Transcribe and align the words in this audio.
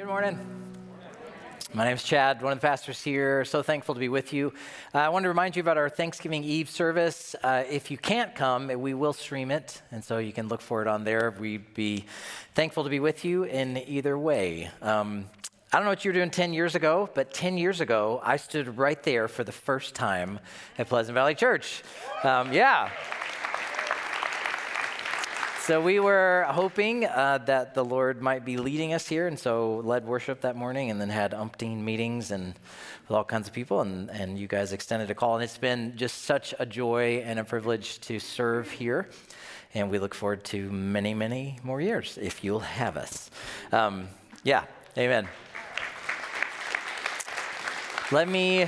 Good 0.00 0.06
morning. 0.06 0.38
My 1.74 1.84
name 1.84 1.94
is 1.94 2.02
Chad, 2.02 2.40
one 2.40 2.54
of 2.54 2.58
the 2.58 2.66
pastors 2.66 3.02
here. 3.02 3.44
So 3.44 3.62
thankful 3.62 3.94
to 3.94 4.00
be 4.00 4.08
with 4.08 4.32
you. 4.32 4.54
Uh, 4.94 4.98
I 5.00 5.10
want 5.10 5.24
to 5.24 5.28
remind 5.28 5.56
you 5.56 5.60
about 5.60 5.76
our 5.76 5.90
Thanksgiving 5.90 6.42
Eve 6.42 6.70
service. 6.70 7.36
Uh, 7.42 7.64
if 7.68 7.90
you 7.90 7.98
can't 7.98 8.34
come, 8.34 8.68
we 8.80 8.94
will 8.94 9.12
stream 9.12 9.50
it, 9.50 9.82
and 9.92 10.02
so 10.02 10.16
you 10.16 10.32
can 10.32 10.48
look 10.48 10.62
for 10.62 10.80
it 10.80 10.88
on 10.88 11.04
there. 11.04 11.36
We'd 11.38 11.74
be 11.74 12.06
thankful 12.54 12.84
to 12.84 12.88
be 12.88 12.98
with 12.98 13.26
you 13.26 13.42
in 13.42 13.76
either 13.76 14.16
way. 14.16 14.70
Um, 14.80 15.26
I 15.70 15.76
don't 15.76 15.84
know 15.84 15.90
what 15.90 16.02
you 16.02 16.08
were 16.08 16.14
doing 16.14 16.30
10 16.30 16.54
years 16.54 16.74
ago, 16.74 17.10
but 17.14 17.34
10 17.34 17.58
years 17.58 17.82
ago, 17.82 18.22
I 18.24 18.38
stood 18.38 18.78
right 18.78 19.02
there 19.02 19.28
for 19.28 19.44
the 19.44 19.52
first 19.52 19.94
time 19.94 20.40
at 20.78 20.88
Pleasant 20.88 21.12
Valley 21.12 21.34
Church. 21.34 21.82
Um, 22.24 22.54
yeah. 22.54 22.88
So 25.70 25.80
we 25.80 26.00
were 26.00 26.46
hoping 26.48 27.04
uh, 27.04 27.38
that 27.46 27.74
the 27.74 27.84
Lord 27.84 28.20
might 28.20 28.44
be 28.44 28.56
leading 28.56 28.92
us 28.92 29.06
here, 29.06 29.28
and 29.28 29.38
so 29.38 29.80
led 29.84 30.04
worship 30.04 30.40
that 30.40 30.56
morning, 30.56 30.90
and 30.90 31.00
then 31.00 31.10
had 31.10 31.30
umpteen 31.30 31.82
meetings 31.82 32.32
and 32.32 32.58
with 33.06 33.16
all 33.16 33.22
kinds 33.22 33.46
of 33.46 33.54
people, 33.54 33.80
and, 33.80 34.10
and 34.10 34.36
you 34.36 34.48
guys 34.48 34.72
extended 34.72 35.12
a 35.12 35.14
call, 35.14 35.36
and 35.36 35.44
it's 35.44 35.58
been 35.58 35.96
just 35.96 36.24
such 36.24 36.56
a 36.58 36.66
joy 36.66 37.22
and 37.24 37.38
a 37.38 37.44
privilege 37.44 38.00
to 38.00 38.18
serve 38.18 38.68
here, 38.68 39.10
and 39.72 39.92
we 39.92 40.00
look 40.00 40.12
forward 40.12 40.42
to 40.46 40.68
many, 40.72 41.14
many 41.14 41.60
more 41.62 41.80
years 41.80 42.18
if 42.20 42.42
you'll 42.42 42.58
have 42.58 42.96
us. 42.96 43.30
Um, 43.70 44.08
yeah, 44.42 44.64
amen. 44.98 45.28
Let 48.10 48.28
me 48.28 48.66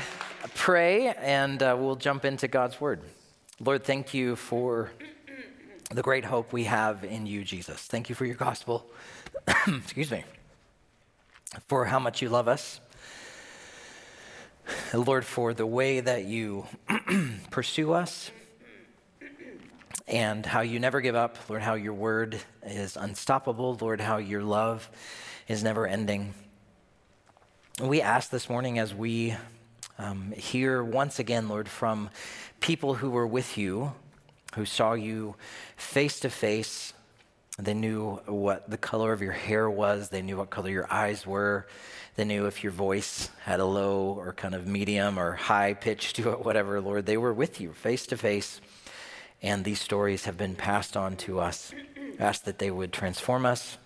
pray, 0.54 1.08
and 1.08 1.60
uh, 1.60 1.76
we'll 1.76 1.96
jump 1.96 2.24
into 2.24 2.46
God's 2.46 2.80
word. 2.80 3.00
Lord, 3.58 3.82
thank 3.82 4.14
you 4.14 4.36
for 4.36 4.92
the 5.94 6.02
great 6.02 6.24
hope 6.24 6.52
we 6.52 6.64
have 6.64 7.04
in 7.04 7.26
you, 7.26 7.44
Jesus. 7.44 7.82
Thank 7.82 8.08
you 8.08 8.14
for 8.14 8.24
your 8.24 8.34
gospel. 8.34 8.86
Excuse 9.66 10.10
me. 10.10 10.24
For 11.68 11.84
how 11.84 11.98
much 11.98 12.22
you 12.22 12.30
love 12.30 12.48
us. 12.48 12.80
Lord, 14.94 15.24
for 15.24 15.52
the 15.52 15.66
way 15.66 16.00
that 16.00 16.24
you 16.24 16.66
pursue 17.50 17.92
us 17.92 18.30
and 20.08 20.46
how 20.46 20.60
you 20.62 20.78
never 20.78 21.00
give 21.00 21.14
up. 21.14 21.38
Lord, 21.48 21.62
how 21.62 21.74
your 21.74 21.94
word 21.94 22.40
is 22.64 22.96
unstoppable. 22.96 23.76
Lord, 23.80 24.00
how 24.00 24.16
your 24.16 24.42
love 24.42 24.88
is 25.46 25.62
never 25.62 25.86
ending. 25.86 26.32
We 27.82 28.00
ask 28.00 28.30
this 28.30 28.48
morning 28.48 28.78
as 28.78 28.94
we 28.94 29.34
um, 29.98 30.32
hear 30.32 30.82
once 30.82 31.18
again, 31.18 31.48
Lord, 31.48 31.68
from 31.68 32.08
people 32.60 32.94
who 32.94 33.10
were 33.10 33.26
with 33.26 33.58
you 33.58 33.92
who 34.54 34.64
saw 34.64 34.92
you 34.94 35.34
face 35.76 36.20
to 36.20 36.30
face. 36.30 36.92
They 37.58 37.74
knew 37.74 38.16
what 38.26 38.70
the 38.70 38.78
color 38.78 39.12
of 39.12 39.20
your 39.20 39.32
hair 39.32 39.68
was, 39.68 40.08
they 40.08 40.22
knew 40.22 40.38
what 40.38 40.50
color 40.50 40.70
your 40.70 40.90
eyes 40.92 41.26
were, 41.26 41.66
they 42.16 42.24
knew 42.24 42.46
if 42.46 42.62
your 42.62 42.72
voice 42.72 43.30
had 43.42 43.60
a 43.60 43.64
low 43.64 44.14
or 44.18 44.32
kind 44.32 44.54
of 44.54 44.66
medium 44.66 45.18
or 45.18 45.32
high 45.32 45.74
pitch 45.74 46.12
to 46.14 46.32
it, 46.32 46.44
whatever, 46.44 46.80
Lord. 46.80 47.06
They 47.06 47.16
were 47.16 47.32
with 47.32 47.60
you 47.60 47.72
face 47.72 48.06
to 48.06 48.16
face. 48.16 48.60
And 49.42 49.64
these 49.64 49.80
stories 49.80 50.26
have 50.26 50.36
been 50.36 50.54
passed 50.54 50.96
on 50.96 51.16
to 51.16 51.40
us. 51.40 51.72
Ask 52.18 52.44
that 52.44 52.58
they 52.58 52.70
would 52.70 52.92
transform 52.92 53.44
us. 53.44 53.76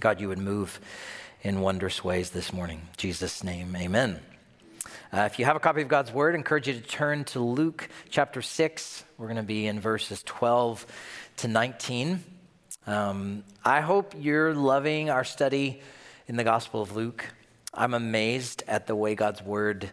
God, 0.00 0.20
you 0.20 0.28
would 0.28 0.38
move 0.38 0.80
in 1.42 1.60
wondrous 1.60 2.02
ways 2.02 2.30
this 2.30 2.52
morning. 2.52 2.78
In 2.78 2.96
Jesus' 2.96 3.44
name, 3.44 3.76
amen. 3.76 4.20
Uh, 5.10 5.20
if 5.20 5.38
you 5.38 5.46
have 5.46 5.56
a 5.56 5.60
copy 5.60 5.80
of 5.80 5.88
God's 5.88 6.12
Word, 6.12 6.34
I 6.34 6.38
encourage 6.38 6.68
you 6.68 6.74
to 6.74 6.82
turn 6.82 7.24
to 7.26 7.40
Luke 7.40 7.88
chapter 8.10 8.42
6. 8.42 9.04
We're 9.16 9.26
going 9.26 9.38
to 9.38 9.42
be 9.42 9.66
in 9.66 9.80
verses 9.80 10.22
12 10.24 10.84
to 11.38 11.48
19. 11.48 12.22
Um, 12.86 13.42
I 13.64 13.80
hope 13.80 14.14
you're 14.18 14.52
loving 14.52 15.08
our 15.08 15.24
study 15.24 15.80
in 16.26 16.36
the 16.36 16.44
Gospel 16.44 16.82
of 16.82 16.94
Luke. 16.94 17.26
I'm 17.72 17.94
amazed 17.94 18.64
at 18.68 18.86
the 18.86 18.94
way 18.94 19.14
God's 19.14 19.42
Word 19.42 19.90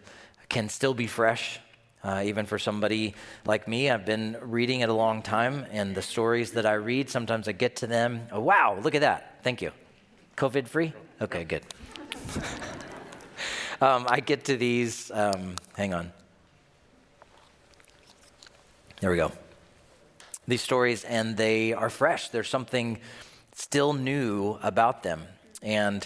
can 0.49 0.67
still 0.67 0.94
be 0.94 1.07
fresh. 1.07 1.59
Uh, 2.03 2.23
even 2.25 2.45
for 2.45 2.59
somebody 2.59 3.16
like 3.45 3.69
me, 3.69 3.89
I've 3.89 4.05
been 4.05 4.35
reading 4.41 4.81
it 4.81 4.90
a 4.90 4.94
long 4.94 5.22
time, 5.22 5.66
and 5.72 5.95
the 5.95 6.01
stories 6.01 6.51
that 6.51 6.66
I 6.66 6.73
read, 6.73 7.09
sometimes 7.09 7.47
I 7.47 7.53
get 7.53 7.78
to 7.78 7.88
them. 7.88 8.28
Oh, 8.34 8.41
wow, 8.41 8.78
look 8.84 8.95
at 8.95 9.01
that. 9.01 9.40
Thank 9.44 9.61
you. 9.61 9.72
COVID 10.35 10.67
free? 10.67 10.91
Okay, 11.22 11.45
good. 11.45 11.63
Um, 13.81 14.06
I 14.09 14.19
get 14.19 14.46
to 14.46 14.58
these, 14.58 15.12
um, 15.12 15.56
hang 15.75 15.94
on. 15.94 16.12
There 19.02 19.12
we 19.12 19.18
go. 19.18 19.31
These 20.47 20.62
stories, 20.62 21.03
and 21.03 21.36
they 21.36 21.74
are 21.74 21.90
fresh. 21.90 22.30
There's 22.30 22.50
something 22.50 23.00
still 23.53 23.94
new 23.94 24.58
about 24.62 25.03
them. 25.03 25.24
And 25.62 26.06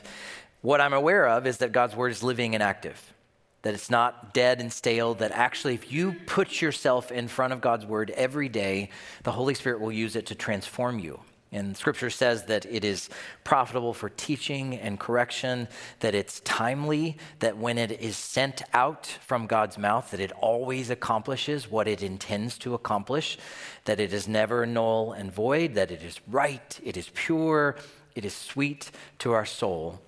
what 0.62 0.82
I'm 0.82 0.94
aware 0.94 1.28
of 1.28 1.46
is 1.46 1.58
that 1.58 1.72
God's 1.72 1.96
word 1.96 2.12
is 2.12 2.24
living 2.24 2.54
and 2.56 2.64
active, 2.64 3.14
that 3.62 3.74
it's 3.74 3.90
not 3.90 4.34
dead 4.34 4.60
and 4.60 4.72
stale, 4.72 5.14
that 5.16 5.32
actually, 5.32 5.74
if 5.74 5.92
you 5.92 6.16
put 6.26 6.62
yourself 6.62 7.12
in 7.12 7.28
front 7.28 7.54
of 7.54 7.62
God's 7.62 7.86
word 7.86 8.12
every 8.12 8.50
day, 8.50 8.90
the 9.24 9.32
Holy 9.32 9.54
Spirit 9.54 9.82
will 9.82 9.92
use 9.92 10.16
it 10.16 10.26
to 10.28 10.36
transform 10.36 11.00
you. 11.00 11.20
And 11.52 11.76
scripture 11.76 12.12
says 12.12 12.44
that 12.44 12.66
it 12.68 12.86
is 12.86 13.10
profitable 13.44 13.94
for 13.94 14.10
teaching 14.10 14.76
and 14.76 15.00
correction, 15.00 15.68
that 16.00 16.14
it's 16.14 16.42
timely, 16.42 17.18
that 17.40 17.58
when 17.58 17.80
it 17.80 17.92
is 17.92 18.18
sent 18.18 18.62
out 18.72 19.08
from 19.08 19.48
God's 19.48 19.78
mouth, 19.78 20.12
that 20.12 20.20
it 20.20 20.32
always 20.34 20.92
accomplishes 20.92 21.70
what 21.70 21.88
it 21.88 22.04
intends 22.04 22.60
to 22.60 22.76
accomplish, 22.76 23.40
that 23.86 24.00
it 24.00 24.14
is 24.14 24.28
never 24.28 24.68
null 24.68 25.14
and 25.14 25.32
void, 25.32 25.74
that 25.74 25.90
it 25.90 26.04
is 26.04 26.20
right, 26.28 26.80
it 26.84 26.96
is 26.96 27.10
pure, 27.16 27.78
it 28.14 28.26
is 28.26 28.36
sweet 28.36 28.92
to 29.20 29.32
our 29.32 29.46
soul. 29.46 30.00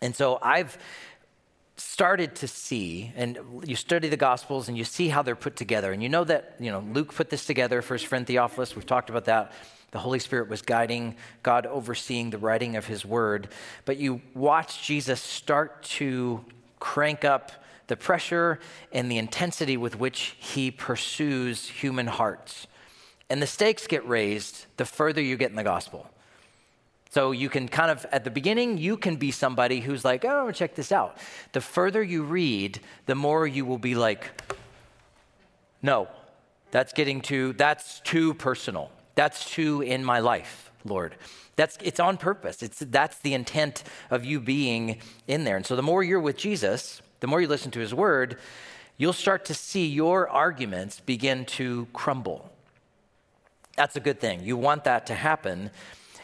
And 0.00 0.16
so 0.16 0.38
I've 0.40 0.78
started 1.76 2.34
to 2.36 2.48
see 2.48 3.12
and 3.16 3.38
you 3.64 3.76
study 3.76 4.08
the 4.08 4.16
gospels 4.16 4.68
and 4.68 4.78
you 4.78 4.84
see 4.84 5.08
how 5.08 5.22
they're 5.22 5.36
put 5.36 5.56
together. 5.56 5.92
And 5.92 6.02
you 6.02 6.08
know 6.08 6.24
that 6.24 6.56
you 6.58 6.72
know 6.72 6.80
luke 6.80 7.14
put 7.14 7.30
this 7.30 7.44
together 7.44 7.82
his 7.82 8.02
friend 8.02 8.26
theophilus 8.26 8.74
we've 8.74 8.86
talked 8.86 9.10
about 9.10 9.26
that 9.26 9.52
the 9.90 9.98
Holy 9.98 10.18
Spirit 10.18 10.48
was 10.48 10.62
guiding, 10.62 11.16
God 11.42 11.66
overseeing 11.66 12.30
the 12.30 12.38
writing 12.38 12.76
of 12.76 12.86
his 12.86 13.04
word. 13.04 13.48
But 13.84 13.96
you 13.96 14.20
watch 14.34 14.82
Jesus 14.86 15.20
start 15.20 15.82
to 15.84 16.44
crank 16.78 17.24
up 17.24 17.52
the 17.86 17.96
pressure 17.96 18.60
and 18.92 19.10
the 19.10 19.18
intensity 19.18 19.76
with 19.76 19.98
which 19.98 20.36
he 20.38 20.70
pursues 20.70 21.68
human 21.68 22.06
hearts. 22.06 22.66
And 23.30 23.42
the 23.42 23.46
stakes 23.46 23.86
get 23.86 24.06
raised 24.06 24.66
the 24.76 24.84
further 24.84 25.20
you 25.20 25.36
get 25.36 25.50
in 25.50 25.56
the 25.56 25.64
gospel. 25.64 26.08
So 27.10 27.32
you 27.32 27.48
can 27.48 27.68
kind 27.68 27.90
of, 27.90 28.04
at 28.12 28.24
the 28.24 28.30
beginning, 28.30 28.76
you 28.76 28.98
can 28.98 29.16
be 29.16 29.30
somebody 29.30 29.80
who's 29.80 30.04
like, 30.04 30.26
oh, 30.26 30.52
check 30.52 30.74
this 30.74 30.92
out. 30.92 31.16
The 31.52 31.62
further 31.62 32.02
you 32.02 32.22
read, 32.22 32.80
the 33.06 33.14
more 33.14 33.46
you 33.46 33.64
will 33.64 33.78
be 33.78 33.94
like, 33.94 34.30
no, 35.80 36.08
that's 36.70 36.92
getting 36.92 37.22
too, 37.22 37.54
that's 37.54 38.00
too 38.00 38.34
personal. 38.34 38.90
That's 39.18 39.50
true 39.50 39.80
in 39.80 40.04
my 40.04 40.20
life, 40.20 40.70
Lord. 40.84 41.16
That's 41.56 41.76
it's 41.82 41.98
on 41.98 42.18
purpose. 42.18 42.62
It's 42.62 42.78
that's 42.78 43.18
the 43.18 43.34
intent 43.34 43.82
of 44.12 44.24
you 44.24 44.38
being 44.38 45.00
in 45.26 45.42
there. 45.42 45.56
And 45.56 45.66
so 45.66 45.74
the 45.74 45.82
more 45.82 46.04
you're 46.04 46.20
with 46.20 46.36
Jesus, 46.36 47.02
the 47.18 47.26
more 47.26 47.40
you 47.40 47.48
listen 47.48 47.72
to 47.72 47.80
his 47.80 47.92
word, 47.92 48.38
you'll 48.96 49.12
start 49.12 49.44
to 49.46 49.54
see 49.54 49.88
your 49.88 50.28
arguments 50.28 51.00
begin 51.00 51.46
to 51.46 51.88
crumble. 51.92 52.48
That's 53.74 53.96
a 53.96 54.00
good 54.00 54.20
thing. 54.20 54.44
You 54.44 54.56
want 54.56 54.84
that 54.84 55.06
to 55.06 55.16
happen. 55.16 55.72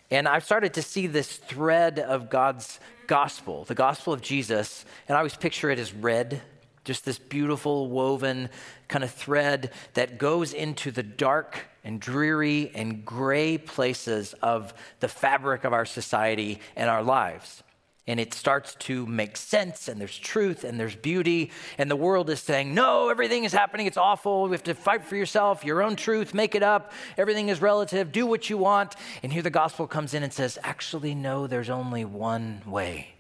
And 0.09 0.29
I've 0.29 0.45
started 0.45 0.75
to 0.75 0.83
see 0.83 1.09
this 1.09 1.39
thread 1.39 1.99
of 1.99 2.31
God's 2.31 2.79
gospel, 3.09 3.65
the 3.65 3.75
gospel 3.75 4.13
of 4.13 4.23
Jesus, 4.23 4.85
and 5.09 5.17
I 5.17 5.19
always 5.19 5.37
picture 5.37 5.69
it 5.69 5.81
as 5.81 5.93
red, 5.93 6.43
just 6.85 7.05
this 7.05 7.19
beautiful 7.19 7.91
woven 7.91 8.51
kind 8.87 9.03
of 9.03 9.11
thread 9.11 9.73
that 9.95 10.17
goes 10.17 10.53
into 10.53 10.93
the 10.93 11.03
dark 11.03 11.67
and 11.85 12.01
dreary 12.01 12.71
and 12.75 13.05
gray 13.05 13.59
places 13.59 14.33
of 14.43 14.73
the 15.01 15.09
fabric 15.09 15.65
of 15.65 15.73
our 15.73 15.85
society 15.85 16.61
and 16.75 16.89
our 16.89 17.03
lives. 17.03 17.63
And 18.07 18.21
it 18.21 18.35
starts 18.35 18.75
to 18.81 19.07
make 19.07 19.37
sense, 19.37 19.89
and 19.89 19.99
there's 19.99 20.19
truth, 20.19 20.65
and 20.65 20.79
there's 20.79 20.95
beauty. 20.95 21.51
And 21.79 21.91
the 21.91 21.97
world 21.97 22.29
is 22.29 22.39
saying, 22.39 22.75
No, 22.75 23.09
everything 23.09 23.45
is 23.45 23.53
happening. 23.53 23.87
It's 23.87 23.97
awful. 23.97 24.45
We 24.45 24.51
have 24.51 24.63
to 24.65 24.75
fight 24.75 25.07
for 25.07 25.17
yourself, 25.17 25.65
your 25.65 25.83
own 25.83 25.97
truth, 25.97 26.35
make 26.35 26.55
it 26.55 26.63
up. 26.63 26.93
Everything 27.17 27.49
is 27.49 27.63
relative. 27.63 28.13
Do 28.13 28.27
what 28.27 28.51
you 28.51 28.59
want. 28.59 28.95
And 29.23 29.33
here 29.33 29.41
the 29.41 29.49
gospel 29.49 29.87
comes 29.87 30.13
in 30.13 30.23
and 30.23 30.33
says, 30.33 30.59
Actually, 30.63 31.15
no, 31.15 31.47
there's 31.47 31.71
only 31.71 32.05
one 32.05 32.61
way. 32.67 33.15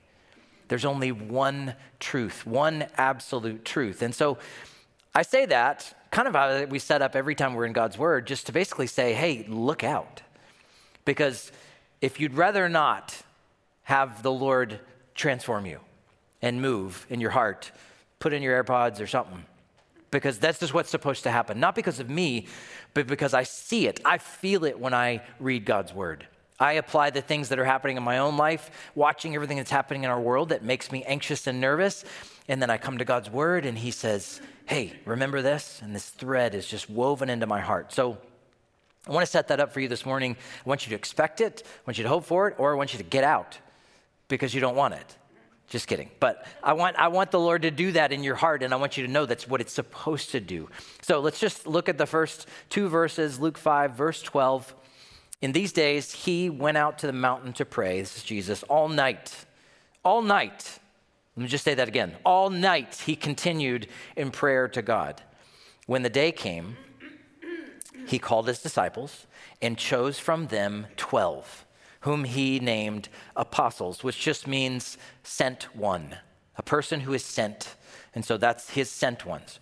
There's 0.68 0.84
only 0.84 1.12
one 1.12 1.74
truth, 1.98 2.46
one 2.46 2.86
absolute 2.96 3.64
truth. 3.64 4.02
And 4.02 4.14
so 4.14 4.36
I 5.14 5.22
say 5.22 5.46
that 5.46 5.94
kind 6.10 6.28
of 6.28 6.34
how 6.34 6.64
we 6.64 6.78
set 6.78 7.02
up 7.02 7.16
every 7.16 7.34
time 7.34 7.54
we're 7.54 7.66
in 7.66 7.72
God's 7.72 7.98
Word, 7.98 8.26
just 8.26 8.46
to 8.46 8.52
basically 8.52 8.86
say, 8.86 9.14
hey, 9.14 9.44
look 9.48 9.82
out. 9.84 10.22
Because 11.04 11.52
if 12.00 12.20
you'd 12.20 12.34
rather 12.34 12.68
not 12.68 13.22
have 13.82 14.22
the 14.22 14.32
Lord 14.32 14.80
transform 15.14 15.66
you 15.66 15.80
and 16.40 16.60
move 16.60 17.06
in 17.10 17.20
your 17.20 17.30
heart, 17.30 17.70
put 18.18 18.32
in 18.32 18.42
your 18.42 18.62
AirPods 18.62 19.00
or 19.00 19.06
something. 19.06 19.44
Because 20.10 20.38
that's 20.38 20.60
just 20.60 20.72
what's 20.72 20.90
supposed 20.90 21.24
to 21.24 21.30
happen. 21.30 21.58
Not 21.58 21.74
because 21.74 21.98
of 21.98 22.08
me, 22.08 22.46
but 22.92 23.06
because 23.06 23.34
I 23.34 23.42
see 23.42 23.86
it. 23.88 24.00
I 24.04 24.18
feel 24.18 24.64
it 24.64 24.78
when 24.78 24.94
I 24.94 25.22
read 25.40 25.64
God's 25.64 25.92
Word. 25.92 26.26
I 26.58 26.74
apply 26.74 27.10
the 27.10 27.20
things 27.20 27.48
that 27.48 27.58
are 27.58 27.64
happening 27.64 27.96
in 27.96 28.04
my 28.04 28.18
own 28.18 28.36
life, 28.36 28.70
watching 28.94 29.34
everything 29.34 29.56
that's 29.56 29.70
happening 29.70 30.04
in 30.04 30.10
our 30.10 30.20
world 30.20 30.50
that 30.50 30.62
makes 30.62 30.92
me 30.92 31.02
anxious 31.04 31.48
and 31.48 31.60
nervous. 31.60 32.04
And 32.48 32.60
then 32.60 32.70
I 32.70 32.78
come 32.78 32.98
to 32.98 33.04
God's 33.04 33.30
word 33.30 33.64
and 33.66 33.78
He 33.78 33.90
says, 33.90 34.40
Hey, 34.66 34.92
remember 35.04 35.42
this? 35.42 35.80
And 35.82 35.94
this 35.94 36.08
thread 36.08 36.54
is 36.54 36.66
just 36.66 36.88
woven 36.88 37.28
into 37.28 37.46
my 37.46 37.60
heart. 37.60 37.92
So 37.92 38.18
I 39.06 39.12
want 39.12 39.24
to 39.24 39.30
set 39.30 39.48
that 39.48 39.60
up 39.60 39.72
for 39.72 39.80
you 39.80 39.88
this 39.88 40.06
morning. 40.06 40.36
I 40.64 40.68
want 40.68 40.86
you 40.86 40.90
to 40.90 40.96
expect 40.96 41.40
it, 41.40 41.62
I 41.66 41.80
want 41.86 41.98
you 41.98 42.04
to 42.04 42.08
hope 42.08 42.24
for 42.24 42.48
it, 42.48 42.54
or 42.58 42.72
I 42.72 42.76
want 42.76 42.92
you 42.94 42.98
to 42.98 43.04
get 43.04 43.24
out 43.24 43.58
because 44.28 44.54
you 44.54 44.60
don't 44.60 44.76
want 44.76 44.94
it. 44.94 45.16
Just 45.68 45.86
kidding. 45.86 46.10
But 46.20 46.46
I 46.62 46.74
want, 46.74 46.96
I 46.96 47.08
want 47.08 47.30
the 47.30 47.40
Lord 47.40 47.62
to 47.62 47.70
do 47.70 47.92
that 47.92 48.12
in 48.12 48.22
your 48.22 48.34
heart, 48.34 48.62
and 48.62 48.72
I 48.72 48.76
want 48.76 48.96
you 48.96 49.06
to 49.06 49.12
know 49.12 49.26
that's 49.26 49.48
what 49.48 49.60
it's 49.60 49.72
supposed 49.72 50.30
to 50.30 50.40
do. 50.40 50.68
So 51.02 51.20
let's 51.20 51.40
just 51.40 51.66
look 51.66 51.88
at 51.88 51.98
the 51.98 52.06
first 52.06 52.46
two 52.68 52.88
verses 52.88 53.40
Luke 53.40 53.58
5, 53.58 53.92
verse 53.92 54.22
12. 54.22 54.74
In 55.42 55.52
these 55.52 55.72
days, 55.72 56.12
he 56.12 56.48
went 56.48 56.76
out 56.76 56.98
to 56.98 57.06
the 57.06 57.12
mountain 57.12 57.52
to 57.54 57.64
pray. 57.64 58.00
This 58.00 58.16
is 58.18 58.22
Jesus 58.22 58.62
all 58.64 58.88
night. 58.88 59.46
All 60.04 60.22
night. 60.22 60.78
Let 61.36 61.42
me 61.42 61.48
just 61.48 61.64
say 61.64 61.74
that 61.74 61.88
again. 61.88 62.14
All 62.24 62.48
night, 62.48 63.02
he 63.06 63.16
continued 63.16 63.88
in 64.16 64.30
prayer 64.30 64.68
to 64.68 64.82
God. 64.82 65.22
When 65.86 66.02
the 66.02 66.10
day 66.10 66.30
came, 66.30 66.76
he 68.06 68.18
called 68.18 68.46
his 68.46 68.62
disciples 68.62 69.26
and 69.60 69.76
chose 69.76 70.18
from 70.18 70.46
them 70.46 70.86
12, 70.96 71.66
whom 72.00 72.24
he 72.24 72.60
named 72.60 73.08
apostles, 73.34 74.04
which 74.04 74.20
just 74.20 74.46
means 74.46 74.96
sent 75.22 75.74
one, 75.74 76.18
a 76.56 76.62
person 76.62 77.00
who 77.00 77.12
is 77.14 77.24
sent. 77.24 77.74
And 78.14 78.24
so 78.24 78.36
that's 78.36 78.70
his 78.70 78.90
sent 78.90 79.26
ones. 79.26 79.58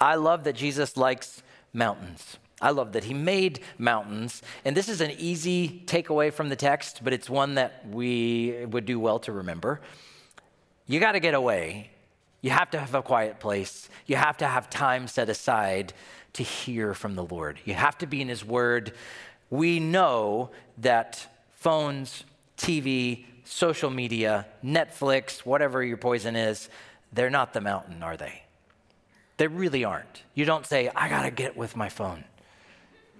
I 0.00 0.16
love 0.16 0.44
that 0.44 0.56
Jesus 0.56 0.96
likes 0.96 1.42
mountains. 1.72 2.38
I 2.60 2.70
love 2.70 2.92
that 2.92 3.04
he 3.04 3.14
made 3.14 3.60
mountains. 3.78 4.42
And 4.64 4.76
this 4.76 4.88
is 4.88 5.00
an 5.00 5.12
easy 5.12 5.84
takeaway 5.86 6.32
from 6.32 6.48
the 6.48 6.56
text, 6.56 7.02
but 7.04 7.12
it's 7.12 7.30
one 7.30 7.54
that 7.54 7.86
we 7.88 8.64
would 8.66 8.86
do 8.86 8.98
well 8.98 9.18
to 9.20 9.32
remember. 9.32 9.80
You 10.86 11.00
got 11.00 11.12
to 11.12 11.20
get 11.20 11.34
away. 11.34 11.90
You 12.40 12.50
have 12.50 12.70
to 12.70 12.78
have 12.78 12.94
a 12.94 13.02
quiet 13.02 13.40
place. 13.40 13.88
You 14.06 14.16
have 14.16 14.36
to 14.38 14.46
have 14.46 14.68
time 14.68 15.08
set 15.08 15.28
aside 15.28 15.92
to 16.34 16.42
hear 16.42 16.94
from 16.94 17.14
the 17.14 17.24
Lord. 17.24 17.58
You 17.64 17.74
have 17.74 17.96
to 17.98 18.06
be 18.06 18.20
in 18.20 18.28
his 18.28 18.44
word. 18.44 18.92
We 19.50 19.80
know 19.80 20.50
that 20.78 21.26
phones, 21.52 22.24
TV, 22.58 23.24
social 23.44 23.90
media, 23.90 24.46
Netflix, 24.64 25.40
whatever 25.40 25.82
your 25.82 25.96
poison 25.96 26.36
is, 26.36 26.68
they're 27.12 27.30
not 27.30 27.52
the 27.52 27.60
mountain, 27.60 28.02
are 28.02 28.16
they? 28.16 28.42
They 29.36 29.46
really 29.46 29.84
aren't. 29.84 30.22
You 30.34 30.44
don't 30.44 30.66
say, 30.66 30.90
I 30.94 31.08
got 31.08 31.22
to 31.22 31.30
get 31.30 31.56
with 31.56 31.76
my 31.76 31.88
phone 31.88 32.24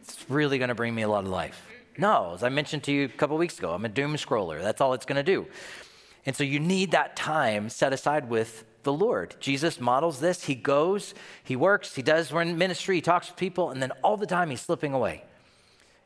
it's 0.04 0.28
really 0.28 0.58
going 0.58 0.68
to 0.68 0.74
bring 0.74 0.94
me 0.94 1.02
a 1.02 1.08
lot 1.08 1.24
of 1.24 1.30
life. 1.30 1.66
No, 1.96 2.32
as 2.34 2.42
I 2.42 2.48
mentioned 2.48 2.82
to 2.84 2.92
you 2.92 3.04
a 3.06 3.08
couple 3.08 3.36
weeks 3.38 3.58
ago, 3.58 3.72
I'm 3.72 3.84
a 3.84 3.88
doom 3.88 4.16
scroller. 4.16 4.60
That's 4.60 4.80
all 4.80 4.92
it's 4.92 5.06
going 5.06 5.16
to 5.16 5.22
do. 5.22 5.46
And 6.26 6.34
so 6.34 6.44
you 6.44 6.58
need 6.58 6.90
that 6.92 7.16
time 7.16 7.68
set 7.68 7.92
aside 7.92 8.28
with 8.28 8.64
the 8.82 8.92
Lord. 8.92 9.36
Jesus 9.40 9.80
models 9.80 10.20
this. 10.20 10.44
He 10.44 10.54
goes, 10.54 11.14
he 11.42 11.56
works, 11.56 11.94
he 11.94 12.02
does 12.02 12.32
we're 12.32 12.42
in 12.42 12.56
ministry, 12.56 12.96
he 12.96 13.02
talks 13.02 13.28
to 13.28 13.34
people, 13.34 13.70
and 13.70 13.82
then 13.82 13.92
all 14.02 14.16
the 14.16 14.26
time 14.26 14.50
he's 14.50 14.60
slipping 14.60 14.92
away. 14.92 15.24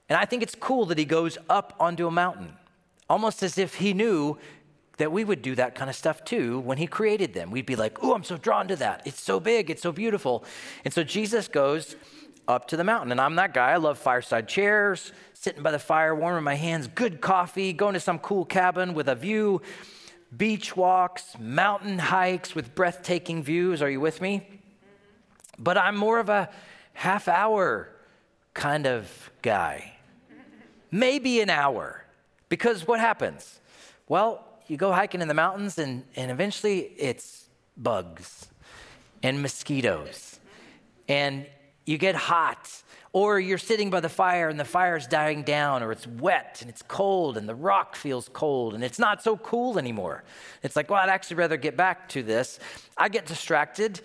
And 0.08 0.16
I 0.16 0.24
think 0.24 0.42
it's 0.42 0.54
cool 0.54 0.86
that 0.86 0.98
he 0.98 1.04
goes 1.04 1.36
up 1.50 1.74
onto 1.78 2.06
a 2.06 2.10
mountain, 2.10 2.54
almost 3.08 3.42
as 3.42 3.58
if 3.58 3.74
he 3.74 3.92
knew 3.92 4.38
that 4.96 5.12
we 5.12 5.24
would 5.24 5.42
do 5.42 5.54
that 5.54 5.74
kind 5.74 5.88
of 5.90 5.96
stuff 5.96 6.24
too 6.24 6.58
when 6.60 6.78
he 6.78 6.86
created 6.86 7.34
them. 7.34 7.50
We'd 7.50 7.66
be 7.66 7.76
like, 7.76 8.02
oh, 8.02 8.14
I'm 8.14 8.24
so 8.24 8.36
drawn 8.36 8.68
to 8.68 8.76
that. 8.76 9.02
It's 9.04 9.20
so 9.20 9.38
big, 9.38 9.70
it's 9.70 9.82
so 9.82 9.92
beautiful. 9.92 10.44
And 10.84 10.92
so 10.92 11.04
Jesus 11.04 11.46
goes 11.46 11.96
up 12.48 12.66
to 12.68 12.76
the 12.76 12.84
mountain. 12.84 13.12
And 13.12 13.20
I'm 13.20 13.36
that 13.36 13.54
guy. 13.54 13.70
I 13.72 13.76
love 13.76 13.98
fireside 13.98 14.48
chairs, 14.48 15.12
sitting 15.34 15.62
by 15.62 15.70
the 15.70 15.78
fire, 15.78 16.14
warming 16.14 16.42
my 16.42 16.54
hands, 16.54 16.88
good 16.88 17.20
coffee, 17.20 17.72
going 17.72 17.94
to 17.94 18.00
some 18.00 18.18
cool 18.18 18.44
cabin 18.44 18.94
with 18.94 19.08
a 19.08 19.14
view, 19.14 19.62
beach 20.36 20.76
walks, 20.76 21.36
mountain 21.38 21.98
hikes 21.98 22.54
with 22.54 22.74
breathtaking 22.74 23.42
views. 23.42 23.82
Are 23.82 23.90
you 23.90 24.00
with 24.00 24.20
me? 24.20 24.46
But 25.58 25.76
I'm 25.78 25.96
more 25.96 26.18
of 26.18 26.28
a 26.28 26.50
half 26.92 27.28
hour 27.28 27.88
kind 28.54 28.86
of 28.86 29.30
guy. 29.42 29.94
Maybe 30.90 31.40
an 31.40 31.50
hour. 31.50 32.04
Because 32.48 32.86
what 32.86 33.00
happens? 33.00 33.60
Well, 34.08 34.44
you 34.66 34.76
go 34.76 34.92
hiking 34.92 35.20
in 35.20 35.28
the 35.28 35.34
mountains, 35.34 35.78
and, 35.78 36.04
and 36.16 36.30
eventually 36.30 36.80
it's 36.98 37.48
bugs 37.76 38.48
and 39.22 39.42
mosquitoes. 39.42 40.40
And 41.08 41.46
you 41.86 41.98
get 41.98 42.14
hot, 42.14 42.70
or 43.18 43.40
you're 43.40 43.58
sitting 43.58 43.90
by 43.90 43.98
the 43.98 44.08
fire 44.08 44.48
and 44.48 44.60
the 44.60 44.64
fire's 44.64 45.08
dying 45.08 45.42
down, 45.42 45.82
or 45.82 45.90
it's 45.90 46.06
wet 46.06 46.58
and 46.60 46.70
it's 46.70 46.82
cold 46.82 47.36
and 47.36 47.48
the 47.48 47.54
rock 47.54 47.96
feels 47.96 48.28
cold 48.32 48.74
and 48.74 48.84
it's 48.84 48.98
not 49.00 49.24
so 49.24 49.36
cool 49.36 49.76
anymore. 49.76 50.22
It's 50.62 50.76
like, 50.76 50.88
well, 50.88 51.00
I'd 51.02 51.08
actually 51.08 51.38
rather 51.38 51.56
get 51.56 51.76
back 51.76 52.08
to 52.10 52.22
this. 52.22 52.60
I 52.96 53.08
get 53.08 53.26
distracted. 53.26 54.00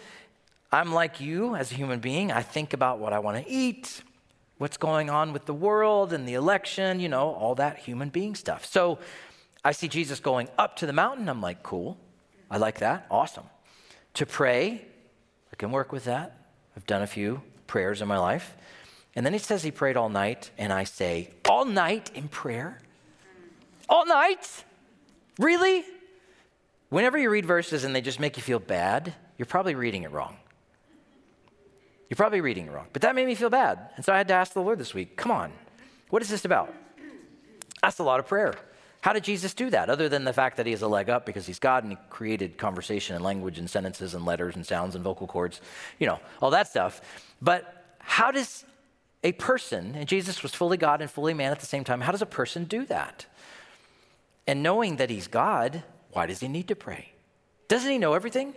I'm 0.71 0.91
like 0.91 1.21
you 1.21 1.55
as 1.55 1.71
a 1.71 1.75
human 1.75 1.99
being. 1.99 2.31
I 2.31 2.41
think 2.41 2.73
about 2.73 2.97
what 2.97 3.13
I 3.13 3.19
want 3.19 3.37
to 3.37 3.47
eat, 3.47 4.01
what's 4.57 4.77
going 4.77 5.11
on 5.11 5.31
with 5.31 5.45
the 5.45 5.53
world 5.53 6.11
and 6.11 6.27
the 6.27 6.33
election, 6.33 6.99
you 6.99 7.07
know, 7.07 7.35
all 7.35 7.53
that 7.55 7.77
human 7.77 8.09
being 8.09 8.33
stuff. 8.33 8.65
So 8.65 8.97
I 9.63 9.73
see 9.73 9.87
Jesus 9.87 10.19
going 10.19 10.49
up 10.57 10.77
to 10.77 10.87
the 10.87 10.93
mountain. 10.93 11.29
I'm 11.29 11.39
like, 11.39 11.61
cool. 11.61 11.99
I 12.49 12.57
like 12.57 12.79
that. 12.79 13.05
Awesome. 13.11 13.45
To 14.15 14.25
pray, 14.25 14.83
I 15.51 15.55
can 15.55 15.71
work 15.71 15.91
with 15.91 16.05
that. 16.05 16.35
I've 16.75 16.87
done 16.87 17.03
a 17.03 17.07
few 17.07 17.43
prayers 17.67 18.01
in 18.01 18.07
my 18.07 18.17
life. 18.17 18.55
And 19.15 19.25
then 19.25 19.33
he 19.33 19.39
says 19.39 19.63
he 19.63 19.71
prayed 19.71 19.95
all 19.95 20.09
night, 20.09 20.51
and 20.57 20.73
I 20.73 20.85
say, 20.85 21.29
All 21.47 21.65
night 21.65 22.11
in 22.15 22.27
prayer? 22.27 22.79
All 23.87 24.05
night? 24.05 24.63
Really? 25.37 25.83
Whenever 26.89 27.17
you 27.17 27.29
read 27.29 27.45
verses 27.45 27.83
and 27.83 27.95
they 27.95 28.01
just 28.01 28.19
make 28.19 28.37
you 28.37 28.43
feel 28.43 28.59
bad, 28.59 29.13
you're 29.37 29.45
probably 29.45 29.75
reading 29.75 30.03
it 30.03 30.11
wrong. 30.11 30.37
You're 32.09 32.17
probably 32.17 32.41
reading 32.41 32.67
it 32.67 32.71
wrong. 32.71 32.87
But 32.93 33.01
that 33.01 33.15
made 33.15 33.25
me 33.25 33.35
feel 33.35 33.49
bad. 33.49 33.79
And 33.95 34.05
so 34.05 34.13
I 34.13 34.17
had 34.17 34.27
to 34.27 34.33
ask 34.33 34.53
the 34.53 34.61
Lord 34.61 34.79
this 34.79 34.93
week, 34.93 35.15
Come 35.15 35.31
on, 35.31 35.51
what 36.09 36.21
is 36.21 36.29
this 36.29 36.45
about? 36.45 36.73
That's 37.81 37.99
a 37.99 38.03
lot 38.03 38.19
of 38.19 38.27
prayer. 38.27 38.53
How 39.01 39.11
did 39.11 39.25
Jesus 39.25 39.53
do 39.53 39.69
that, 39.71 39.89
other 39.89 40.07
than 40.07 40.23
the 40.23 40.31
fact 40.31 40.55
that 40.57 40.65
he 40.65 40.71
has 40.71 40.81
a 40.81 40.87
leg 40.87 41.09
up 41.09 41.25
because 41.25 41.45
he's 41.45 41.59
God 41.59 41.83
and 41.83 41.91
he 41.91 41.97
created 42.09 42.57
conversation 42.57 43.15
and 43.15 43.23
language 43.23 43.59
and 43.59 43.69
sentences 43.69 44.13
and 44.13 44.23
letters 44.23 44.55
and 44.55 44.65
sounds 44.65 44.95
and 44.95 45.03
vocal 45.03 45.27
cords, 45.27 45.59
you 45.99 46.07
know, 46.07 46.21
all 46.41 46.51
that 46.51 46.67
stuff. 46.67 47.01
But 47.41 47.97
how 47.99 48.31
does 48.31 48.63
a 49.23 49.31
person, 49.33 49.95
and 49.95 50.07
Jesus 50.07 50.43
was 50.43 50.53
fully 50.53 50.77
God 50.77 51.01
and 51.01 51.09
fully 51.09 51.33
man 51.33 51.51
at 51.51 51.59
the 51.59 51.65
same 51.65 51.83
time, 51.83 52.01
how 52.01 52.11
does 52.11 52.21
a 52.21 52.27
person 52.27 52.65
do 52.65 52.85
that? 52.85 53.25
And 54.45 54.61
knowing 54.61 54.97
that 54.97 55.09
he's 55.09 55.27
God, 55.27 55.83
why 56.11 56.25
does 56.25 56.41
he 56.41 56.47
need 56.47 56.67
to 56.67 56.75
pray? 56.75 57.13
Doesn't 57.69 57.89
he 57.89 57.97
know 57.97 58.13
everything? 58.13 58.53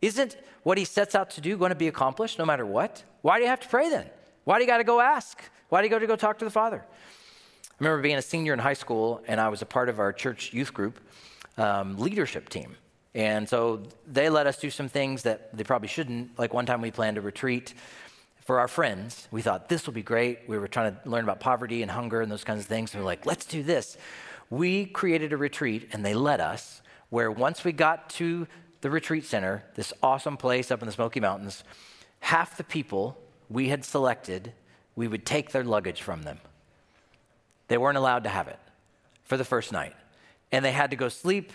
Isn't 0.00 0.36
what 0.62 0.78
he 0.78 0.84
sets 0.84 1.14
out 1.14 1.30
to 1.30 1.40
do 1.40 1.56
going 1.56 1.70
to 1.70 1.76
be 1.76 1.88
accomplished 1.88 2.38
no 2.38 2.44
matter 2.44 2.64
what? 2.64 3.02
Why 3.22 3.38
do 3.38 3.42
you 3.42 3.50
have 3.50 3.60
to 3.60 3.68
pray 3.68 3.90
then? 3.90 4.08
Why 4.44 4.58
do 4.58 4.64
you 4.64 4.68
got 4.68 4.78
to 4.78 4.84
go 4.84 5.00
ask? 5.00 5.40
Why 5.68 5.80
do 5.80 5.86
you 5.86 5.90
go 5.90 5.98
to 5.98 6.06
go 6.06 6.16
talk 6.16 6.38
to 6.38 6.44
the 6.44 6.50
Father? 6.50 6.84
I 6.84 7.74
remember 7.78 8.02
being 8.02 8.16
a 8.16 8.22
senior 8.22 8.52
in 8.52 8.58
high 8.58 8.74
school, 8.74 9.22
and 9.26 9.40
I 9.40 9.48
was 9.48 9.62
a 9.62 9.66
part 9.66 9.88
of 9.88 9.98
our 9.98 10.12
church 10.12 10.52
youth 10.52 10.72
group 10.72 11.00
um, 11.58 11.98
leadership 11.98 12.48
team. 12.48 12.76
And 13.14 13.48
so 13.48 13.82
they 14.06 14.30
let 14.30 14.46
us 14.46 14.58
do 14.58 14.70
some 14.70 14.88
things 14.88 15.22
that 15.22 15.54
they 15.56 15.64
probably 15.64 15.88
shouldn't. 15.88 16.38
Like 16.38 16.54
one 16.54 16.64
time 16.64 16.80
we 16.80 16.90
planned 16.90 17.18
a 17.18 17.20
retreat 17.20 17.74
for 18.44 18.58
our 18.60 18.68
friends. 18.68 19.28
We 19.30 19.42
thought 19.42 19.68
this 19.68 19.86
will 19.86 19.92
be 19.92 20.02
great. 20.02 20.40
We 20.46 20.58
were 20.58 20.68
trying 20.68 20.96
to 20.96 21.08
learn 21.08 21.24
about 21.24 21.40
poverty 21.40 21.82
and 21.82 21.90
hunger 21.90 22.20
and 22.20 22.30
those 22.30 22.44
kinds 22.44 22.60
of 22.60 22.66
things. 22.66 22.92
We 22.92 23.00
we're 23.00 23.06
like, 23.06 23.26
let's 23.26 23.44
do 23.44 23.62
this. 23.62 23.96
We 24.50 24.86
created 24.86 25.32
a 25.32 25.36
retreat 25.36 25.88
and 25.92 26.04
they 26.04 26.14
let 26.14 26.40
us 26.40 26.82
where 27.10 27.30
once 27.30 27.64
we 27.64 27.72
got 27.72 28.10
to 28.10 28.46
the 28.80 28.90
retreat 28.90 29.24
center, 29.24 29.62
this 29.74 29.92
awesome 30.02 30.36
place 30.36 30.70
up 30.70 30.82
in 30.82 30.86
the 30.86 30.92
Smoky 30.92 31.20
Mountains, 31.20 31.62
half 32.20 32.56
the 32.56 32.64
people 32.64 33.16
we 33.48 33.68
had 33.68 33.84
selected, 33.84 34.52
we 34.96 35.06
would 35.08 35.24
take 35.24 35.52
their 35.52 35.64
luggage 35.64 36.02
from 36.02 36.22
them. 36.22 36.38
They 37.68 37.78
weren't 37.78 37.98
allowed 37.98 38.24
to 38.24 38.28
have 38.28 38.48
it 38.48 38.58
for 39.24 39.36
the 39.36 39.44
first 39.44 39.72
night. 39.72 39.94
And 40.50 40.64
they 40.64 40.72
had 40.72 40.90
to 40.90 40.96
go 40.96 41.08
sleep 41.08 41.52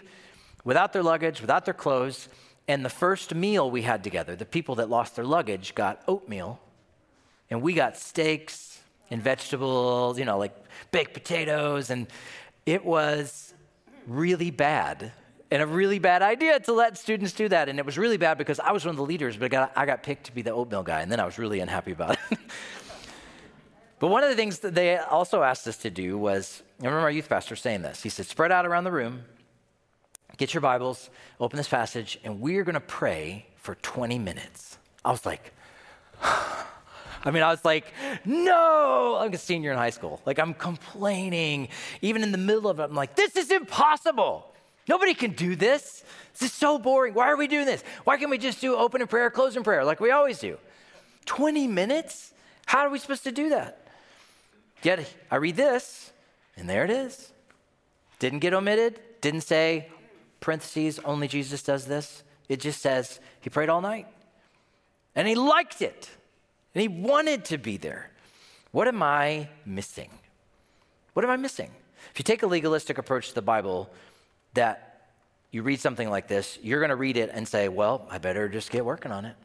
without 0.64 0.94
their 0.94 1.04
luggage, 1.04 1.42
without 1.42 1.66
their 1.66 1.74
clothes. 1.74 2.30
And 2.68 2.84
the 2.84 2.90
first 2.90 3.36
meal 3.36 3.70
we 3.70 3.82
had 3.82 4.04
together, 4.04 4.36
the 4.36 4.46
people 4.46 4.76
that 4.76 4.90
lost 4.90 5.16
their 5.16 5.26
luggage 5.26 5.76
got 5.76 6.02
oatmeal, 6.08 6.60
and 7.50 7.62
we 7.62 7.74
got 7.74 7.98
steaks 7.98 8.80
and 9.10 9.22
vegetables, 9.22 10.20
you 10.20 10.26
know, 10.26 10.38
like 10.38 10.56
baked 10.92 11.14
potatoes. 11.14 11.90
And 11.90 12.08
it 12.66 12.86
was 12.86 13.54
really 14.06 14.52
bad 14.52 15.12
and 15.50 15.62
a 15.62 15.68
really 15.68 16.00
bad 16.00 16.22
idea 16.22 16.60
to 16.60 16.74
let 16.74 16.98
students 16.98 17.32
do 17.32 17.48
that. 17.50 17.70
And 17.70 17.80
it 17.80 17.86
was 17.86 17.98
really 17.98 18.18
bad 18.18 18.38
because 18.38 18.60
I 18.60 18.72
was 18.72 18.86
one 18.86 18.92
of 18.92 18.98
the 18.98 19.06
leaders, 19.06 19.38
but 19.38 19.46
I 19.46 19.50
got, 19.50 19.72
I 19.76 19.86
got 19.86 20.04
picked 20.04 20.26
to 20.26 20.34
be 20.34 20.42
the 20.42 20.52
oatmeal 20.52 20.84
guy, 20.84 21.02
and 21.02 21.12
then 21.12 21.22
I 21.22 21.26
was 21.26 21.38
really 21.38 21.62
unhappy 21.62 21.92
about 21.92 22.18
it. 22.32 22.40
but 24.00 24.10
one 24.10 24.24
of 24.24 24.30
the 24.30 24.36
things 24.36 24.60
that 24.60 24.76
they 24.76 24.98
also 24.98 25.44
asked 25.44 25.66
us 25.68 25.78
to 25.78 25.90
do 25.90 26.18
was 26.18 26.64
I 26.82 26.86
remember 26.86 27.04
our 27.04 27.12
youth 27.12 27.30
pastor 27.30 27.56
saying 27.56 27.82
this. 27.82 28.04
He 28.04 28.10
said, 28.10 28.26
spread 28.26 28.52
out 28.52 28.66
around 28.66 28.84
the 28.84 28.92
room 28.92 29.24
Get 30.38 30.54
your 30.54 30.62
Bibles, 30.62 31.10
open 31.40 31.58
this 31.58 31.68
passage, 31.68 32.20
and 32.24 32.40
we're 32.40 32.64
going 32.64 32.76
to 32.76 32.80
pray 32.80 33.48
for 33.56 33.74
20 33.76 34.20
minutes. 34.20 34.78
I 35.04 35.10
was 35.10 35.26
like, 35.26 35.52
I 37.24 37.32
mean, 37.32 37.44
I 37.44 37.50
was 37.50 37.64
like, 37.66 37.94
no, 38.26 39.18
I'm 39.20 39.34
a 39.34 39.38
senior 39.38 39.72
in 39.72 39.78
high 39.78 39.90
school. 39.90 40.22
Like, 40.26 40.40
I'm 40.40 40.54
complaining. 40.54 41.70
Even 42.02 42.24
in 42.24 42.32
the 42.32 42.38
middle 42.38 42.70
of 42.70 42.80
it, 42.80 42.84
I'm 42.84 42.96
like, 42.96 43.16
this 43.16 43.36
is 43.36 43.52
impossible. 43.52 44.54
Nobody 44.88 45.14
can 45.14 45.32
do 45.32 45.56
this. 45.56 46.04
This 46.34 46.50
is 46.50 46.54
so 46.54 46.80
boring. 46.80 47.14
Why 47.14 47.30
are 47.30 47.38
we 47.38 47.48
doing 47.48 47.66
this? 47.66 47.84
Why 48.04 48.18
can't 48.18 48.30
we 48.30 48.38
just 48.38 48.62
do 48.62 48.76
open 48.76 49.02
in 49.02 49.08
prayer, 49.08 49.30
close 49.30 49.56
in 49.56 49.64
prayer 49.64 49.84
like 49.84 50.00
we 50.00 50.12
always 50.12 50.40
do? 50.40 50.58
20 51.26 51.68
minutes? 51.68 52.34
How 52.66 52.80
are 52.80 52.90
we 52.90 53.00
supposed 53.00 53.24
to 53.24 53.32
do 53.32 53.50
that? 53.50 53.88
Yet 54.84 55.14
I 55.32 55.38
read 55.38 55.56
this, 55.56 56.12
and 56.56 56.70
there 56.70 56.84
it 56.84 56.90
is. 56.92 57.32
Didn't 58.20 58.40
get 58.40 58.54
omitted, 58.54 59.00
didn't 59.22 59.42
say, 59.42 59.90
parentheses, 60.40 61.00
only 61.00 61.28
Jesus 61.28 61.64
does 61.64 61.86
this. 61.86 62.24
It 62.48 62.60
just 62.60 62.82
says 62.82 63.20
he 63.42 63.50
prayed 63.50 63.70
all 63.70 63.82
night. 63.82 64.08
And 65.16 65.28
he 65.28 65.36
liked 65.36 65.82
it. 65.82 66.10
And 66.76 66.82
he 66.82 66.88
wanted 66.88 67.46
to 67.46 67.58
be 67.58 67.78
there. 67.78 68.12
What 68.72 68.88
am 68.88 69.02
I 69.02 69.50
missing? 69.66 70.10
What 71.14 71.26
am 71.26 71.32
I 71.32 71.38
missing? 71.38 71.72
If 72.12 72.20
you 72.20 72.24
take 72.24 72.44
a 72.44 72.48
legalistic 72.48 72.98
approach 72.98 73.30
to 73.30 73.36
the 73.36 73.42
Bible, 73.42 73.90
that 74.54 75.10
you 75.52 75.64
read 75.64 75.80
something 75.80 76.10
like 76.10 76.28
this, 76.28 76.60
you're 76.62 76.80
going 76.80 76.90
to 76.90 76.96
read 76.96 77.18
it 77.18 77.30
and 77.34 77.48
say, 77.48 77.70
well, 77.70 78.08
I 78.10 78.18
better 78.18 78.50
just 78.50 78.70
get 78.70 78.86
working 78.86 79.12
on 79.12 79.26
it. 79.26 79.36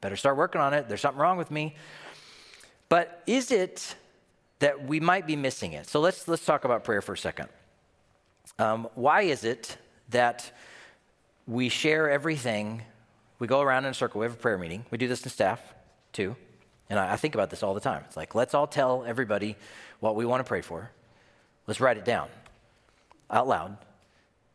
Better 0.00 0.16
start 0.16 0.36
working 0.36 0.60
on 0.60 0.74
it. 0.74 0.88
There's 0.88 1.00
something 1.00 1.20
wrong 1.20 1.38
with 1.38 1.50
me. 1.50 1.74
But 2.88 3.22
is 3.26 3.50
it 3.50 3.96
that 4.58 4.86
we 4.86 5.00
might 5.00 5.26
be 5.26 5.36
missing 5.36 5.72
it? 5.72 5.88
So 5.88 6.00
let's, 6.00 6.28
let's 6.28 6.44
talk 6.44 6.64
about 6.64 6.84
prayer 6.84 7.02
for 7.02 7.14
a 7.14 7.18
second. 7.18 7.48
Um, 8.58 8.88
why 8.94 9.22
is 9.22 9.44
it 9.44 9.76
that 10.10 10.50
we 11.46 11.68
share 11.68 12.10
everything? 12.10 12.82
We 13.38 13.46
go 13.46 13.60
around 13.60 13.84
in 13.84 13.90
a 13.90 13.94
circle, 13.94 14.20
we 14.20 14.26
have 14.26 14.34
a 14.34 14.38
prayer 14.38 14.58
meeting. 14.58 14.84
We 14.90 14.98
do 14.98 15.08
this 15.08 15.22
in 15.22 15.30
staff 15.30 15.60
too. 16.12 16.36
And 16.88 16.98
I, 16.98 17.14
I 17.14 17.16
think 17.16 17.34
about 17.34 17.50
this 17.50 17.62
all 17.62 17.74
the 17.74 17.80
time. 17.80 18.02
It's 18.06 18.16
like, 18.16 18.34
let's 18.34 18.54
all 18.54 18.66
tell 18.66 19.04
everybody 19.04 19.56
what 20.00 20.16
we 20.16 20.24
want 20.24 20.40
to 20.40 20.48
pray 20.48 20.62
for. 20.62 20.90
Let's 21.66 21.80
write 21.80 21.96
it 21.96 22.04
down 22.04 22.28
out 23.30 23.48
loud. 23.48 23.76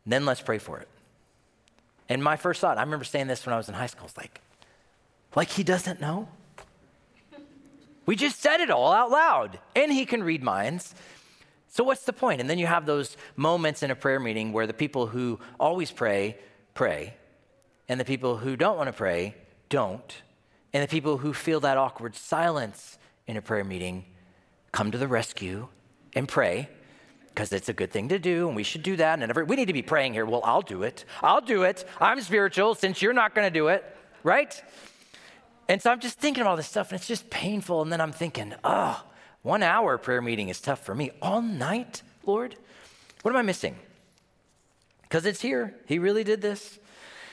Then 0.06 0.24
let's 0.24 0.40
pray 0.40 0.58
for 0.58 0.78
it. 0.78 0.88
And 2.08 2.22
my 2.22 2.36
first 2.36 2.60
thought, 2.60 2.78
I 2.78 2.82
remember 2.82 3.04
saying 3.04 3.26
this 3.26 3.46
when 3.46 3.52
I 3.52 3.56
was 3.56 3.68
in 3.68 3.74
high 3.74 3.86
school, 3.86 4.06
it's 4.06 4.16
like, 4.16 4.40
like 5.34 5.48
he 5.48 5.62
doesn't 5.62 6.00
know? 6.00 6.28
We 8.04 8.16
just 8.16 8.40
said 8.40 8.60
it 8.60 8.70
all 8.70 8.92
out 8.92 9.10
loud, 9.10 9.58
and 9.76 9.92
he 9.92 10.04
can 10.04 10.24
read 10.24 10.42
minds. 10.42 10.94
So, 11.68 11.84
what's 11.84 12.02
the 12.02 12.12
point? 12.12 12.40
And 12.40 12.50
then 12.50 12.58
you 12.58 12.66
have 12.66 12.84
those 12.84 13.16
moments 13.36 13.82
in 13.82 13.90
a 13.90 13.94
prayer 13.94 14.18
meeting 14.18 14.52
where 14.52 14.66
the 14.66 14.74
people 14.74 15.06
who 15.06 15.38
always 15.60 15.90
pray, 15.92 16.36
pray, 16.74 17.14
and 17.88 18.00
the 18.00 18.04
people 18.04 18.36
who 18.36 18.56
don't 18.56 18.76
want 18.76 18.88
to 18.88 18.92
pray, 18.92 19.36
don't. 19.68 20.22
And 20.72 20.82
the 20.82 20.88
people 20.88 21.18
who 21.18 21.34
feel 21.34 21.60
that 21.60 21.76
awkward 21.76 22.16
silence 22.16 22.98
in 23.26 23.36
a 23.36 23.42
prayer 23.42 23.64
meeting 23.64 24.04
come 24.72 24.90
to 24.90 24.98
the 24.98 25.08
rescue 25.08 25.68
and 26.14 26.26
pray 26.26 26.68
because 27.28 27.52
it's 27.52 27.68
a 27.68 27.72
good 27.72 27.90
thing 27.90 28.08
to 28.08 28.18
do 28.18 28.46
and 28.46 28.56
we 28.56 28.62
should 28.62 28.82
do 28.82 28.96
that. 28.96 29.20
And 29.20 29.30
every, 29.30 29.44
we 29.44 29.56
need 29.56 29.66
to 29.66 29.72
be 29.72 29.82
praying 29.82 30.12
here. 30.14 30.24
Well, 30.24 30.42
I'll 30.44 30.62
do 30.62 30.82
it. 30.82 31.04
I'll 31.22 31.40
do 31.40 31.62
it. 31.62 31.84
I'm 32.00 32.20
spiritual 32.20 32.74
since 32.74 33.00
you're 33.00 33.12
not 33.12 33.34
going 33.34 33.46
to 33.46 33.58
do 33.58 33.68
it, 33.68 33.84
right? 34.22 34.62
And 35.68 35.80
so 35.80 35.90
I'm 35.90 36.00
just 36.00 36.18
thinking 36.18 36.42
of 36.42 36.46
all 36.46 36.56
this 36.56 36.66
stuff 36.66 36.90
and 36.90 36.98
it's 36.98 37.08
just 37.08 37.30
painful. 37.30 37.82
And 37.82 37.92
then 37.92 38.00
I'm 38.00 38.12
thinking, 38.12 38.54
oh, 38.64 39.02
one 39.42 39.62
hour 39.62 39.98
prayer 39.98 40.22
meeting 40.22 40.48
is 40.48 40.60
tough 40.60 40.84
for 40.84 40.94
me. 40.94 41.10
All 41.20 41.42
night, 41.42 42.02
Lord? 42.24 42.56
What 43.22 43.30
am 43.30 43.36
I 43.36 43.42
missing? 43.42 43.76
Because 45.02 45.26
it's 45.26 45.40
here. 45.40 45.74
He 45.86 45.98
really 45.98 46.24
did 46.24 46.40
this. 46.40 46.78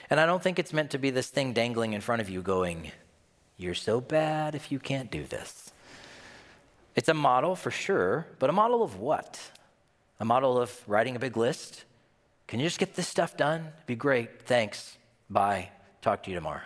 And 0.10 0.19
I 0.19 0.25
don't 0.25 0.41
think 0.41 0.60
it's 0.60 0.74
meant 0.74 0.91
to 0.91 0.98
be 0.98 1.12
this 1.12 1.29
thing 1.29 1.53
dangling 1.53 1.93
in 1.93 2.01
front 2.01 2.22
of 2.22 2.29
you 2.29 2.41
going, 2.41 2.91
You're 3.60 3.75
so 3.75 4.00
bad 4.00 4.56
if 4.56 4.72
you 4.72 4.80
can't 4.80 5.12
do 5.12 5.25
this. 5.25 5.70
It's 6.96 7.10
a 7.10 7.13
model 7.13 7.56
for 7.56 7.72
sure, 7.72 8.25
but 8.39 8.50
a 8.50 8.54
model 8.54 8.82
of 8.82 8.98
what? 9.00 9.39
A 10.20 10.25
model 10.25 10.58
of 10.58 10.74
writing 10.88 11.18
a 11.18 11.20
big 11.20 11.36
list? 11.36 11.84
Can 12.48 12.60
you 12.60 12.66
just 12.66 12.80
get 12.80 12.96
this 12.96 13.08
stuff 13.08 13.36
done? 13.36 13.68
Be 13.86 13.96
great. 13.96 14.44
Thanks. 14.44 14.98
Bye. 15.30 15.70
Talk 16.01 16.24
to 16.24 16.30
you 16.30 16.36
tomorrow. 16.36 16.62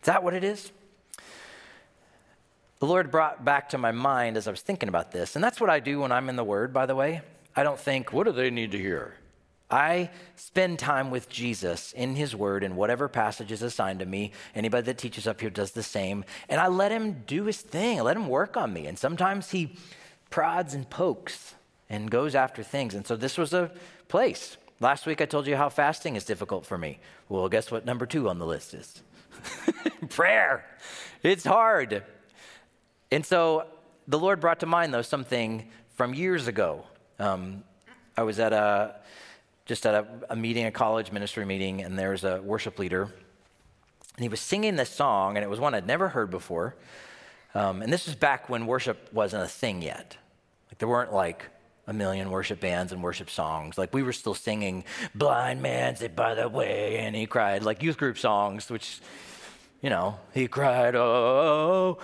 Is 0.00 0.06
that 0.06 0.24
what 0.24 0.32
it 0.32 0.42
is? 0.42 0.72
The 2.78 2.86
Lord 2.86 3.10
brought 3.10 3.44
back 3.44 3.70
to 3.70 3.78
my 3.78 3.92
mind 3.92 4.38
as 4.38 4.48
I 4.48 4.50
was 4.50 4.62
thinking 4.62 4.88
about 4.88 5.12
this, 5.12 5.36
and 5.36 5.44
that's 5.44 5.60
what 5.60 5.70
I 5.70 5.80
do 5.80 6.00
when 6.00 6.12
I'm 6.12 6.28
in 6.28 6.36
the 6.36 6.44
Word, 6.44 6.72
by 6.72 6.86
the 6.86 6.94
way. 6.94 7.20
I 7.54 7.62
don't 7.62 7.78
think, 7.78 8.12
what 8.12 8.24
do 8.24 8.32
they 8.32 8.50
need 8.50 8.72
to 8.72 8.78
hear? 8.78 9.14
I 9.70 10.10
spend 10.36 10.78
time 10.78 11.10
with 11.10 11.28
Jesus 11.28 11.92
in 11.92 12.14
His 12.14 12.36
Word 12.36 12.62
in 12.62 12.76
whatever 12.76 13.08
passage 13.08 13.50
is 13.50 13.62
assigned 13.62 13.98
to 13.98 14.06
me. 14.06 14.32
Anybody 14.54 14.84
that 14.86 14.98
teaches 14.98 15.26
up 15.26 15.40
here 15.40 15.50
does 15.50 15.72
the 15.72 15.82
same. 15.82 16.24
And 16.48 16.60
I 16.60 16.68
let 16.68 16.92
Him 16.92 17.24
do 17.26 17.44
His 17.44 17.60
thing, 17.60 17.98
I 17.98 18.02
let 18.02 18.16
Him 18.16 18.28
work 18.28 18.56
on 18.56 18.72
me. 18.72 18.86
And 18.86 18.98
sometimes 18.98 19.50
He 19.50 19.76
prods 20.30 20.74
and 20.74 20.88
pokes 20.88 21.54
and 21.88 22.10
goes 22.10 22.34
after 22.34 22.62
things. 22.62 22.94
And 22.94 23.06
so 23.06 23.16
this 23.16 23.36
was 23.36 23.52
a 23.52 23.70
place. 24.08 24.56
Last 24.80 25.06
week 25.06 25.20
I 25.20 25.24
told 25.26 25.46
you 25.46 25.56
how 25.56 25.68
fasting 25.68 26.16
is 26.16 26.24
difficult 26.24 26.66
for 26.66 26.78
me. 26.78 26.98
Well, 27.28 27.48
guess 27.48 27.70
what 27.70 27.84
number 27.84 28.06
two 28.06 28.28
on 28.28 28.38
the 28.38 28.46
list 28.46 28.74
is? 28.74 29.02
Prayer. 30.10 30.64
It's 31.22 31.44
hard. 31.44 32.04
And 33.10 33.24
so 33.24 33.66
the 34.06 34.18
Lord 34.18 34.40
brought 34.40 34.60
to 34.60 34.66
mind, 34.66 34.92
though, 34.92 35.02
something 35.02 35.68
from 35.94 36.14
years 36.14 36.46
ago. 36.46 36.84
Um, 37.18 37.64
I 38.16 38.22
was 38.22 38.38
at 38.38 38.52
a 38.52 38.96
just 39.66 39.84
at 39.84 39.94
a, 39.94 40.06
a, 40.30 40.36
meeting, 40.36 40.64
a 40.64 40.70
college 40.70 41.12
ministry 41.12 41.44
meeting, 41.44 41.82
and 41.82 41.98
there 41.98 42.10
was 42.10 42.24
a 42.24 42.40
worship 42.40 42.78
leader, 42.78 43.02
and 43.02 44.22
he 44.22 44.28
was 44.28 44.40
singing 44.40 44.76
this 44.76 44.88
song, 44.88 45.36
and 45.36 45.44
it 45.44 45.50
was 45.50 45.60
one 45.60 45.74
I'd 45.74 45.86
never 45.86 46.08
heard 46.08 46.30
before. 46.30 46.76
Um, 47.54 47.82
and 47.82 47.92
this 47.92 48.06
was 48.06 48.14
back 48.14 48.48
when 48.48 48.66
worship 48.66 49.12
wasn't 49.12 49.42
a 49.42 49.48
thing 49.48 49.82
yet. 49.82 50.16
Like 50.68 50.78
there 50.78 50.88
weren't 50.88 51.12
like 51.12 51.46
a 51.86 51.92
million 51.92 52.30
worship 52.30 52.60
bands 52.60 52.92
and 52.92 53.02
worship 53.02 53.30
songs. 53.30 53.78
Like 53.78 53.94
we 53.94 54.02
were 54.02 54.12
still 54.12 54.34
singing 54.34 54.84
"Blind 55.14 55.62
Man 55.62 55.96
Sit 55.96 56.14
by 56.16 56.34
the 56.34 56.48
Way" 56.48 56.98
and 56.98 57.14
he 57.14 57.26
cried, 57.26 57.62
like 57.62 57.82
youth 57.82 57.96
group 57.96 58.18
songs, 58.18 58.70
which, 58.70 59.00
you 59.80 59.90
know, 59.90 60.18
he 60.34 60.48
cried, 60.48 60.94
"Oh," 60.94 61.98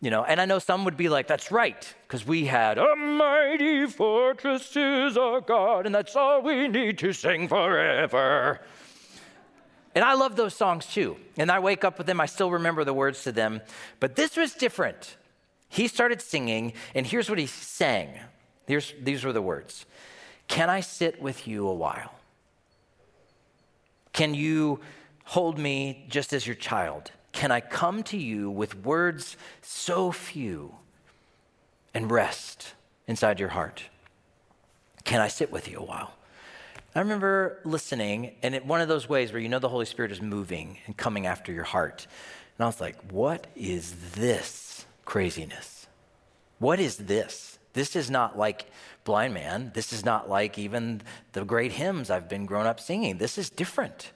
you 0.00 0.10
know. 0.10 0.24
And 0.24 0.40
I 0.40 0.44
know 0.44 0.58
some 0.58 0.84
would 0.84 0.96
be 0.96 1.08
like, 1.08 1.26
"That's 1.26 1.50
right," 1.50 1.94
because 2.06 2.26
we 2.26 2.46
had 2.46 2.78
"A 2.78 2.96
mighty 2.96 3.86
fortress 3.86 4.76
is 4.76 5.16
our 5.16 5.40
God," 5.40 5.86
and 5.86 5.94
that's 5.94 6.16
all 6.16 6.42
we 6.42 6.68
need 6.68 6.98
to 6.98 7.12
sing 7.12 7.48
forever. 7.48 8.60
And 9.96 10.04
I 10.04 10.12
love 10.12 10.36
those 10.36 10.54
songs 10.54 10.86
too. 10.86 11.16
And 11.38 11.50
I 11.50 11.58
wake 11.58 11.82
up 11.82 11.96
with 11.96 12.06
them, 12.06 12.20
I 12.20 12.26
still 12.26 12.50
remember 12.50 12.84
the 12.84 12.92
words 12.92 13.24
to 13.24 13.32
them. 13.32 13.62
But 13.98 14.14
this 14.14 14.36
was 14.36 14.52
different. 14.52 15.16
He 15.70 15.88
started 15.88 16.20
singing, 16.20 16.74
and 16.94 17.06
here's 17.06 17.30
what 17.30 17.38
he 17.38 17.46
sang. 17.46 18.20
Here's, 18.66 18.92
these 19.00 19.24
were 19.24 19.32
the 19.32 19.42
words 19.42 19.86
Can 20.48 20.68
I 20.68 20.80
sit 20.80 21.20
with 21.20 21.48
you 21.48 21.66
a 21.66 21.74
while? 21.74 22.12
Can 24.12 24.34
you 24.34 24.80
hold 25.24 25.58
me 25.58 26.06
just 26.08 26.32
as 26.32 26.46
your 26.46 26.56
child? 26.56 27.10
Can 27.36 27.52
I 27.52 27.60
come 27.60 28.02
to 28.04 28.16
you 28.16 28.50
with 28.50 28.82
words 28.82 29.36
so 29.60 30.10
few 30.10 30.74
and 31.92 32.10
rest 32.10 32.72
inside 33.06 33.38
your 33.38 33.50
heart? 33.50 33.82
Can 35.04 35.20
I 35.20 35.28
sit 35.28 35.52
with 35.52 35.68
you 35.68 35.78
a 35.78 35.84
while? 35.84 36.14
I 36.94 37.00
remember 37.00 37.60
listening, 37.62 38.36
and 38.42 38.54
in 38.54 38.66
one 38.66 38.80
of 38.80 38.88
those 38.88 39.06
ways 39.06 39.32
where 39.32 39.40
you 39.42 39.50
know 39.50 39.58
the 39.58 39.68
Holy 39.68 39.84
Spirit 39.84 40.12
is 40.12 40.22
moving 40.22 40.78
and 40.86 40.96
coming 40.96 41.26
after 41.26 41.52
your 41.52 41.64
heart. 41.64 42.06
And 42.56 42.64
I 42.64 42.68
was 42.68 42.80
like, 42.80 42.96
what 43.12 43.46
is 43.54 43.94
this 44.14 44.86
craziness? 45.04 45.86
What 46.58 46.80
is 46.80 46.96
this? 46.96 47.58
This 47.74 47.96
is 47.96 48.10
not 48.10 48.38
like 48.38 48.70
Blind 49.04 49.34
Man. 49.34 49.72
This 49.74 49.92
is 49.92 50.06
not 50.06 50.30
like 50.30 50.58
even 50.58 51.02
the 51.32 51.44
great 51.44 51.72
hymns 51.72 52.08
I've 52.08 52.30
been 52.30 52.46
grown 52.46 52.64
up 52.64 52.80
singing. 52.80 53.18
This 53.18 53.36
is 53.36 53.50
different. 53.50 54.10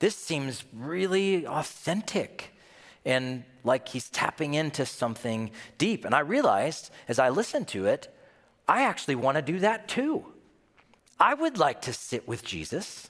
This 0.00 0.16
seems 0.16 0.64
really 0.72 1.46
authentic 1.46 2.52
and 3.04 3.44
like 3.64 3.88
he's 3.88 4.10
tapping 4.10 4.54
into 4.54 4.84
something 4.84 5.50
deep. 5.78 6.04
And 6.04 6.14
I 6.14 6.20
realized 6.20 6.90
as 7.08 7.18
I 7.18 7.28
listened 7.28 7.68
to 7.68 7.86
it, 7.86 8.14
I 8.68 8.82
actually 8.82 9.14
want 9.14 9.36
to 9.36 9.42
do 9.42 9.60
that 9.60 9.88
too. 9.88 10.26
I 11.18 11.34
would 11.34 11.58
like 11.58 11.82
to 11.82 11.92
sit 11.92 12.26
with 12.26 12.44
Jesus 12.44 13.08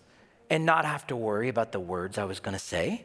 and 0.49 0.67
not 0.67 0.85
have 0.85 1.07
to 1.07 1.17
worry 1.17 1.49
about 1.49 1.73
the 1.73 1.81
words 1.81 2.19
I 2.19 2.25
was 2.25 2.41
going 2.41 2.55
to 2.55 2.59
say, 2.59 3.05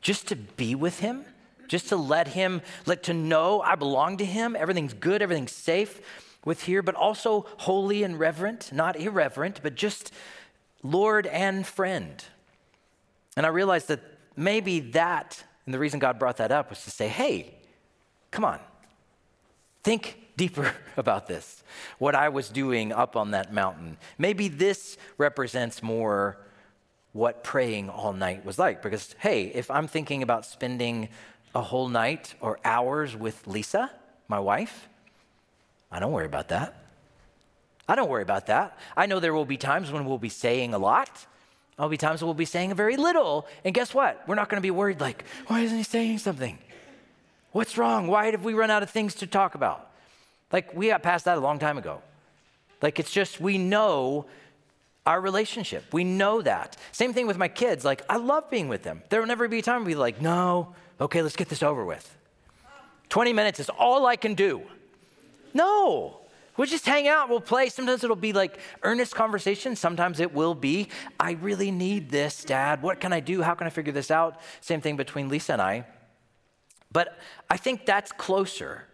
just 0.00 0.28
to 0.28 0.36
be 0.36 0.74
with 0.74 1.00
him 1.00 1.24
just 1.70 1.88
to 1.90 1.96
let 1.96 2.26
him, 2.26 2.60
let 2.84 3.04
to 3.04 3.14
know 3.14 3.62
I 3.62 3.76
belong 3.76 4.16
to 4.16 4.24
him. 4.24 4.56
Everything's 4.56 4.92
good, 4.92 5.22
everything's 5.22 5.52
safe 5.52 6.00
with 6.44 6.64
here, 6.64 6.82
but 6.82 6.96
also 6.96 7.46
holy 7.58 8.02
and 8.02 8.18
reverent, 8.18 8.72
not 8.72 8.96
irreverent, 8.96 9.60
but 9.62 9.76
just 9.76 10.12
Lord 10.82 11.28
and 11.28 11.64
friend. 11.64 12.24
And 13.40 13.46
I 13.46 13.48
realized 13.48 13.88
that 13.88 14.00
maybe 14.36 14.80
that, 14.80 15.42
and 15.64 15.72
the 15.72 15.78
reason 15.78 15.98
God 15.98 16.18
brought 16.18 16.36
that 16.36 16.52
up 16.52 16.68
was 16.68 16.84
to 16.84 16.90
say, 16.90 17.08
hey, 17.08 17.54
come 18.30 18.44
on, 18.44 18.60
think 19.82 20.18
deeper 20.36 20.74
about 20.98 21.26
this, 21.26 21.64
what 21.98 22.14
I 22.14 22.28
was 22.28 22.50
doing 22.50 22.92
up 22.92 23.16
on 23.16 23.30
that 23.30 23.50
mountain. 23.50 23.96
Maybe 24.18 24.48
this 24.48 24.98
represents 25.16 25.82
more 25.82 26.36
what 27.12 27.42
praying 27.42 27.88
all 27.88 28.12
night 28.12 28.44
was 28.44 28.58
like. 28.58 28.82
Because, 28.82 29.14
hey, 29.20 29.44
if 29.44 29.70
I'm 29.70 29.88
thinking 29.88 30.22
about 30.22 30.44
spending 30.44 31.08
a 31.54 31.62
whole 31.62 31.88
night 31.88 32.34
or 32.42 32.58
hours 32.62 33.16
with 33.16 33.46
Lisa, 33.46 33.90
my 34.28 34.38
wife? 34.38 34.86
I 35.90 35.98
don't 35.98 36.12
worry 36.12 36.26
about 36.26 36.48
that. 36.48 36.76
I 37.88 37.94
don't 37.94 38.10
worry 38.10 38.22
about 38.22 38.48
that. 38.48 38.78
I 38.98 39.06
know 39.06 39.18
there 39.18 39.32
will 39.32 39.46
be 39.46 39.56
times 39.56 39.90
when 39.90 40.04
we'll 40.04 40.18
be 40.18 40.28
saying 40.28 40.74
a 40.74 40.78
lot. 40.78 41.26
There'll 41.80 41.88
be 41.88 41.96
times 41.96 42.22
we'll 42.22 42.34
be 42.34 42.44
saying 42.44 42.74
very 42.74 42.98
little. 42.98 43.46
And 43.64 43.72
guess 43.74 43.94
what? 43.94 44.22
We're 44.28 44.34
not 44.34 44.50
going 44.50 44.58
to 44.58 44.62
be 44.62 44.70
worried 44.70 45.00
like, 45.00 45.24
why 45.46 45.60
isn't 45.60 45.78
he 45.78 45.82
saying 45.82 46.18
something? 46.18 46.58
What's 47.52 47.78
wrong? 47.78 48.06
Why 48.06 48.30
have 48.32 48.44
we 48.44 48.52
run 48.52 48.70
out 48.70 48.82
of 48.82 48.90
things 48.90 49.14
to 49.14 49.26
talk 49.26 49.54
about? 49.54 49.90
Like, 50.52 50.74
we 50.74 50.88
got 50.88 51.02
past 51.02 51.24
that 51.24 51.38
a 51.38 51.40
long 51.40 51.58
time 51.58 51.78
ago. 51.78 52.02
Like, 52.82 53.00
it's 53.00 53.10
just, 53.10 53.40
we 53.40 53.56
know 53.56 54.26
our 55.06 55.22
relationship. 55.22 55.84
We 55.90 56.04
know 56.04 56.42
that. 56.42 56.76
Same 56.92 57.14
thing 57.14 57.26
with 57.26 57.38
my 57.38 57.48
kids. 57.48 57.82
Like, 57.82 58.02
I 58.10 58.18
love 58.18 58.50
being 58.50 58.68
with 58.68 58.82
them. 58.82 59.02
There 59.08 59.18
will 59.18 59.28
never 59.28 59.48
be 59.48 59.60
a 59.60 59.62
time 59.62 59.80
where 59.80 59.88
be 59.88 59.94
like, 59.94 60.20
no, 60.20 60.74
okay, 61.00 61.22
let's 61.22 61.34
get 61.34 61.48
this 61.48 61.62
over 61.62 61.82
with. 61.82 62.14
20 63.08 63.32
minutes 63.32 63.58
is 63.58 63.70
all 63.70 64.04
I 64.04 64.16
can 64.16 64.34
do. 64.34 64.60
No. 65.54 66.19
We'll 66.56 66.66
just 66.66 66.86
hang 66.86 67.08
out, 67.08 67.28
we'll 67.28 67.40
play. 67.40 67.68
Sometimes 67.68 68.04
it'll 68.04 68.16
be 68.16 68.32
like 68.32 68.58
earnest 68.82 69.14
conversation. 69.14 69.76
Sometimes 69.76 70.20
it 70.20 70.34
will 70.34 70.54
be, 70.54 70.88
I 71.18 71.32
really 71.32 71.70
need 71.70 72.10
this, 72.10 72.44
Dad. 72.44 72.82
What 72.82 73.00
can 73.00 73.12
I 73.12 73.20
do? 73.20 73.42
How 73.42 73.54
can 73.54 73.66
I 73.66 73.70
figure 73.70 73.92
this 73.92 74.10
out? 74.10 74.40
Same 74.60 74.80
thing 74.80 74.96
between 74.96 75.28
Lisa 75.28 75.54
and 75.54 75.62
I. 75.62 75.86
But 76.92 77.18
I 77.48 77.56
think 77.56 77.86
that's 77.86 78.12
closer 78.12 78.84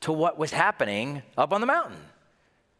to 0.00 0.12
what 0.12 0.38
was 0.38 0.52
happening 0.52 1.22
up 1.36 1.52
on 1.52 1.60
the 1.60 1.66
mountain. 1.66 1.98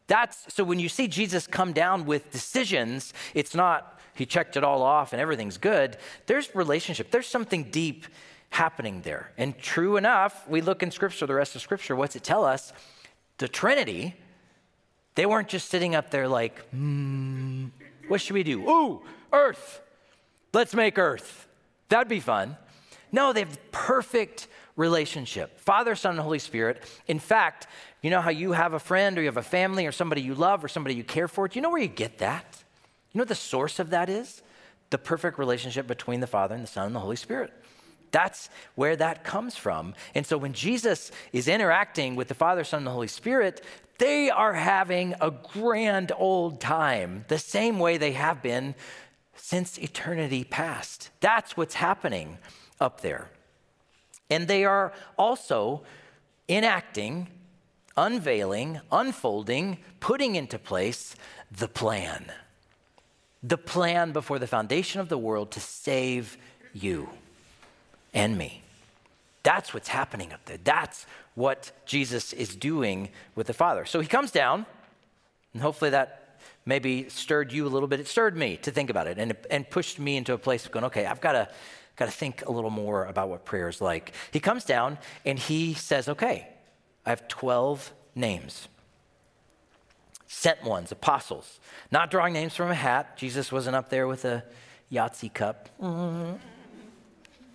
That's 0.06 0.52
so 0.54 0.64
when 0.64 0.78
you 0.78 0.88
see 0.88 1.08
Jesus 1.08 1.46
come 1.46 1.72
down 1.72 2.06
with 2.06 2.30
decisions, 2.30 3.12
it's 3.34 3.54
not 3.54 4.00
he 4.14 4.24
checked 4.24 4.56
it 4.56 4.64
all 4.64 4.82
off 4.82 5.12
and 5.12 5.20
everything's 5.20 5.58
good. 5.58 5.98
There's 6.26 6.54
relationship. 6.54 7.10
There's 7.10 7.26
something 7.26 7.64
deep 7.64 8.06
happening 8.50 9.02
there. 9.02 9.32
And 9.36 9.58
true 9.58 9.96
enough, 9.96 10.48
we 10.48 10.62
look 10.62 10.82
in 10.82 10.90
scripture, 10.90 11.26
the 11.26 11.34
rest 11.34 11.54
of 11.54 11.60
scripture, 11.60 11.94
what's 11.94 12.16
it 12.16 12.24
tell 12.24 12.44
us? 12.44 12.72
The 13.38 13.48
Trinity, 13.48 14.14
they 15.14 15.26
weren't 15.26 15.48
just 15.48 15.68
sitting 15.68 15.94
up 15.94 16.10
there 16.10 16.28
like, 16.28 16.58
hmm, 16.70 17.66
what 18.08 18.20
should 18.20 18.34
we 18.34 18.42
do? 18.42 18.68
Ooh, 18.68 19.02
earth. 19.32 19.80
Let's 20.52 20.74
make 20.74 20.98
earth. 20.98 21.46
That'd 21.88 22.08
be 22.08 22.20
fun. 22.20 22.56
No, 23.12 23.32
they 23.32 23.40
have 23.40 23.70
perfect 23.72 24.48
relationship 24.76 25.58
Father, 25.60 25.94
Son, 25.94 26.12
and 26.12 26.20
Holy 26.20 26.38
Spirit. 26.38 26.82
In 27.06 27.18
fact, 27.18 27.66
you 28.02 28.10
know 28.10 28.20
how 28.20 28.30
you 28.30 28.52
have 28.52 28.72
a 28.72 28.78
friend 28.78 29.18
or 29.18 29.22
you 29.22 29.26
have 29.26 29.36
a 29.36 29.42
family 29.42 29.86
or 29.86 29.92
somebody 29.92 30.20
you 30.20 30.34
love 30.34 30.64
or 30.64 30.68
somebody 30.68 30.94
you 30.94 31.04
care 31.04 31.28
for? 31.28 31.48
Do 31.48 31.58
you 31.58 31.62
know 31.62 31.70
where 31.70 31.82
you 31.82 31.88
get 31.88 32.18
that? 32.18 32.62
You 33.12 33.18
know 33.18 33.22
what 33.22 33.28
the 33.28 33.34
source 33.34 33.78
of 33.78 33.90
that 33.90 34.08
is? 34.08 34.42
The 34.90 34.98
perfect 34.98 35.38
relationship 35.38 35.86
between 35.86 36.20
the 36.20 36.26
Father 36.26 36.54
and 36.54 36.62
the 36.62 36.68
Son 36.68 36.86
and 36.86 36.94
the 36.94 37.00
Holy 37.00 37.16
Spirit. 37.16 37.52
That's 38.10 38.48
where 38.74 38.96
that 38.96 39.24
comes 39.24 39.56
from. 39.56 39.94
And 40.14 40.26
so 40.26 40.38
when 40.38 40.52
Jesus 40.52 41.10
is 41.32 41.48
interacting 41.48 42.16
with 42.16 42.28
the 42.28 42.34
Father, 42.34 42.64
Son, 42.64 42.78
and 42.78 42.86
the 42.86 42.92
Holy 42.92 43.08
Spirit, 43.08 43.62
they 43.98 44.30
are 44.30 44.54
having 44.54 45.14
a 45.20 45.30
grand 45.30 46.12
old 46.16 46.60
time, 46.60 47.24
the 47.28 47.38
same 47.38 47.78
way 47.78 47.96
they 47.96 48.12
have 48.12 48.42
been 48.42 48.74
since 49.34 49.78
eternity 49.78 50.44
past. 50.44 51.10
That's 51.20 51.56
what's 51.56 51.74
happening 51.74 52.38
up 52.80 53.00
there. 53.00 53.30
And 54.28 54.48
they 54.48 54.64
are 54.64 54.92
also 55.16 55.82
enacting, 56.48 57.28
unveiling, 57.96 58.80
unfolding, 58.90 59.78
putting 60.00 60.36
into 60.36 60.58
place 60.58 61.14
the 61.50 61.68
plan. 61.68 62.32
The 63.42 63.58
plan 63.58 64.12
before 64.12 64.38
the 64.38 64.46
foundation 64.46 65.00
of 65.00 65.08
the 65.08 65.18
world 65.18 65.52
to 65.52 65.60
save 65.60 66.36
you 66.72 67.08
and 68.16 68.36
me. 68.36 68.62
That's 69.44 69.72
what's 69.72 69.88
happening 69.88 70.32
up 70.32 70.44
there. 70.46 70.58
That's 70.64 71.06
what 71.36 71.70
Jesus 71.86 72.32
is 72.32 72.56
doing 72.56 73.10
with 73.36 73.46
the 73.46 73.54
Father. 73.54 73.84
So 73.84 74.00
he 74.00 74.08
comes 74.08 74.32
down, 74.32 74.66
and 75.52 75.62
hopefully 75.62 75.90
that 75.90 76.40
maybe 76.64 77.08
stirred 77.08 77.52
you 77.52 77.64
a 77.66 77.68
little 77.68 77.86
bit. 77.86 78.00
It 78.00 78.08
stirred 78.08 78.36
me 78.36 78.56
to 78.58 78.72
think 78.72 78.90
about 78.90 79.06
it 79.06 79.18
and, 79.18 79.36
and 79.50 79.70
pushed 79.70 80.00
me 80.00 80.16
into 80.16 80.32
a 80.32 80.38
place 80.38 80.66
of 80.66 80.72
going, 80.72 80.86
okay, 80.86 81.06
I've 81.06 81.20
got 81.20 81.32
to 81.32 81.48
got 81.94 82.06
to 82.06 82.10
think 82.10 82.44
a 82.46 82.52
little 82.52 82.70
more 82.70 83.06
about 83.06 83.30
what 83.30 83.44
prayer 83.44 83.68
is 83.68 83.80
like. 83.80 84.12
He 84.30 84.38
comes 84.38 84.64
down 84.64 84.98
and 85.24 85.38
he 85.38 85.72
says, 85.72 86.08
Okay, 86.08 86.46
I 87.06 87.10
have 87.10 87.26
12 87.26 87.90
names. 88.14 88.68
Sent 90.26 90.62
ones, 90.62 90.92
apostles. 90.92 91.58
Not 91.90 92.10
drawing 92.10 92.34
names 92.34 92.54
from 92.54 92.70
a 92.70 92.74
hat. 92.74 93.16
Jesus 93.16 93.50
wasn't 93.50 93.76
up 93.76 93.88
there 93.88 94.06
with 94.06 94.26
a 94.26 94.44
Yahtzee 94.92 95.32
cup. 95.32 95.70
Mm-hmm. 95.80 96.36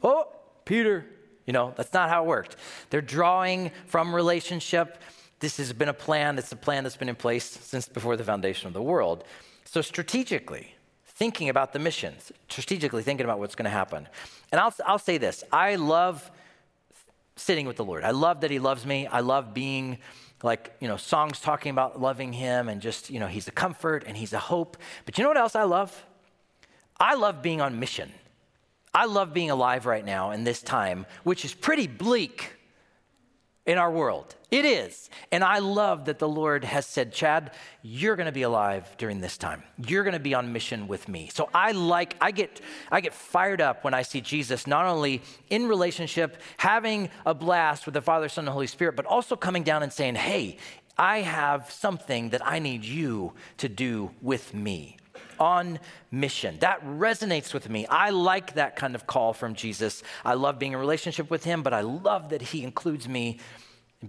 Oh, 0.03 0.27
Peter. 0.71 1.05
You 1.45 1.51
know, 1.51 1.73
that's 1.75 1.91
not 1.91 2.07
how 2.07 2.23
it 2.23 2.27
worked. 2.27 2.55
They're 2.91 3.01
drawing 3.01 3.71
from 3.87 4.15
relationship. 4.15 4.99
This 5.41 5.57
has 5.57 5.73
been 5.73 5.89
a 5.89 5.93
plan. 5.93 6.37
It's 6.37 6.53
a 6.53 6.55
plan 6.55 6.83
that's 6.83 6.95
been 6.95 7.09
in 7.09 7.15
place 7.15 7.43
since 7.43 7.89
before 7.89 8.15
the 8.15 8.23
foundation 8.23 8.67
of 8.67 8.73
the 8.73 8.81
world. 8.81 9.25
So, 9.65 9.81
strategically, 9.81 10.73
thinking 11.03 11.49
about 11.49 11.73
the 11.73 11.79
missions, 11.79 12.31
strategically 12.47 13.03
thinking 13.03 13.25
about 13.25 13.37
what's 13.37 13.53
going 13.53 13.65
to 13.65 13.69
happen. 13.69 14.07
And 14.53 14.61
I'll, 14.61 14.73
I'll 14.85 14.97
say 14.97 15.17
this 15.17 15.43
I 15.51 15.75
love 15.75 16.31
sitting 17.35 17.67
with 17.67 17.75
the 17.75 17.83
Lord. 17.83 18.05
I 18.05 18.11
love 18.11 18.39
that 18.39 18.49
He 18.49 18.59
loves 18.59 18.85
me. 18.85 19.07
I 19.07 19.19
love 19.19 19.53
being 19.53 19.97
like, 20.41 20.73
you 20.79 20.87
know, 20.87 20.95
songs 20.95 21.41
talking 21.41 21.71
about 21.71 21.99
loving 21.99 22.31
Him 22.31 22.69
and 22.69 22.81
just, 22.81 23.09
you 23.09 23.19
know, 23.19 23.27
He's 23.27 23.49
a 23.49 23.51
comfort 23.51 24.05
and 24.07 24.15
He's 24.15 24.31
a 24.31 24.39
hope. 24.39 24.77
But 25.05 25.17
you 25.17 25.23
know 25.25 25.29
what 25.29 25.37
else 25.37 25.53
I 25.53 25.63
love? 25.63 26.05
I 26.97 27.15
love 27.15 27.41
being 27.41 27.59
on 27.59 27.77
mission. 27.77 28.13
I 28.93 29.05
love 29.05 29.33
being 29.33 29.51
alive 29.51 29.85
right 29.85 30.05
now 30.05 30.31
in 30.31 30.43
this 30.43 30.61
time, 30.61 31.05
which 31.23 31.45
is 31.45 31.53
pretty 31.53 31.87
bleak 31.87 32.57
in 33.65 33.77
our 33.77 33.91
world. 33.91 34.35
It 34.49 34.65
is. 34.65 35.09
And 35.31 35.43
I 35.43 35.59
love 35.59 36.05
that 36.05 36.19
the 36.19 36.27
Lord 36.27 36.63
has 36.63 36.85
said, 36.85 37.13
Chad, 37.13 37.51
you're 37.83 38.15
going 38.15 38.25
to 38.25 38.31
be 38.31 38.41
alive 38.41 38.93
during 38.97 39.21
this 39.21 39.37
time. 39.37 39.63
You're 39.87 40.03
going 40.03 40.13
to 40.13 40.19
be 40.19 40.33
on 40.33 40.51
mission 40.51 40.87
with 40.87 41.07
me. 41.07 41.29
So 41.33 41.49
I 41.53 41.71
like 41.71 42.15
I 42.19 42.31
get 42.31 42.59
I 42.91 43.01
get 43.01 43.13
fired 43.13 43.61
up 43.61 43.83
when 43.83 43.93
I 43.93 44.01
see 44.01 44.19
Jesus 44.19 44.67
not 44.67 44.85
only 44.85 45.21
in 45.49 45.67
relationship 45.67 46.41
having 46.57 47.09
a 47.25 47.33
blast 47.33 47.85
with 47.85 47.93
the 47.93 48.01
Father, 48.01 48.27
Son, 48.27 48.45
and 48.45 48.51
Holy 48.51 48.67
Spirit, 48.67 48.95
but 48.95 49.05
also 49.05 49.35
coming 49.35 49.63
down 49.63 49.83
and 49.83 49.93
saying, 49.93 50.15
"Hey, 50.15 50.57
I 50.97 51.19
have 51.19 51.71
something 51.71 52.29
that 52.29 52.45
I 52.45 52.59
need 52.59 52.83
you 52.83 53.33
to 53.57 53.69
do 53.69 54.11
with 54.21 54.53
me." 54.53 54.97
On 55.41 55.79
mission. 56.11 56.55
That 56.59 56.85
resonates 56.85 57.51
with 57.51 57.67
me. 57.67 57.87
I 57.87 58.11
like 58.11 58.53
that 58.53 58.75
kind 58.75 58.93
of 58.93 59.07
call 59.07 59.33
from 59.33 59.55
Jesus. 59.55 60.03
I 60.23 60.35
love 60.35 60.59
being 60.59 60.73
in 60.73 60.77
relationship 60.77 61.31
with 61.31 61.43
him, 61.43 61.63
but 61.63 61.73
I 61.73 61.81
love 61.81 62.29
that 62.29 62.43
he 62.43 62.63
includes 62.63 63.09
me 63.09 63.39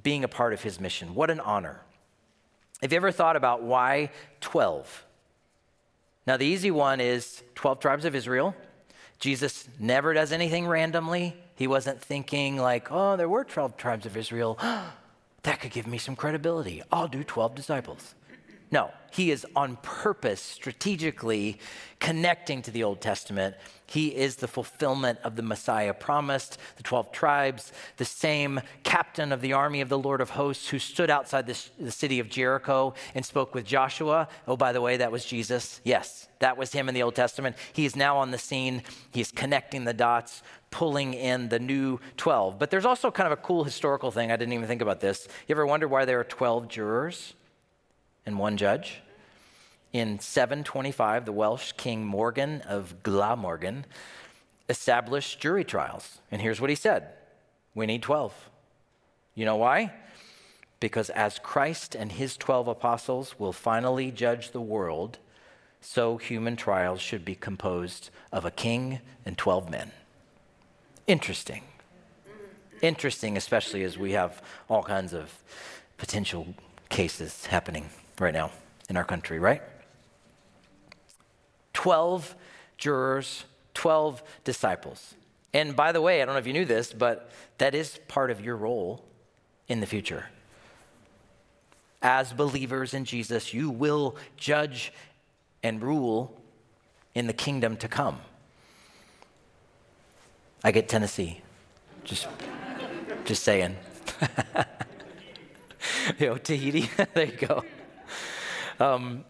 being 0.03 0.25
a 0.25 0.29
part 0.29 0.53
of 0.53 0.63
his 0.63 0.79
mission. 0.79 1.15
What 1.15 1.31
an 1.31 1.41
honor. 1.41 1.81
Have 2.83 2.93
you 2.93 2.97
ever 2.97 3.11
thought 3.11 3.37
about 3.37 3.63
why 3.63 4.11
12? 4.43 5.07
Now, 6.27 6.37
the 6.37 6.45
easy 6.45 6.71
one 6.71 7.01
is 7.01 7.43
12 7.55 7.81
tribes 7.81 8.05
of 8.05 8.15
Israel. 8.15 8.55
Jesus 9.19 9.67
never 9.79 10.13
does 10.13 10.33
anything 10.33 10.67
randomly. 10.67 11.35
He 11.57 11.67
wasn't 11.67 12.03
thinking, 12.03 12.59
like, 12.59 12.89
oh, 12.91 13.17
there 13.17 13.29
were 13.29 13.45
12 13.45 13.79
tribes 13.79 14.05
of 14.05 14.19
Israel. 14.19 14.59
that 15.45 15.61
could 15.61 15.71
give 15.71 15.87
me 15.87 15.97
some 15.97 16.15
credibility. 16.15 16.83
I'll 16.93 17.09
do 17.09 17.25
12 17.25 17.55
disciples. 17.55 18.15
No, 18.73 18.91
he 19.11 19.31
is 19.31 19.47
on 19.55 19.77
purpose, 19.83 20.41
strategically 20.41 21.59
connecting 22.01 22.63
to 22.63 22.71
the 22.71 22.83
Old 22.83 23.03
Testament. 23.03 23.55
He 23.85 24.09
is 24.09 24.37
the 24.37 24.49
fulfillment 24.49 25.19
of 25.23 25.37
the 25.37 25.43
Messiah 25.43 25.93
promised, 25.93 26.57
the 26.79 26.83
12 26.83 27.13
tribes, 27.13 27.73
the 27.99 28.07
same 28.07 28.63
captain 28.83 29.31
of 29.31 29.43
the 29.43 29.53
army 29.53 29.83
of 29.83 29.91
the 29.91 29.99
Lord 29.99 30.23
of 30.23 30.31
hosts 30.31 30.71
who 30.71 30.79
stood 30.79 31.11
outside 31.11 31.47
the, 31.47 31.63
the 31.79 31.91
city 31.91 32.19
of 32.19 32.31
Jericho 32.31 32.95
and 33.15 33.27
spoke 33.27 33.55
with 33.55 33.67
Joshua. 33.67 34.29
Oh, 34.49 34.57
by 34.57 34.73
the 34.73 34.81
way, 34.81 34.97
that 34.97 35.13
was 35.13 35.27
Jesus. 35.27 35.83
Yes, 35.85 36.29
that 36.39 36.57
was 36.57 36.73
him 36.73 36.89
in 36.89 36.95
the 36.95 37.03
Old 37.03 37.15
Testament. 37.15 37.57
He 37.75 37.85
is 37.85 37.95
now 37.95 38.17
on 38.17 38.31
the 38.31 38.39
scene. 38.39 38.83
He's 39.11 39.31
connecting 39.31 39.85
the 39.85 39.93
dots, 39.93 40.43
pulling 40.71 41.13
in 41.13 41.51
the 41.51 41.59
new 41.59 42.01
12. 42.17 42.59
But 42.59 42.71
there's 42.71 42.87
also 42.87 43.11
kind 43.11 43.31
of 43.31 43.39
a 43.39 43.43
cool 43.43 43.65
historical 43.65 44.11
thing. 44.11 44.33
I 44.33 44.37
didn't 44.37 44.55
even 44.55 44.67
think 44.67 44.81
about 44.81 45.01
this. 45.01 45.29
You 45.47 45.55
ever 45.55 45.67
wonder 45.67 45.87
why 45.87 46.07
there 46.07 46.19
are 46.19 46.25
12 46.25 46.69
jurors? 46.69 47.35
And 48.27 48.39
one 48.39 48.57
judge. 48.57 49.03
In 49.93 50.19
725, 50.19 51.27
the 51.27 51.33
Welsh 51.33 51.73
king 51.73 52.05
Morgan 52.05 52.63
of 52.63 53.03
Glamorgan 53.03 53.85
established 54.69 55.39
jury 55.39 55.65
trials. 55.65 56.19
And 56.31 56.41
here's 56.41 56.61
what 56.61 56.71
he 56.71 56.77
said 56.77 57.09
We 57.75 57.87
need 57.87 58.03
12. 58.03 58.51
You 59.35 59.45
know 59.45 59.57
why? 59.57 59.93
Because 60.81 61.11
as 61.11 61.39
Christ 61.39 61.95
and 61.95 62.13
his 62.13 62.37
12 62.37 62.69
apostles 62.69 63.39
will 63.39 63.53
finally 63.53 64.11
judge 64.11 64.51
the 64.51 64.61
world, 64.61 65.19
so 65.81 66.17
human 66.17 66.57
trials 66.57 67.01
should 67.01 67.25
be 67.25 67.35
composed 67.35 68.11
of 68.33 68.45
a 68.45 68.51
king 68.51 69.01
and 69.25 69.37
12 69.37 69.71
men. 69.71 69.93
Interesting. 71.07 71.63
Interesting, 72.81 73.37
especially 73.37 73.85
as 73.85 73.97
we 73.97 74.13
have 74.13 74.43
all 74.69 74.83
kinds 74.83 75.13
of 75.13 75.43
potential 75.99 76.55
cases 76.89 77.47
happening 77.47 77.91
right 78.23 78.35
now 78.35 78.51
in 78.89 78.97
our 78.97 79.05
country, 79.05 79.39
right? 79.39 79.63
12 81.75 82.35
jurors, 82.79 83.45
12 83.75 84.23
disciples. 84.45 85.15
And 85.55 85.77
by 85.77 85.93
the 85.93 86.01
way, 86.01 86.23
I 86.23 86.25
don't 86.25 86.35
know 86.35 86.39
if 86.39 86.47
you 86.47 86.53
knew 86.53 86.65
this, 86.65 86.93
but 86.93 87.31
that 87.59 87.75
is 87.75 87.99
part 88.09 88.31
of 88.31 88.41
your 88.41 88.57
role 88.57 89.05
in 89.69 89.81
the 89.81 89.87
future. 89.87 90.27
As 92.01 92.33
believers 92.33 92.95
in 92.95 93.05
Jesus, 93.05 93.53
you 93.55 93.71
will 93.71 94.17
judge 94.37 94.93
and 95.63 95.83
rule 95.83 96.37
in 97.15 97.27
the 97.27 97.33
kingdom 97.33 97.77
to 97.77 97.89
come. 97.89 98.21
I 100.65 100.73
get 100.73 100.89
Tennessee. 100.89 101.41
Just, 102.05 102.27
just 103.25 103.43
saying. 103.43 103.77
you 106.19 106.27
know, 106.27 106.37
Tahiti. 106.37 106.91
there 107.15 107.27
you 107.27 107.37
go. 107.37 107.65
Um, 108.83 109.25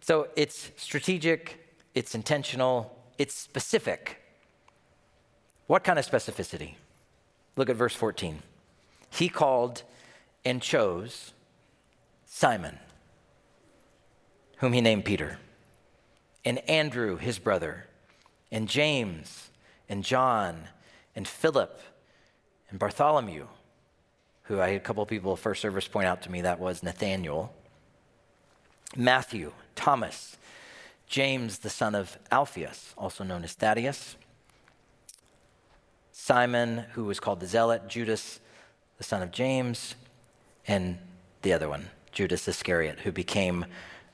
so 0.00 0.28
it's 0.36 0.70
strategic, 0.76 1.74
it's 1.96 2.14
intentional, 2.14 2.96
it's 3.18 3.34
specific. 3.34 4.22
What 5.66 5.82
kind 5.82 5.98
of 5.98 6.08
specificity? 6.08 6.74
Look 7.56 7.68
at 7.68 7.74
verse 7.74 7.94
14. 7.96 8.38
He 9.10 9.28
called 9.28 9.82
and 10.44 10.62
chose 10.62 11.32
Simon, 12.24 12.78
whom 14.58 14.74
he 14.74 14.80
named 14.80 15.04
Peter, 15.04 15.38
and 16.44 16.58
Andrew, 16.70 17.16
his 17.16 17.40
brother, 17.40 17.86
and 18.52 18.68
James, 18.68 19.50
and 19.88 20.04
John, 20.04 20.68
and 21.16 21.26
Philip, 21.26 21.80
and 22.70 22.78
Bartholomew, 22.78 23.48
who 24.44 24.60
I 24.60 24.68
had 24.68 24.76
a 24.76 24.80
couple 24.80 25.04
people 25.04 25.34
first 25.34 25.60
service 25.60 25.88
point 25.88 26.06
out 26.06 26.22
to 26.22 26.30
me 26.30 26.42
that 26.42 26.60
was 26.60 26.84
Nathaniel, 26.84 27.52
Matthew, 28.96 29.52
Thomas, 29.74 30.36
James, 31.06 31.58
the 31.58 31.70
son 31.70 31.94
of 31.94 32.18
Alphaeus, 32.30 32.94
also 32.96 33.24
known 33.24 33.44
as 33.44 33.52
Thaddeus, 33.52 34.16
Simon, 36.12 36.84
who 36.92 37.04
was 37.04 37.18
called 37.18 37.40
the 37.40 37.46
Zealot, 37.46 37.88
Judas, 37.88 38.40
the 38.98 39.04
son 39.04 39.22
of 39.22 39.30
James, 39.32 39.94
and 40.68 40.98
the 41.42 41.52
other 41.52 41.68
one, 41.68 41.88
Judas 42.12 42.46
Iscariot, 42.46 43.00
who 43.00 43.10
became 43.10 43.64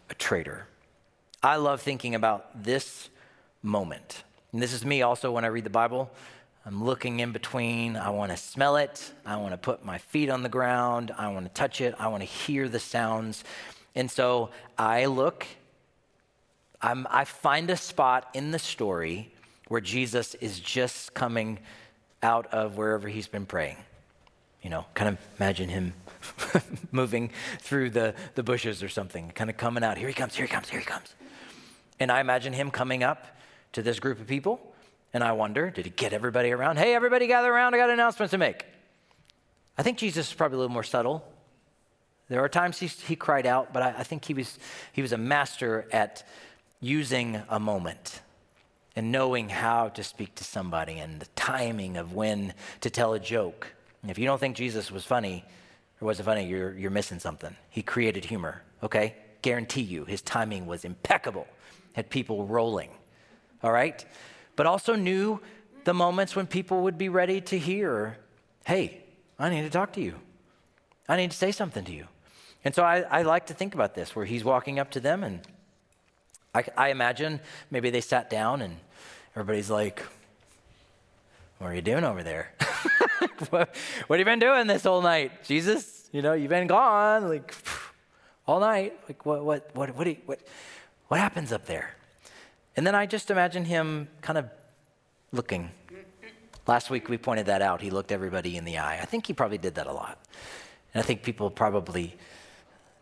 a 0.08 0.14
traitor. 0.14 0.66
I 1.42 1.56
love 1.56 1.82
thinking 1.82 2.14
about 2.14 2.62
this 2.64 3.08
moment. 3.62 4.22
And 4.52 4.62
this 4.62 4.72
is 4.72 4.84
me 4.84 5.02
also 5.02 5.30
when 5.32 5.44
I 5.44 5.48
read 5.48 5.64
the 5.64 5.70
Bible. 5.70 6.10
I'm 6.64 6.82
looking 6.82 7.20
in 7.20 7.32
between. 7.32 7.96
I 7.96 8.10
want 8.10 8.30
to 8.32 8.36
smell 8.36 8.76
it. 8.76 9.12
I 9.24 9.36
want 9.36 9.52
to 9.52 9.58
put 9.58 9.84
my 9.84 9.98
feet 9.98 10.30
on 10.30 10.42
the 10.42 10.48
ground. 10.48 11.12
I 11.16 11.28
want 11.28 11.46
to 11.46 11.52
touch 11.52 11.80
it. 11.80 11.94
I 11.98 12.08
want 12.08 12.22
to 12.22 12.26
hear 12.26 12.68
the 12.68 12.80
sounds. 12.80 13.44
And 13.96 14.10
so 14.10 14.50
I 14.78 15.06
look, 15.06 15.46
I'm, 16.82 17.06
I 17.10 17.24
find 17.24 17.70
a 17.70 17.76
spot 17.76 18.28
in 18.34 18.50
the 18.50 18.58
story 18.58 19.32
where 19.68 19.80
Jesus 19.80 20.34
is 20.34 20.60
just 20.60 21.14
coming 21.14 21.58
out 22.22 22.46
of 22.52 22.76
wherever 22.76 23.08
he's 23.08 23.26
been 23.26 23.46
praying. 23.46 23.78
You 24.62 24.70
know, 24.70 24.84
kind 24.94 25.08
of 25.08 25.18
imagine 25.38 25.70
him 25.70 25.94
moving 26.92 27.30
through 27.60 27.90
the, 27.90 28.14
the 28.34 28.42
bushes 28.42 28.82
or 28.82 28.88
something, 28.88 29.30
kind 29.34 29.48
of 29.48 29.56
coming 29.56 29.82
out. 29.82 29.96
Here 29.96 30.08
he 30.08 30.14
comes, 30.14 30.34
here 30.34 30.46
he 30.46 30.52
comes, 30.52 30.68
here 30.68 30.80
he 30.80 30.86
comes. 30.86 31.14
And 31.98 32.12
I 32.12 32.20
imagine 32.20 32.52
him 32.52 32.70
coming 32.70 33.02
up 33.02 33.26
to 33.72 33.82
this 33.82 33.98
group 33.98 34.20
of 34.20 34.26
people. 34.26 34.60
And 35.14 35.24
I 35.24 35.32
wonder, 35.32 35.70
did 35.70 35.86
he 35.86 35.90
get 35.90 36.12
everybody 36.12 36.52
around? 36.52 36.78
Hey, 36.78 36.94
everybody 36.94 37.26
gather 37.26 37.50
around. 37.50 37.74
I 37.74 37.78
got 37.78 37.88
an 37.88 37.94
announcement 37.94 38.30
to 38.32 38.38
make. 38.38 38.66
I 39.78 39.82
think 39.82 39.96
Jesus 39.96 40.28
is 40.28 40.34
probably 40.34 40.56
a 40.56 40.58
little 40.58 40.72
more 40.72 40.82
subtle. 40.82 41.26
There 42.28 42.42
are 42.42 42.48
times 42.48 42.78
he, 42.78 42.86
he 42.86 43.16
cried 43.16 43.46
out, 43.46 43.72
but 43.72 43.82
I, 43.82 43.94
I 43.98 44.02
think 44.02 44.24
he 44.24 44.34
was, 44.34 44.58
he 44.92 45.02
was 45.02 45.12
a 45.12 45.18
master 45.18 45.86
at 45.92 46.26
using 46.80 47.40
a 47.48 47.60
moment 47.60 48.20
and 48.96 49.12
knowing 49.12 49.48
how 49.48 49.88
to 49.90 50.02
speak 50.02 50.34
to 50.36 50.44
somebody 50.44 50.98
and 50.98 51.20
the 51.20 51.26
timing 51.36 51.96
of 51.96 52.14
when 52.14 52.54
to 52.80 52.90
tell 52.90 53.12
a 53.12 53.20
joke. 53.20 53.72
And 54.02 54.10
if 54.10 54.18
you 54.18 54.24
don't 54.24 54.38
think 54.38 54.56
Jesus 54.56 54.90
was 54.90 55.04
funny 55.04 55.44
or 56.00 56.06
wasn't 56.06 56.26
funny, 56.26 56.46
you're, 56.46 56.74
you're 56.74 56.90
missing 56.90 57.18
something. 57.18 57.54
He 57.68 57.82
created 57.82 58.24
humor, 58.24 58.62
okay? 58.82 59.14
Guarantee 59.42 59.82
you, 59.82 60.04
his 60.04 60.22
timing 60.22 60.66
was 60.66 60.84
impeccable, 60.84 61.46
had 61.92 62.10
people 62.10 62.46
rolling, 62.46 62.90
all 63.62 63.72
right? 63.72 64.04
But 64.56 64.66
also 64.66 64.94
knew 64.94 65.40
the 65.84 65.94
moments 65.94 66.34
when 66.34 66.46
people 66.46 66.82
would 66.82 66.98
be 66.98 67.08
ready 67.08 67.40
to 67.42 67.58
hear, 67.58 68.18
hey, 68.66 69.04
I 69.38 69.50
need 69.50 69.62
to 69.62 69.70
talk 69.70 69.92
to 69.92 70.00
you. 70.00 70.14
I 71.08 71.16
need 71.16 71.30
to 71.30 71.36
say 71.36 71.52
something 71.52 71.84
to 71.84 71.92
you. 71.92 72.06
And 72.64 72.74
so 72.74 72.82
I, 72.82 73.00
I 73.02 73.22
like 73.22 73.46
to 73.46 73.54
think 73.54 73.74
about 73.74 73.94
this, 73.94 74.16
where 74.16 74.24
he's 74.24 74.44
walking 74.44 74.78
up 74.78 74.90
to 74.92 75.00
them 75.00 75.22
and 75.22 75.40
I, 76.56 76.64
I 76.76 76.88
imagine 76.88 77.40
maybe 77.70 77.90
they 77.90 78.00
sat 78.00 78.30
down 78.30 78.62
and 78.62 78.76
everybody's 79.34 79.70
like, 79.70 80.02
What 81.58 81.70
are 81.70 81.74
you 81.74 81.82
doing 81.82 82.02
over 82.02 82.22
there? 82.22 82.54
what, 83.50 83.74
what 84.06 84.18
have 84.18 84.18
you 84.18 84.24
been 84.24 84.38
doing 84.38 84.66
this 84.66 84.84
whole 84.84 85.02
night? 85.02 85.44
Jesus, 85.44 86.08
you 86.12 86.22
know, 86.22 86.32
you've 86.32 86.48
been 86.48 86.66
gone 86.66 87.28
like 87.28 87.54
all 88.46 88.60
night. 88.60 88.98
Like, 89.06 89.26
what, 89.26 89.44
what, 89.44 89.70
what, 89.74 89.94
what, 89.94 90.06
you, 90.06 90.16
what, 90.24 90.40
what 91.08 91.20
happens 91.20 91.52
up 91.52 91.66
there? 91.66 91.94
And 92.74 92.86
then 92.86 92.94
I 92.94 93.04
just 93.04 93.30
imagine 93.30 93.66
him 93.66 94.08
kind 94.22 94.38
of 94.38 94.48
looking. 95.32 95.70
Last 96.66 96.88
week 96.88 97.10
we 97.10 97.18
pointed 97.18 97.46
that 97.46 97.60
out. 97.60 97.82
He 97.82 97.90
looked 97.90 98.12
everybody 98.12 98.56
in 98.56 98.64
the 98.64 98.78
eye. 98.78 98.98
I 99.00 99.04
think 99.04 99.26
he 99.26 99.34
probably 99.34 99.58
did 99.58 99.74
that 99.74 99.86
a 99.86 99.92
lot. 99.92 100.18
And 100.94 101.02
I 101.02 101.06
think 101.06 101.22
people 101.22 101.50
probably 101.50 102.16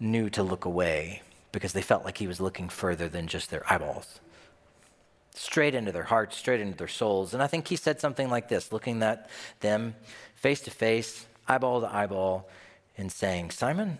knew 0.04 0.30
to 0.30 0.42
look 0.42 0.64
away 0.64 1.22
because 1.50 1.72
they 1.72 1.82
felt 1.82 2.04
like 2.04 2.18
he 2.18 2.26
was 2.26 2.40
looking 2.40 2.68
further 2.68 3.08
than 3.08 3.26
just 3.26 3.50
their 3.50 3.64
eyeballs. 3.70 4.20
Straight 5.34 5.74
into 5.74 5.90
their 5.90 6.04
hearts, 6.04 6.36
straight 6.36 6.60
into 6.60 6.76
their 6.76 6.88
souls. 6.88 7.34
And 7.34 7.42
I 7.42 7.46
think 7.46 7.66
he 7.66 7.76
said 7.76 8.00
something 8.00 8.30
like 8.30 8.48
this, 8.48 8.72
looking 8.72 9.02
at 9.02 9.28
them 9.60 9.94
face 10.36 10.60
to 10.62 10.70
face, 10.70 11.26
eyeball 11.48 11.80
to 11.80 11.92
eyeball, 11.92 12.48
and 12.96 13.10
saying, 13.10 13.50
Simon, 13.50 13.98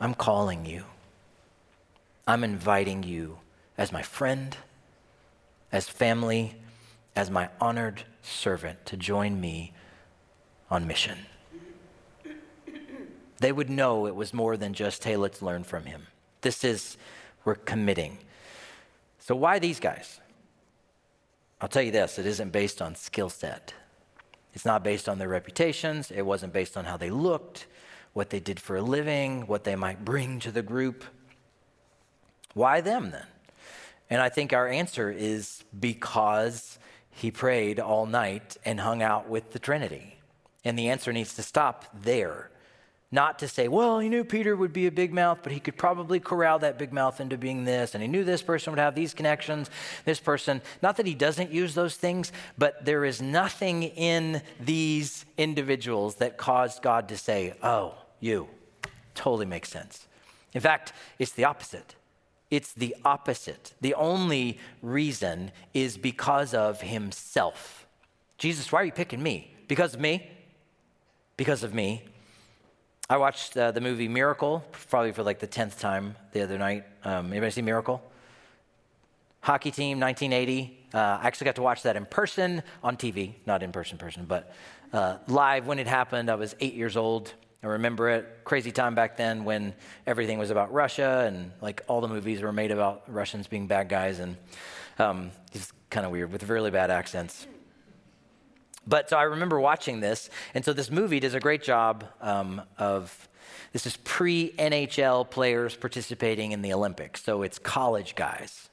I'm 0.00 0.14
calling 0.14 0.66
you. 0.66 0.84
I'm 2.26 2.44
inviting 2.44 3.02
you 3.02 3.38
as 3.78 3.92
my 3.92 4.02
friend, 4.02 4.56
as 5.72 5.88
family, 5.88 6.56
as 7.16 7.30
my 7.30 7.48
honored 7.60 8.04
servant 8.22 8.84
to 8.86 8.96
join 8.96 9.40
me 9.40 9.72
on 10.70 10.86
mission. 10.86 11.18
They 13.40 13.52
would 13.52 13.70
know 13.70 14.06
it 14.06 14.14
was 14.14 14.32
more 14.32 14.56
than 14.56 14.74
just, 14.74 15.02
hey, 15.04 15.16
let's 15.16 15.42
learn 15.42 15.64
from 15.64 15.86
him. 15.86 16.06
This 16.42 16.62
is, 16.62 16.96
we're 17.44 17.54
committing. 17.54 18.18
So, 19.18 19.34
why 19.34 19.58
these 19.58 19.80
guys? 19.80 20.20
I'll 21.60 21.68
tell 21.68 21.82
you 21.82 21.92
this 21.92 22.18
it 22.18 22.26
isn't 22.26 22.52
based 22.52 22.80
on 22.80 22.94
skill 22.94 23.28
set. 23.28 23.74
It's 24.54 24.64
not 24.64 24.82
based 24.82 25.08
on 25.08 25.18
their 25.18 25.28
reputations. 25.28 26.10
It 26.10 26.22
wasn't 26.22 26.52
based 26.52 26.76
on 26.76 26.84
how 26.84 26.96
they 26.96 27.10
looked, 27.10 27.66
what 28.12 28.30
they 28.30 28.40
did 28.40 28.58
for 28.58 28.76
a 28.76 28.82
living, 28.82 29.46
what 29.46 29.64
they 29.64 29.76
might 29.76 30.04
bring 30.04 30.40
to 30.40 30.50
the 30.50 30.62
group. 30.62 31.04
Why 32.54 32.80
them 32.80 33.10
then? 33.10 33.26
And 34.08 34.20
I 34.20 34.28
think 34.28 34.52
our 34.52 34.66
answer 34.66 35.10
is 35.10 35.62
because 35.78 36.78
he 37.10 37.30
prayed 37.30 37.78
all 37.78 38.06
night 38.06 38.56
and 38.64 38.80
hung 38.80 39.02
out 39.02 39.28
with 39.28 39.52
the 39.52 39.58
Trinity. 39.58 40.16
And 40.64 40.78
the 40.78 40.88
answer 40.88 41.12
needs 41.12 41.34
to 41.34 41.42
stop 41.42 41.84
there. 42.02 42.49
Not 43.12 43.40
to 43.40 43.48
say, 43.48 43.66
well, 43.66 43.98
he 43.98 44.08
knew 44.08 44.22
Peter 44.22 44.54
would 44.54 44.72
be 44.72 44.86
a 44.86 44.92
big 44.92 45.12
mouth, 45.12 45.40
but 45.42 45.50
he 45.50 45.58
could 45.58 45.76
probably 45.76 46.20
corral 46.20 46.60
that 46.60 46.78
big 46.78 46.92
mouth 46.92 47.20
into 47.20 47.36
being 47.36 47.64
this. 47.64 47.94
And 47.94 48.02
he 48.02 48.08
knew 48.08 48.22
this 48.22 48.42
person 48.42 48.72
would 48.72 48.78
have 48.78 48.94
these 48.94 49.14
connections, 49.14 49.68
this 50.04 50.20
person. 50.20 50.62
Not 50.80 50.96
that 50.96 51.06
he 51.06 51.14
doesn't 51.14 51.50
use 51.50 51.74
those 51.74 51.96
things, 51.96 52.30
but 52.56 52.84
there 52.84 53.04
is 53.04 53.20
nothing 53.20 53.82
in 53.82 54.42
these 54.60 55.24
individuals 55.36 56.16
that 56.16 56.36
caused 56.36 56.82
God 56.82 57.08
to 57.08 57.16
say, 57.16 57.54
oh, 57.64 57.94
you. 58.20 58.48
Totally 59.16 59.46
makes 59.46 59.70
sense. 59.70 60.06
In 60.54 60.60
fact, 60.60 60.92
it's 61.18 61.32
the 61.32 61.44
opposite. 61.44 61.96
It's 62.48 62.72
the 62.72 62.94
opposite. 63.04 63.74
The 63.80 63.94
only 63.94 64.58
reason 64.82 65.50
is 65.74 65.96
because 65.96 66.54
of 66.54 66.80
himself. 66.80 67.86
Jesus, 68.38 68.70
why 68.70 68.82
are 68.82 68.84
you 68.84 68.92
picking 68.92 69.22
me? 69.22 69.52
Because 69.66 69.94
of 69.94 70.00
me? 70.00 70.30
Because 71.36 71.64
of 71.64 71.74
me. 71.74 72.04
I 73.10 73.16
watched 73.16 73.56
uh, 73.56 73.72
the 73.72 73.80
movie 73.80 74.06
Miracle, 74.06 74.64
probably 74.88 75.10
for 75.10 75.24
like 75.24 75.40
the 75.40 75.48
10th 75.48 75.80
time 75.80 76.14
the 76.30 76.42
other 76.42 76.56
night. 76.56 76.84
Um, 77.02 77.32
anybody 77.32 77.50
see 77.50 77.60
Miracle? 77.60 78.00
Hockey 79.40 79.72
team, 79.72 79.98
1980. 79.98 80.78
Uh, 80.94 81.18
I 81.20 81.26
actually 81.26 81.46
got 81.46 81.56
to 81.56 81.62
watch 81.62 81.82
that 81.82 81.96
in 81.96 82.06
person 82.06 82.62
on 82.84 82.96
TV, 82.96 83.34
not 83.46 83.64
in 83.64 83.72
person, 83.72 83.98
person, 83.98 84.26
but 84.26 84.54
uh, 84.92 85.16
live 85.26 85.66
when 85.66 85.80
it 85.80 85.88
happened. 85.88 86.30
I 86.30 86.36
was 86.36 86.54
eight 86.60 86.74
years 86.74 86.96
old. 86.96 87.34
I 87.64 87.66
remember 87.66 88.10
it. 88.10 88.44
Crazy 88.44 88.70
time 88.70 88.94
back 88.94 89.16
then 89.16 89.42
when 89.42 89.74
everything 90.06 90.38
was 90.38 90.50
about 90.50 90.72
Russia 90.72 91.24
and 91.26 91.50
like 91.60 91.82
all 91.88 92.00
the 92.00 92.06
movies 92.06 92.42
were 92.42 92.52
made 92.52 92.70
about 92.70 93.12
Russians 93.12 93.48
being 93.48 93.66
bad 93.66 93.88
guys 93.88 94.20
and 94.20 94.36
um, 95.00 95.32
it's 95.52 95.72
kind 95.90 96.06
of 96.06 96.12
weird 96.12 96.30
with 96.30 96.48
really 96.48 96.70
bad 96.70 96.92
accents. 96.92 97.48
But 98.86 99.10
so 99.10 99.16
I 99.16 99.24
remember 99.24 99.60
watching 99.60 100.00
this, 100.00 100.30
and 100.54 100.64
so 100.64 100.72
this 100.72 100.90
movie 100.90 101.20
does 101.20 101.34
a 101.34 101.40
great 101.40 101.62
job 101.62 102.04
um, 102.20 102.62
of 102.78 103.28
this 103.72 103.86
is 103.86 103.96
pre 103.98 104.52
NHL 104.58 105.30
players 105.30 105.76
participating 105.76 106.52
in 106.52 106.62
the 106.62 106.72
Olympics. 106.72 107.22
So 107.22 107.42
it's 107.42 107.58
college 107.58 108.14
guys 108.14 108.68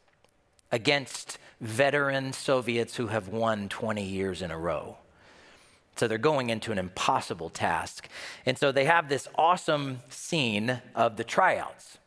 against 0.71 1.37
veteran 1.61 2.33
Soviets 2.33 2.95
who 2.95 3.07
have 3.07 3.27
won 3.27 3.69
20 3.69 4.03
years 4.03 4.41
in 4.41 4.51
a 4.51 4.57
row. 4.57 4.97
So 5.95 6.07
they're 6.07 6.17
going 6.17 6.49
into 6.49 6.71
an 6.71 6.77
impossible 6.77 7.49
task. 7.49 8.07
And 8.45 8.57
so 8.57 8.71
they 8.71 8.85
have 8.85 9.09
this 9.09 9.27
awesome 9.35 9.99
scene 10.09 10.81
of 10.93 11.17
the 11.17 11.23
tryouts. 11.23 11.97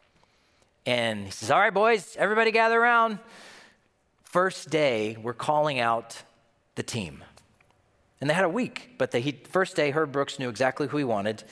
And 0.87 1.25
he 1.27 1.31
says, 1.31 1.51
All 1.51 1.59
right, 1.59 1.75
boys, 1.75 2.17
everybody 2.19 2.51
gather 2.51 2.81
around. 2.81 3.19
First 4.23 4.71
day, 4.71 5.17
we're 5.21 5.35
calling 5.35 5.81
out 5.81 6.23
the 6.77 6.83
team. 6.83 7.25
And 8.21 8.29
they 8.29 8.35
had 8.35 8.45
a 8.45 8.51
week, 8.51 8.91
but 8.99 9.13
the 9.13 9.19
he, 9.19 9.33
first 9.51 9.77
day, 9.77 9.91
Herb 9.91 10.13
Brooks 10.13 10.39
knew 10.39 10.49
exactly 10.49 10.87
who 10.87 10.99
he 10.99 11.05
wanted. 11.05 11.43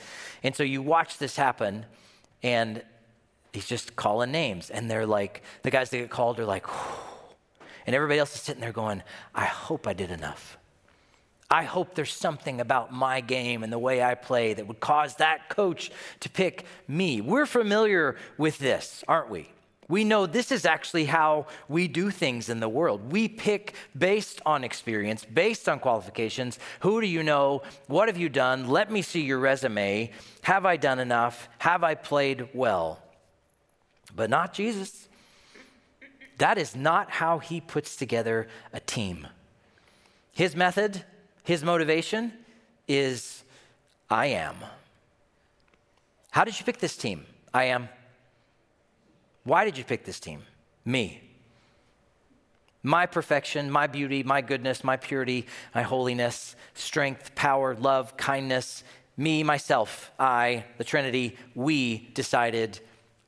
And 0.43 0.55
so 0.55 0.63
you 0.63 0.81
watch 0.81 1.17
this 1.17 1.35
happen, 1.35 1.85
and 2.43 2.83
he's 3.53 3.65
just 3.65 3.95
calling 3.95 4.31
names. 4.31 4.69
And 4.69 4.89
they're 4.89 5.07
like, 5.07 5.41
the 5.63 5.71
guys 5.71 5.89
that 5.89 5.97
get 5.97 6.09
called 6.11 6.39
are 6.39 6.45
like, 6.45 6.67
Whew. 6.67 7.65
and 7.87 7.95
everybody 7.95 8.19
else 8.19 8.35
is 8.35 8.41
sitting 8.41 8.61
there 8.61 8.71
going, 8.71 9.01
I 9.33 9.45
hope 9.45 9.87
I 9.87 9.93
did 9.93 10.11
enough. 10.11 10.57
I 11.51 11.63
hope 11.63 11.95
there's 11.95 12.13
something 12.13 12.61
about 12.61 12.93
my 12.93 13.21
game 13.21 13.63
and 13.63 13.73
the 13.73 13.79
way 13.79 14.03
I 14.03 14.13
play 14.13 14.53
that 14.53 14.67
would 14.67 14.79
cause 14.79 15.15
that 15.15 15.49
coach 15.49 15.91
to 16.19 16.29
pick 16.29 16.65
me. 16.87 17.21
We're 17.21 17.47
familiar 17.47 18.17
with 18.37 18.59
this, 18.59 19.03
aren't 19.07 19.31
we? 19.31 19.49
We 19.89 20.05
know 20.05 20.25
this 20.25 20.51
is 20.51 20.65
actually 20.65 21.05
how 21.05 21.47
we 21.67 21.89
do 21.89 22.11
things 22.11 22.47
in 22.47 22.61
the 22.61 22.69
world. 22.69 23.11
We 23.11 23.27
pick 23.27 23.73
based 23.97 24.39
on 24.45 24.63
experience, 24.63 25.25
based 25.25 25.67
on 25.67 25.79
qualifications. 25.79 26.57
Who 26.79 27.01
do 27.01 27.07
you 27.07 27.23
know? 27.23 27.63
What 27.87 28.07
have 28.07 28.17
you 28.17 28.29
done? 28.29 28.69
Let 28.69 28.89
me 28.89 29.01
see 29.01 29.21
your 29.21 29.39
resume. 29.39 30.11
Have 30.43 30.65
I 30.65 30.77
done 30.77 30.99
enough? 30.99 31.49
Have 31.57 31.83
I 31.83 31.95
played 31.95 32.49
well? 32.53 33.03
But 34.15 34.29
not 34.29 34.53
Jesus. 34.53 35.09
That 36.37 36.57
is 36.57 36.75
not 36.75 37.11
how 37.11 37.39
he 37.39 37.59
puts 37.59 37.97
together 37.97 38.47
a 38.71 38.79
team. 38.79 39.27
His 40.31 40.55
method 40.55 41.03
his 41.49 41.63
motivation 41.63 42.31
is 42.87 43.43
I 44.07 44.27
am. 44.27 44.55
How 46.29 46.43
did 46.43 46.59
you 46.59 46.63
pick 46.63 46.77
this 46.77 46.95
team? 46.95 47.25
I 47.51 47.63
am. 47.63 47.89
Why 49.43 49.65
did 49.65 49.77
you 49.77 49.83
pick 49.83 50.05
this 50.05 50.19
team? 50.19 50.43
Me. 50.85 51.21
My 52.81 53.05
perfection, 53.05 53.69
my 53.69 53.87
beauty, 53.87 54.23
my 54.23 54.41
goodness, 54.41 54.83
my 54.83 54.95
purity, 54.95 55.47
my 55.75 55.81
holiness, 55.81 56.55
strength, 56.73 57.35
power, 57.35 57.75
love, 57.75 58.15
kindness, 58.15 58.83
me, 59.17 59.43
myself, 59.43 60.11
I, 60.17 60.63
the 60.77 60.85
Trinity, 60.85 61.37
we 61.53 62.09
decided 62.13 62.79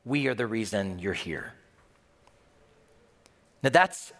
we 0.05 0.27
are 0.27 0.33
the 0.33 0.47
reason 0.47 0.99
you're 0.99 1.13
here. 1.13 1.53
Now 3.61 3.71
that 3.71 4.11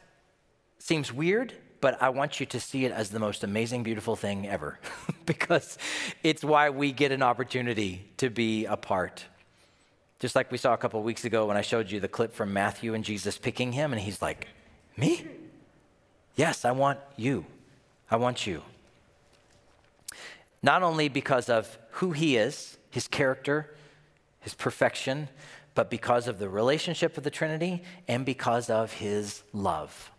seems 0.79 1.13
weird, 1.13 1.53
but 1.79 2.01
I 2.01 2.09
want 2.09 2.39
you 2.39 2.45
to 2.47 2.59
see 2.59 2.85
it 2.85 2.91
as 2.91 3.09
the 3.09 3.19
most 3.19 3.43
amazing, 3.43 3.83
beautiful 3.83 4.15
thing 4.15 4.47
ever 4.47 4.79
because 5.25 5.77
it's 6.23 6.43
why 6.43 6.69
we 6.69 6.91
get 6.91 7.11
an 7.13 7.23
opportunity 7.23 8.11
to 8.17 8.29
be 8.29 8.65
a 8.65 8.75
part. 8.75 9.25
Just 10.21 10.35
like 10.35 10.51
we 10.51 10.59
saw 10.59 10.75
a 10.75 10.77
couple 10.77 11.01
weeks 11.01 11.25
ago 11.25 11.47
when 11.47 11.57
I 11.57 11.61
showed 11.61 11.89
you 11.89 11.99
the 11.99 12.07
clip 12.07 12.35
from 12.35 12.53
Matthew 12.53 12.93
and 12.93 13.03
Jesus 13.03 13.39
picking 13.39 13.71
him, 13.71 13.91
and 13.91 13.99
he's 13.99 14.21
like, 14.21 14.47
Me? 14.95 15.25
Yes, 16.35 16.63
I 16.63 16.71
want 16.73 16.99
you. 17.17 17.43
I 18.11 18.17
want 18.17 18.45
you. 18.45 18.61
Not 20.61 20.83
only 20.83 21.09
because 21.09 21.49
of 21.49 21.75
who 21.93 22.11
he 22.11 22.37
is, 22.37 22.77
his 22.91 23.07
character, 23.07 23.73
his 24.41 24.53
perfection, 24.53 25.27
but 25.73 25.89
because 25.89 26.27
of 26.27 26.37
the 26.37 26.49
relationship 26.49 27.17
of 27.17 27.23
the 27.23 27.31
Trinity 27.31 27.81
and 28.07 28.23
because 28.23 28.69
of 28.69 28.93
his 28.93 29.41
love. 29.53 30.11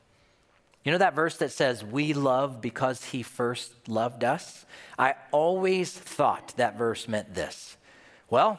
You 0.82 0.90
know 0.90 0.98
that 0.98 1.14
verse 1.14 1.36
that 1.36 1.52
says, 1.52 1.84
We 1.84 2.12
love 2.12 2.60
because 2.60 3.04
he 3.04 3.22
first 3.22 3.88
loved 3.88 4.24
us? 4.24 4.66
I 4.98 5.14
always 5.30 5.92
thought 5.92 6.54
that 6.56 6.76
verse 6.76 7.06
meant 7.06 7.36
this. 7.36 7.76
Well, 8.28 8.58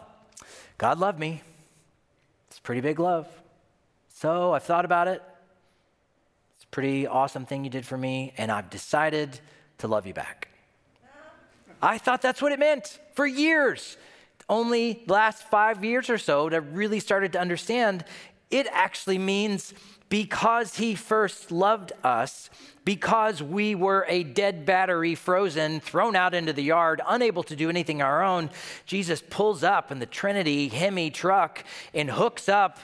God 0.78 1.00
loved 1.00 1.20
me. 1.20 1.42
It's 2.50 2.60
pretty 2.60 2.82
big 2.82 3.00
love. 3.00 3.28
So 4.10 4.54
I've 4.54 4.64
thought 4.64 4.86
about 4.86 5.08
it. 5.08 5.22
It's 6.56 6.66
a 6.66 6.68
pretty 6.68 7.08
awesome 7.08 7.46
thing 7.46 7.64
you 7.64 7.70
did 7.70 7.86
for 7.86 7.98
me, 7.98 8.34
and 8.38 8.52
I've 8.52 8.70
decided 8.70 9.40
to 9.80 9.88
love 9.88 10.06
you 10.06 10.14
back. 10.14 10.50
I 11.82 11.98
thought 11.98 12.22
that's 12.22 12.42
what 12.42 12.52
it 12.52 12.60
meant 12.60 13.00
for 13.14 13.26
years. 13.26 13.98
Only 14.50 15.04
last 15.08 15.50
five 15.50 15.84
years 15.84 16.10
or 16.10 16.18
so 16.18 16.50
that 16.50 16.56
I 16.56 16.60
really 16.60 17.00
started 17.00 17.34
to 17.34 17.40
understand 17.40 18.06
it 18.54 18.68
actually 18.72 19.18
means 19.18 19.74
because 20.14 20.76
he 20.76 20.94
first 20.94 21.52
loved 21.52 21.92
us, 22.04 22.52
because 22.86 23.42
we 23.42 23.74
were 23.74 24.06
a 24.08 24.22
dead 24.22 24.64
battery, 24.64 25.16
frozen, 25.16 25.80
thrown 25.80 26.16
out 26.16 26.36
into 26.36 26.54
the 26.54 26.62
yard, 26.62 27.02
unable 27.08 27.42
to 27.42 27.56
do 27.56 27.68
anything 27.68 28.00
our 28.00 28.22
own, 28.22 28.52
Jesus 28.86 29.24
pulls 29.28 29.64
up 29.64 29.92
in 29.92 29.98
the 29.98 30.06
Trinity 30.06 30.68
Hemi 30.68 31.10
truck 31.10 31.64
and 31.96 32.12
hooks 32.12 32.48
up 32.48 32.78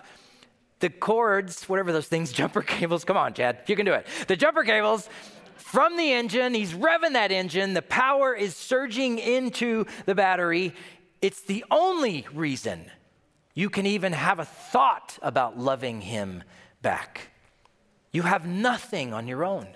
the 0.79 0.89
cords, 0.89 1.69
whatever 1.69 1.91
those 1.91 2.07
things, 2.07 2.31
jumper 2.41 2.63
cables. 2.63 3.05
Come 3.05 3.15
on, 3.15 3.35
Chad, 3.35 3.59
you 3.67 3.75
can 3.75 3.85
do 3.85 3.93
it. 3.93 4.07
The 4.27 4.35
jumper 4.35 4.63
cables 4.63 5.07
from 5.55 5.97
the 5.97 6.11
engine. 6.11 6.55
He's 6.55 6.73
revving 6.73 7.13
that 7.13 7.31
engine. 7.31 7.75
The 7.75 7.83
power 7.83 8.33
is 8.33 8.55
surging 8.55 9.19
into 9.19 9.85
the 10.07 10.15
battery. 10.15 10.73
It's 11.21 11.41
the 11.41 11.63
only 11.69 12.25
reason 12.33 12.89
you 13.53 13.69
can 13.69 13.85
even 13.85 14.13
have 14.13 14.39
a 14.39 14.45
thought 14.45 15.19
about 15.21 15.59
loving 15.59 16.01
him 16.01 16.41
back. 16.81 17.29
You 18.11 18.23
have 18.23 18.45
nothing 18.45 19.13
on 19.13 19.27
your 19.27 19.43
own. 19.43 19.67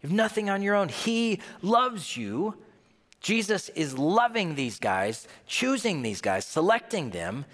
You 0.00 0.08
have 0.08 0.12
nothing 0.12 0.50
on 0.50 0.62
your 0.62 0.74
own. 0.74 0.88
He 0.88 1.40
loves 1.60 2.16
you. 2.16 2.56
Jesus 3.20 3.68
is 3.70 3.96
loving 3.96 4.56
these 4.56 4.78
guys, 4.78 5.28
choosing 5.46 6.02
these 6.02 6.20
guys, 6.20 6.44
selecting 6.44 7.10
them 7.10 7.44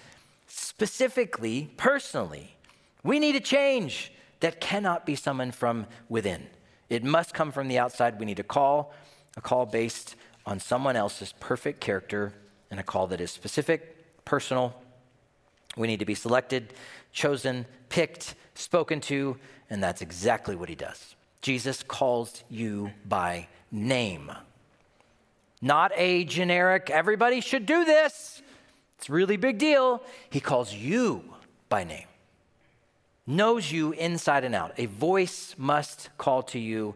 specifically, 0.46 1.70
personally. 1.76 2.56
We 3.02 3.18
need 3.18 3.36
a 3.36 3.40
change 3.40 4.12
that 4.40 4.60
cannot 4.60 5.04
be 5.04 5.14
summoned 5.14 5.54
from 5.54 5.86
within. 6.08 6.46
It 6.88 7.04
must 7.04 7.34
come 7.34 7.52
from 7.52 7.68
the 7.68 7.78
outside. 7.78 8.18
We 8.18 8.26
need 8.26 8.40
a 8.40 8.44
call, 8.44 8.94
a 9.36 9.40
call 9.40 9.66
based 9.66 10.16
on 10.46 10.58
someone 10.58 10.96
else's 10.96 11.34
perfect 11.38 11.80
character, 11.80 12.32
and 12.70 12.80
a 12.80 12.82
call 12.82 13.06
that 13.08 13.20
is 13.20 13.30
specific, 13.30 14.24
personal. 14.24 14.74
We 15.76 15.86
need 15.86 16.00
to 16.00 16.06
be 16.06 16.14
selected, 16.14 16.72
chosen, 17.12 17.66
picked, 17.88 18.34
spoken 18.58 19.00
to, 19.00 19.36
and 19.70 19.82
that's 19.82 20.02
exactly 20.02 20.56
what 20.56 20.68
he 20.68 20.74
does. 20.74 21.14
Jesus 21.40 21.82
calls 21.82 22.42
you 22.50 22.90
by 23.06 23.48
name. 23.70 24.32
Not 25.62 25.92
a 25.94 26.24
generic, 26.24 26.90
everybody 26.90 27.40
should 27.40 27.66
do 27.66 27.84
this. 27.84 28.42
It's 28.98 29.08
a 29.08 29.12
really 29.12 29.36
big 29.36 29.58
deal. 29.58 30.02
He 30.30 30.40
calls 30.40 30.74
you 30.74 31.22
by 31.68 31.84
name, 31.84 32.06
knows 33.26 33.70
you 33.70 33.92
inside 33.92 34.44
and 34.44 34.54
out. 34.54 34.72
A 34.76 34.86
voice 34.86 35.54
must 35.56 36.10
call 36.18 36.42
to 36.44 36.58
you. 36.58 36.94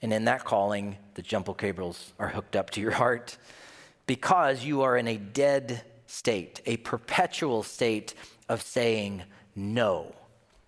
And 0.00 0.12
in 0.12 0.24
that 0.24 0.44
calling, 0.44 0.96
the 1.14 1.22
jumper 1.22 1.54
cables 1.54 2.12
are 2.18 2.28
hooked 2.28 2.56
up 2.56 2.70
to 2.70 2.80
your 2.80 2.90
heart 2.90 3.36
because 4.06 4.64
you 4.64 4.82
are 4.82 4.96
in 4.96 5.06
a 5.06 5.16
dead 5.16 5.84
state, 6.08 6.60
a 6.66 6.76
perpetual 6.78 7.62
state 7.62 8.14
of 8.48 8.62
saying 8.62 9.22
no 9.54 10.12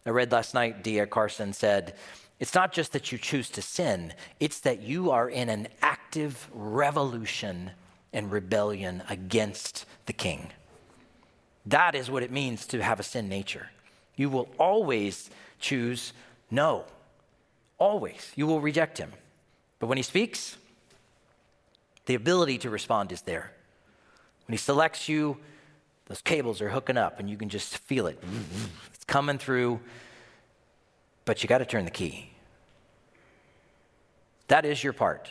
I 0.06 0.10
read 0.10 0.32
last 0.32 0.54
night, 0.54 0.82
D.A. 0.82 1.06
Carson 1.06 1.52
said, 1.52 1.94
It's 2.38 2.54
not 2.54 2.72
just 2.72 2.92
that 2.92 3.10
you 3.10 3.18
choose 3.18 3.48
to 3.50 3.62
sin, 3.62 4.12
it's 4.38 4.60
that 4.60 4.82
you 4.82 5.10
are 5.10 5.28
in 5.28 5.48
an 5.48 5.68
active 5.80 6.48
revolution 6.52 7.70
and 8.12 8.30
rebellion 8.30 9.02
against 9.08 9.86
the 10.06 10.12
king. 10.12 10.50
That 11.66 11.94
is 11.94 12.10
what 12.10 12.22
it 12.22 12.30
means 12.30 12.66
to 12.66 12.82
have 12.82 13.00
a 13.00 13.02
sin 13.02 13.28
nature. 13.28 13.70
You 14.16 14.28
will 14.28 14.48
always 14.58 15.30
choose 15.58 16.12
no. 16.50 16.84
Always. 17.78 18.32
You 18.36 18.46
will 18.46 18.60
reject 18.60 18.98
him. 18.98 19.10
But 19.78 19.86
when 19.86 19.96
he 19.96 20.02
speaks, 20.02 20.56
the 22.06 22.14
ability 22.14 22.58
to 22.58 22.70
respond 22.70 23.10
is 23.10 23.22
there. 23.22 23.50
When 24.46 24.52
he 24.52 24.58
selects 24.58 25.08
you, 25.08 25.38
those 26.06 26.20
cables 26.20 26.60
are 26.60 26.68
hooking 26.68 26.98
up 26.98 27.18
and 27.18 27.28
you 27.30 27.36
can 27.36 27.48
just 27.48 27.78
feel 27.78 28.06
it. 28.06 28.22
It's 29.04 29.12
coming 29.12 29.38
through, 29.38 29.80
but 31.24 31.42
you 31.42 31.48
got 31.48 31.58
to 31.58 31.66
turn 31.66 31.84
the 31.84 31.90
key. 31.90 32.30
That 34.48 34.64
is 34.64 34.82
your 34.82 34.92
part. 34.92 35.30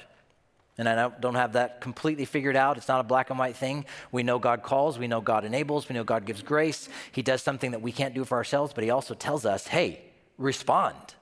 And 0.77 0.89
I 0.89 1.09
don't 1.09 1.35
have 1.35 1.53
that 1.53 1.81
completely 1.81 2.25
figured 2.25 2.55
out. 2.55 2.77
It's 2.77 2.87
not 2.87 2.99
a 2.99 3.03
black 3.03 3.29
and 3.29 3.37
white 3.37 3.55
thing. 3.55 3.85
We 4.11 4.23
know 4.23 4.39
God 4.39 4.63
calls, 4.63 4.97
we 4.97 5.07
know 5.07 5.21
God 5.21 5.45
enables, 5.45 5.87
we 5.87 5.93
know 5.93 6.03
God 6.03 6.25
gives 6.25 6.41
grace. 6.41 6.89
He 7.11 7.21
does 7.21 7.43
something 7.43 7.71
that 7.71 7.81
we 7.81 7.91
can't 7.91 8.15
do 8.15 8.25
for 8.25 8.37
ourselves, 8.37 8.73
but 8.73 8.83
He 8.83 8.89
also 8.89 9.13
tells 9.13 9.45
us 9.45 9.67
hey, 9.67 10.01
respond, 10.37 11.15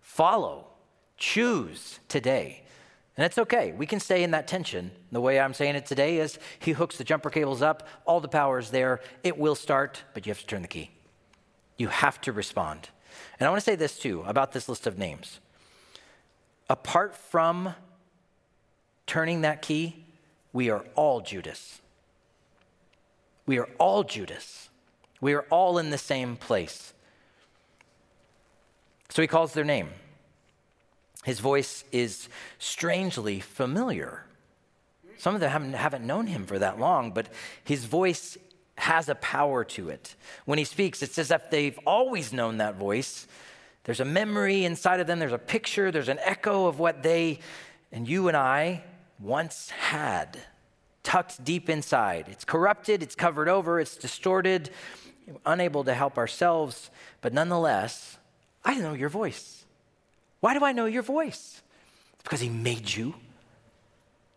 follow, 0.00 0.66
choose 1.16 2.00
today. 2.08 2.62
And 3.16 3.24
it's 3.24 3.38
okay. 3.38 3.72
We 3.72 3.86
can 3.86 4.00
stay 4.00 4.22
in 4.22 4.32
that 4.32 4.46
tension. 4.46 4.90
The 5.10 5.20
way 5.20 5.40
I'm 5.40 5.54
saying 5.54 5.76
it 5.76 5.86
today 5.86 6.18
is 6.18 6.38
he 6.58 6.72
hooks 6.72 6.98
the 6.98 7.04
jumper 7.04 7.30
cables 7.30 7.62
up, 7.62 7.88
all 8.04 8.20
the 8.20 8.28
power 8.28 8.58
is 8.58 8.70
there, 8.70 9.00
it 9.22 9.38
will 9.38 9.54
start, 9.54 10.02
but 10.12 10.26
you 10.26 10.30
have 10.30 10.40
to 10.40 10.46
turn 10.46 10.62
the 10.62 10.68
key. 10.68 10.90
You 11.76 11.88
have 11.88 12.20
to 12.22 12.32
respond. 12.32 12.88
And 13.38 13.46
I 13.46 13.50
want 13.50 13.60
to 13.60 13.64
say 13.64 13.76
this 13.76 13.98
too 13.98 14.22
about 14.26 14.52
this 14.52 14.68
list 14.68 14.86
of 14.86 14.98
names. 14.98 15.40
Apart 16.68 17.14
from 17.14 17.74
turning 19.06 19.42
that 19.42 19.62
key, 19.62 20.04
we 20.52 20.70
are 20.70 20.84
all 20.94 21.20
Judas. 21.20 21.80
We 23.46 23.58
are 23.58 23.68
all 23.78 24.04
Judas. 24.04 24.68
We 25.20 25.34
are 25.34 25.46
all 25.50 25.78
in 25.78 25.90
the 25.90 25.98
same 25.98 26.36
place. 26.36 26.92
So 29.08 29.22
he 29.22 29.28
calls 29.28 29.52
their 29.52 29.64
name. 29.64 29.90
His 31.24 31.40
voice 31.40 31.84
is 31.92 32.28
strangely 32.58 33.40
familiar. 33.40 34.24
Some 35.18 35.34
of 35.34 35.40
them 35.40 35.50
haven't, 35.50 35.72
haven't 35.72 36.06
known 36.06 36.26
him 36.26 36.46
for 36.46 36.58
that 36.58 36.78
long, 36.78 37.10
but 37.12 37.28
his 37.64 37.84
voice 37.84 38.36
has 38.76 39.08
a 39.08 39.14
power 39.16 39.64
to 39.64 39.88
it. 39.88 40.14
When 40.44 40.58
he 40.58 40.64
speaks, 40.64 41.02
it's 41.02 41.18
as 41.18 41.30
if 41.30 41.50
they've 41.50 41.78
always 41.86 42.32
known 42.32 42.58
that 42.58 42.76
voice. 42.76 43.26
There's 43.84 44.00
a 44.00 44.04
memory 44.04 44.64
inside 44.64 45.00
of 45.00 45.06
them, 45.06 45.18
there's 45.18 45.32
a 45.32 45.38
picture, 45.38 45.90
there's 45.90 46.08
an 46.08 46.18
echo 46.22 46.66
of 46.66 46.78
what 46.78 47.02
they 47.02 47.40
and 47.92 48.08
you 48.08 48.28
and 48.28 48.36
I 48.36 48.82
once 49.20 49.70
had 49.70 50.38
tucked 51.02 51.42
deep 51.44 51.70
inside. 51.70 52.26
It's 52.28 52.44
corrupted, 52.44 53.02
it's 53.02 53.14
covered 53.14 53.48
over, 53.48 53.78
it's 53.78 53.96
distorted, 53.96 54.70
unable 55.44 55.84
to 55.84 55.94
help 55.94 56.18
ourselves, 56.18 56.90
but 57.20 57.32
nonetheless, 57.32 58.18
I 58.64 58.74
know 58.74 58.92
your 58.92 59.08
voice. 59.08 59.64
Why 60.40 60.58
do 60.58 60.64
I 60.64 60.72
know 60.72 60.86
your 60.86 61.02
voice? 61.02 61.62
It's 62.14 62.22
because 62.24 62.40
he 62.40 62.48
made 62.48 62.92
you. 62.92 63.14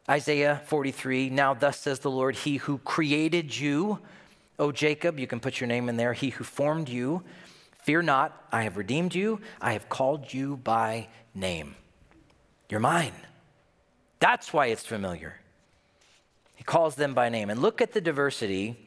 Isaiah 0.07 0.61
43, 0.65 1.29
now 1.29 1.53
thus 1.53 1.79
says 1.79 1.99
the 1.99 2.09
Lord, 2.09 2.35
He 2.35 2.57
who 2.57 2.79
created 2.79 3.57
you, 3.57 3.99
O 4.59 4.71
Jacob, 4.73 5.17
you 5.17 5.25
can 5.25 5.39
put 5.39 5.59
your 5.59 5.67
name 5.67 5.87
in 5.89 5.95
there, 5.95 6.13
He 6.13 6.29
who 6.29 6.43
formed 6.43 6.89
you, 6.89 7.23
fear 7.81 8.01
not, 8.01 8.45
I 8.51 8.63
have 8.63 8.77
redeemed 8.77 9.15
you, 9.15 9.39
I 9.61 9.73
have 9.73 9.87
called 9.87 10.33
you 10.33 10.57
by 10.57 11.07
name. 11.33 11.75
You're 12.69 12.81
mine. 12.81 13.13
That's 14.19 14.51
why 14.51 14.67
it's 14.67 14.85
familiar. 14.85 15.37
He 16.55 16.63
calls 16.63 16.95
them 16.95 17.13
by 17.13 17.29
name. 17.29 17.49
And 17.49 17.61
look 17.61 17.81
at 17.81 17.93
the 17.93 18.01
diversity 18.01 18.77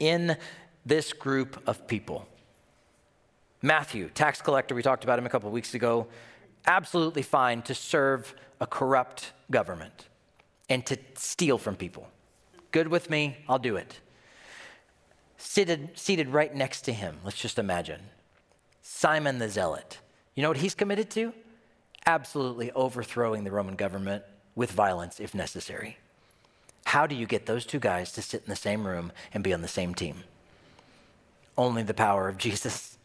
in 0.00 0.36
this 0.86 1.12
group 1.12 1.62
of 1.68 1.86
people. 1.86 2.26
Matthew, 3.60 4.08
tax 4.08 4.40
collector, 4.40 4.74
we 4.74 4.82
talked 4.82 5.04
about 5.04 5.18
him 5.18 5.26
a 5.26 5.28
couple 5.28 5.50
weeks 5.50 5.74
ago, 5.74 6.08
absolutely 6.66 7.22
fine 7.22 7.62
to 7.62 7.74
serve 7.74 8.34
a 8.60 8.66
corrupt 8.66 9.32
government 9.50 10.08
and 10.68 10.84
to 10.86 10.96
steal 11.14 11.58
from 11.58 11.76
people. 11.76 12.08
Good 12.72 12.88
with 12.88 13.10
me, 13.10 13.36
I'll 13.48 13.58
do 13.58 13.76
it. 13.76 14.00
Seated, 15.44 15.90
seated 15.98 16.28
right 16.28 16.54
next 16.54 16.82
to 16.82 16.92
him, 16.92 17.18
let's 17.24 17.36
just 17.36 17.58
imagine 17.58 18.00
Simon 18.80 19.40
the 19.40 19.48
Zealot. 19.48 19.98
You 20.36 20.42
know 20.42 20.48
what 20.48 20.58
he's 20.58 20.74
committed 20.74 21.10
to? 21.10 21.34
Absolutely 22.06 22.70
overthrowing 22.70 23.42
the 23.42 23.50
Roman 23.50 23.74
government 23.74 24.22
with 24.54 24.70
violence 24.70 25.18
if 25.18 25.34
necessary. 25.34 25.98
How 26.86 27.08
do 27.08 27.16
you 27.16 27.26
get 27.26 27.46
those 27.46 27.66
two 27.66 27.80
guys 27.80 28.12
to 28.12 28.22
sit 28.22 28.42
in 28.44 28.48
the 28.48 28.56
same 28.56 28.86
room 28.86 29.10
and 29.34 29.42
be 29.42 29.52
on 29.52 29.62
the 29.62 29.68
same 29.68 29.94
team? 29.94 30.22
Only 31.58 31.82
the 31.82 31.92
power 31.92 32.28
of 32.28 32.38
Jesus, 32.38 32.96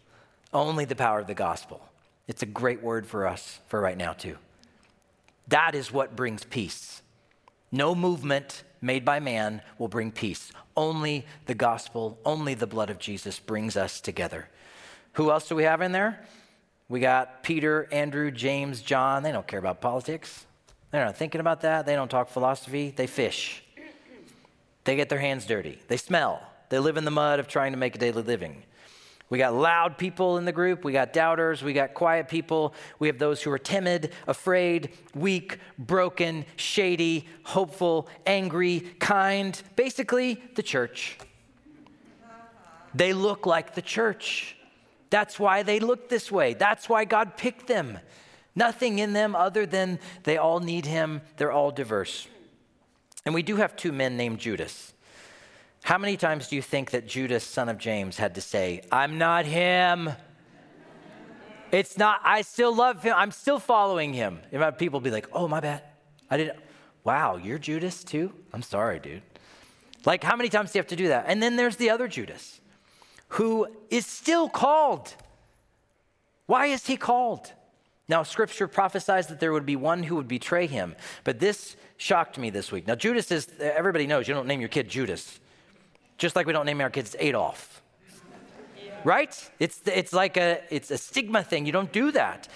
only 0.54 0.86
the 0.86 0.96
power 0.96 1.20
of 1.20 1.28
the 1.28 1.34
gospel. 1.34 1.90
It's 2.28 2.44
a 2.44 2.46
great 2.46 2.84
word 2.84 3.08
for 3.08 3.26
us 3.26 3.60
for 3.68 3.82
right 3.82 3.98
now, 3.98 4.14
too. 4.14 4.38
That 5.48 5.74
is 5.74 5.92
what 5.92 6.16
brings 6.16 6.44
peace. 6.44 7.02
No 7.72 7.96
movement 7.96 8.64
made 8.82 9.06
by 9.06 9.20
man 9.20 9.62
will 9.78 9.88
bring 9.88 10.12
peace. 10.12 10.52
Only 10.76 11.26
the 11.46 11.56
gospel, 11.56 12.20
only 12.26 12.54
the 12.54 12.68
blood 12.68 12.90
of 12.90 13.00
Jesus 13.00 13.40
brings 13.40 13.76
us 13.76 14.00
together. 14.00 14.50
Who 15.14 15.32
else 15.32 15.48
do 15.48 15.56
we 15.56 15.64
have 15.64 15.82
in 15.82 15.92
there? 15.92 16.24
We 16.90 17.00
got 17.00 17.44
Peter, 17.44 17.88
Andrew, 17.92 18.32
James, 18.32 18.82
John. 18.82 19.24
They 19.24 19.32
don't 19.32 19.48
care 19.48 19.60
about 19.60 19.82
politics. 19.82 20.46
They're 20.92 21.04
not 21.04 21.18
thinking 21.18 21.42
about 21.42 21.62
that. 21.62 21.86
They 21.86 21.96
don't 21.96 22.10
talk 22.10 22.30
philosophy. 22.30 22.94
They 22.96 23.08
fish. 23.08 23.64
They 24.84 24.96
get 24.96 25.10
their 25.10 25.20
hands 25.20 25.46
dirty. 25.46 25.80
They 25.88 25.98
smell. 25.98 26.42
They 26.70 26.80
live 26.80 26.96
in 26.96 27.04
the 27.04 27.12
mud 27.12 27.40
of 27.40 27.48
trying 27.48 27.74
to 27.74 27.78
make 27.78 27.96
a 27.96 27.98
daily 27.98 28.24
living. 28.24 28.64
We 29.30 29.38
got 29.38 29.54
loud 29.54 29.98
people 29.98 30.38
in 30.38 30.46
the 30.46 30.54
group. 30.54 30.86
We 30.86 30.94
got 30.94 31.12
doubters. 31.12 31.62
We 31.62 31.74
got 31.74 31.94
quiet 31.94 32.30
people. 32.30 32.74
We 33.00 33.08
have 33.08 33.20
those 33.20 33.42
who 33.42 33.52
are 33.52 33.60
timid, 33.60 34.14
afraid, 34.26 34.92
weak, 35.14 35.60
broken, 35.78 36.46
shady, 36.56 37.28
hopeful, 37.44 38.08
angry, 38.26 38.80
kind. 39.00 39.62
Basically, 39.76 40.42
the 40.56 40.64
church. 40.64 41.18
They 42.94 43.14
look 43.14 43.46
like 43.46 43.76
the 43.76 43.82
church. 43.82 44.56
That's 45.10 45.40
why 45.40 45.64
they 45.64 45.80
look 45.80 46.10
this 46.10 46.32
way. 46.32 46.54
That's 46.54 46.88
why 46.88 47.06
God 47.06 47.38
picked 47.38 47.68
them. 47.68 48.00
Nothing 48.56 49.00
in 49.00 49.14
them 49.14 49.36
other 49.36 49.66
than 49.66 50.00
they 50.24 50.38
all 50.38 50.60
need 50.60 50.86
Him. 50.86 51.22
They're 51.36 51.52
all 51.52 51.72
diverse. 51.72 52.28
And 53.26 53.36
we 53.36 53.44
do 53.44 53.58
have 53.58 53.76
two 53.76 53.92
men 53.92 54.16
named 54.16 54.40
Judas. 54.40 54.94
How 55.88 55.98
many 55.98 56.18
times 56.18 56.50
do 56.50 56.58
you 56.58 56.62
think 56.62 56.92
that 56.92 57.08
Judas, 57.08 57.46
son 57.46 57.70
of 57.70 57.78
James, 57.78 58.18
had 58.18 58.36
to 58.36 58.42
say, 58.42 58.82
I'm 58.92 59.18
not 59.18 59.46
him? 59.46 60.10
It's 61.72 61.98
not, 61.98 62.20
I 62.26 62.42
still 62.42 62.76
love 62.76 63.04
him. 63.04 63.14
I'm 63.16 63.32
still 63.32 63.58
following 63.58 64.12
him. 64.12 64.42
And 64.52 64.78
people 64.78 65.00
be 65.00 65.12
like, 65.12 65.30
oh, 65.32 65.48
my 65.48 65.62
bad. 65.62 65.84
I 66.30 66.36
didn't, 66.36 66.60
wow, 67.06 67.38
you're 67.38 67.58
Judas 67.58 68.04
too? 68.04 68.34
I'm 68.52 68.64
sorry, 68.64 69.00
dude. 69.00 69.22
Like, 70.04 70.26
how 70.26 70.36
many 70.36 70.50
times 70.50 70.74
do 70.74 70.78
you 70.78 70.82
have 70.82 70.90
to 70.90 70.98
do 70.98 71.08
that? 71.08 71.24
And 71.30 71.42
then 71.42 71.56
there's 71.56 71.78
the 71.78 71.90
other 71.90 72.10
Judas 72.10 72.60
who 73.30 73.68
is 73.90 74.06
still 74.06 74.50
called. 74.50 75.14
Why 76.48 76.66
is 76.66 76.86
he 76.86 76.98
called? 76.98 77.54
Now, 78.10 78.24
scripture 78.24 78.68
prophesies 78.68 79.28
that 79.28 79.40
there 79.40 79.54
would 79.54 79.66
be 79.66 79.78
one 79.78 80.04
who 80.04 80.18
would 80.18 80.28
betray 80.28 80.68
him, 80.68 80.98
but 81.24 81.40
this 81.40 81.78
shocked 81.96 82.38
me 82.38 82.50
this 82.50 82.74
week. 82.74 82.88
Now, 82.88 82.96
Judas 82.96 83.32
is, 83.32 83.48
everybody 83.62 84.06
knows 84.06 84.28
you 84.28 84.34
don't 84.34 84.48
name 84.48 84.60
your 84.60 84.68
kid 84.68 84.90
Judas. 84.90 85.40
Just 86.18 86.36
like 86.36 86.48
we 86.48 86.54
don't 86.54 86.66
name 86.66 86.82
our 86.82 86.90
kids 86.90 87.16
Adolf. 87.20 87.82
Right? 89.04 89.50
It's, 89.60 89.82
it's 89.86 90.14
like 90.14 90.38
a, 90.38 90.62
it's 90.70 90.92
a 90.92 90.98
stigma 90.98 91.44
thing. 91.44 91.66
You 91.66 91.72
don't 91.72 91.92
do 91.92 92.12
that. 92.12 92.48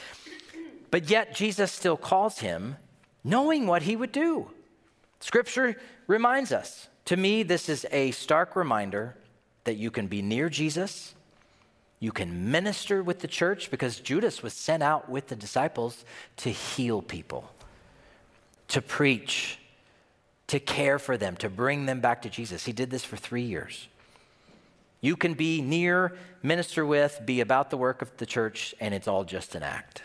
But 0.90 1.10
yet 1.10 1.34
Jesus 1.34 1.72
still 1.72 1.98
calls 1.98 2.40
him 2.40 2.78
knowing 3.24 3.68
what 3.68 3.84
he 3.84 3.96
would 3.96 4.12
do. 4.12 4.50
Scripture 5.20 5.80
reminds 6.08 6.52
us. 6.52 6.90
To 7.06 7.18
me, 7.18 7.44
this 7.44 7.70
is 7.70 7.86
a 7.92 8.12
stark 8.12 8.56
reminder 8.56 9.16
that 9.64 9.76
you 9.76 9.92
can 9.92 10.08
be 10.08 10.22
near 10.22 10.50
Jesus, 10.50 11.14
you 12.00 12.12
can 12.12 12.52
minister 12.52 13.04
with 13.04 13.20
the 13.20 13.28
church, 13.28 13.70
because 13.70 14.00
Judas 14.00 14.42
was 14.42 14.54
sent 14.54 14.82
out 14.82 15.08
with 15.08 15.28
the 15.28 15.36
disciples 15.36 16.04
to 16.38 16.50
heal 16.50 17.02
people, 17.02 17.52
to 18.70 18.82
preach, 18.82 19.60
to 20.52 20.60
care 20.60 21.00
for 21.00 21.16
them, 21.16 21.38
to 21.38 21.50
bring 21.50 21.86
them 21.86 22.02
back 22.02 22.24
to 22.24 22.30
Jesus. 22.30 22.66
He 22.66 22.74
did 22.74 22.90
this 22.90 23.06
for 23.06 23.16
three 23.16 23.44
years. 23.44 23.88
You 25.00 25.16
can 25.16 25.34
be 25.34 25.62
near, 25.62 26.18
minister 26.44 26.86
with, 26.86 27.22
be 27.26 27.40
about 27.40 27.70
the 27.70 27.78
work 27.78 28.02
of 28.02 28.18
the 28.18 28.26
church, 28.26 28.76
and 28.82 28.94
it's 28.94 29.08
all 29.08 29.24
just 29.24 29.56
an 29.56 29.64
act. 29.64 30.04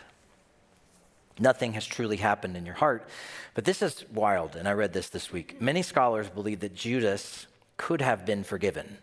Nothing 1.37 1.73
has 1.73 1.85
truly 1.85 2.15
happened 2.15 2.55
in 2.55 2.65
your 2.65 2.75
heart. 2.75 3.09
But 3.55 3.65
this 3.65 3.81
is 3.81 4.05
wild, 4.09 4.55
and 4.55 4.69
I 4.69 4.71
read 4.71 4.93
this 4.93 5.09
this 5.09 5.33
week. 5.33 5.61
Many 5.61 5.81
scholars 5.81 6.29
believe 6.29 6.61
that 6.61 6.73
Judas 6.73 7.47
could 7.75 7.99
have 8.01 8.25
been 8.25 8.45
forgiven. 8.45 8.99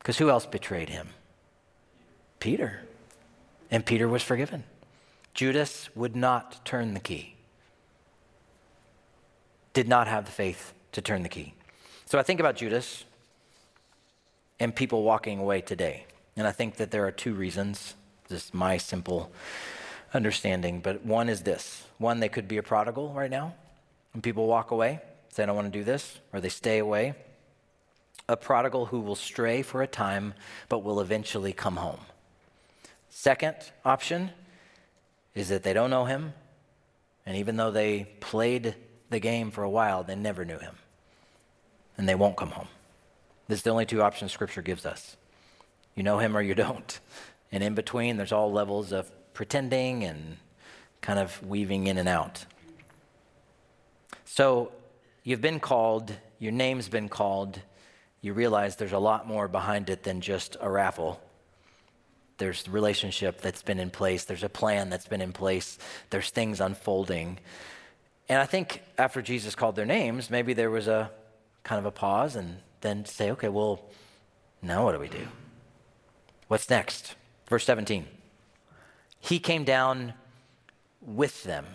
Because 0.00 0.18
who 0.18 0.28
else 0.28 0.44
betrayed 0.44 0.88
him? 0.88 1.10
Peter. 2.40 2.80
And 3.70 3.86
Peter 3.86 4.08
was 4.08 4.24
forgiven. 4.24 4.64
Judas 5.34 5.88
would 5.94 6.16
not 6.16 6.64
turn 6.64 6.94
the 6.94 7.00
key 7.00 7.36
did 9.72 9.88
not 9.88 10.08
have 10.08 10.24
the 10.24 10.32
faith 10.32 10.72
to 10.92 11.00
turn 11.00 11.22
the 11.22 11.28
key. 11.28 11.54
So 12.06 12.18
I 12.18 12.22
think 12.22 12.40
about 12.40 12.56
Judas 12.56 13.04
and 14.58 14.74
people 14.74 15.02
walking 15.02 15.38
away 15.38 15.60
today. 15.60 16.06
And 16.36 16.46
I 16.46 16.52
think 16.52 16.76
that 16.76 16.90
there 16.90 17.06
are 17.06 17.12
two 17.12 17.34
reasons. 17.34 17.94
This 18.28 18.46
is 18.46 18.54
my 18.54 18.76
simple 18.76 19.30
understanding. 20.12 20.80
But 20.80 21.04
one 21.04 21.28
is 21.28 21.42
this 21.42 21.84
one, 21.98 22.20
they 22.20 22.28
could 22.28 22.48
be 22.48 22.56
a 22.56 22.62
prodigal 22.62 23.12
right 23.12 23.30
now, 23.30 23.54
and 24.14 24.22
people 24.22 24.46
walk 24.46 24.70
away, 24.70 25.00
say, 25.28 25.42
I 25.42 25.46
don't 25.46 25.54
want 25.54 25.70
to 25.70 25.78
do 25.78 25.84
this, 25.84 26.18
or 26.32 26.40
they 26.40 26.48
stay 26.48 26.78
away. 26.78 27.14
A 28.28 28.36
prodigal 28.36 28.86
who 28.86 29.00
will 29.00 29.16
stray 29.16 29.62
for 29.62 29.82
a 29.82 29.86
time, 29.86 30.34
but 30.68 30.78
will 30.82 31.00
eventually 31.00 31.52
come 31.52 31.76
home. 31.76 32.00
Second 33.10 33.56
option 33.84 34.30
is 35.34 35.48
that 35.48 35.62
they 35.62 35.72
don't 35.72 35.90
know 35.90 36.06
him, 36.06 36.32
and 37.26 37.36
even 37.36 37.56
though 37.56 37.70
they 37.70 38.04
played 38.20 38.76
the 39.10 39.20
game 39.20 39.50
for 39.50 39.62
a 39.62 39.70
while, 39.70 40.02
they 40.02 40.16
never 40.16 40.44
knew 40.44 40.58
him. 40.58 40.76
And 41.98 42.08
they 42.08 42.14
won't 42.14 42.36
come 42.36 42.50
home. 42.50 42.68
This 43.48 43.58
is 43.58 43.62
the 43.64 43.70
only 43.70 43.86
two 43.86 44.02
options 44.02 44.32
Scripture 44.32 44.62
gives 44.62 44.86
us. 44.86 45.16
You 45.94 46.02
know 46.02 46.18
him 46.18 46.36
or 46.36 46.40
you 46.40 46.54
don't. 46.54 47.00
And 47.52 47.62
in 47.62 47.74
between, 47.74 48.16
there's 48.16 48.32
all 48.32 48.52
levels 48.52 48.92
of 48.92 49.10
pretending 49.34 50.04
and 50.04 50.36
kind 51.00 51.18
of 51.18 51.44
weaving 51.44 51.88
in 51.88 51.98
and 51.98 52.08
out. 52.08 52.44
So 54.24 54.70
you've 55.24 55.40
been 55.40 55.60
called, 55.60 56.14
your 56.38 56.52
name's 56.52 56.88
been 56.88 57.08
called, 57.08 57.60
you 58.20 58.32
realize 58.32 58.76
there's 58.76 58.92
a 58.92 58.98
lot 58.98 59.26
more 59.26 59.48
behind 59.48 59.90
it 59.90 60.02
than 60.02 60.20
just 60.20 60.56
a 60.60 60.70
raffle. 60.70 61.20
There's 62.38 62.68
relationship 62.68 63.40
that's 63.40 63.62
been 63.62 63.78
in 63.78 63.90
place. 63.90 64.24
There's 64.24 64.44
a 64.44 64.48
plan 64.48 64.90
that's 64.90 65.06
been 65.06 65.20
in 65.20 65.32
place. 65.32 65.78
There's 66.10 66.30
things 66.30 66.60
unfolding. 66.60 67.38
And 68.30 68.38
I 68.38 68.46
think 68.46 68.84
after 68.96 69.20
Jesus 69.20 69.56
called 69.56 69.74
their 69.74 69.84
names, 69.84 70.30
maybe 70.30 70.52
there 70.52 70.70
was 70.70 70.86
a 70.86 71.10
kind 71.64 71.80
of 71.80 71.84
a 71.84 71.90
pause 71.90 72.36
and 72.36 72.58
then 72.80 73.04
say, 73.04 73.32
okay, 73.32 73.48
well, 73.48 73.84
now 74.62 74.84
what 74.84 74.92
do 74.92 75.00
we 75.00 75.08
do? 75.08 75.26
What's 76.46 76.70
next? 76.70 77.16
Verse 77.48 77.64
17. 77.64 78.06
He 79.18 79.40
came 79.40 79.64
down 79.64 80.14
with 81.02 81.42
them. 81.42 81.66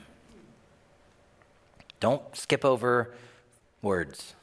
Don't 1.99 2.23
skip 2.37 2.63
over 2.63 3.13
words. 3.81 4.33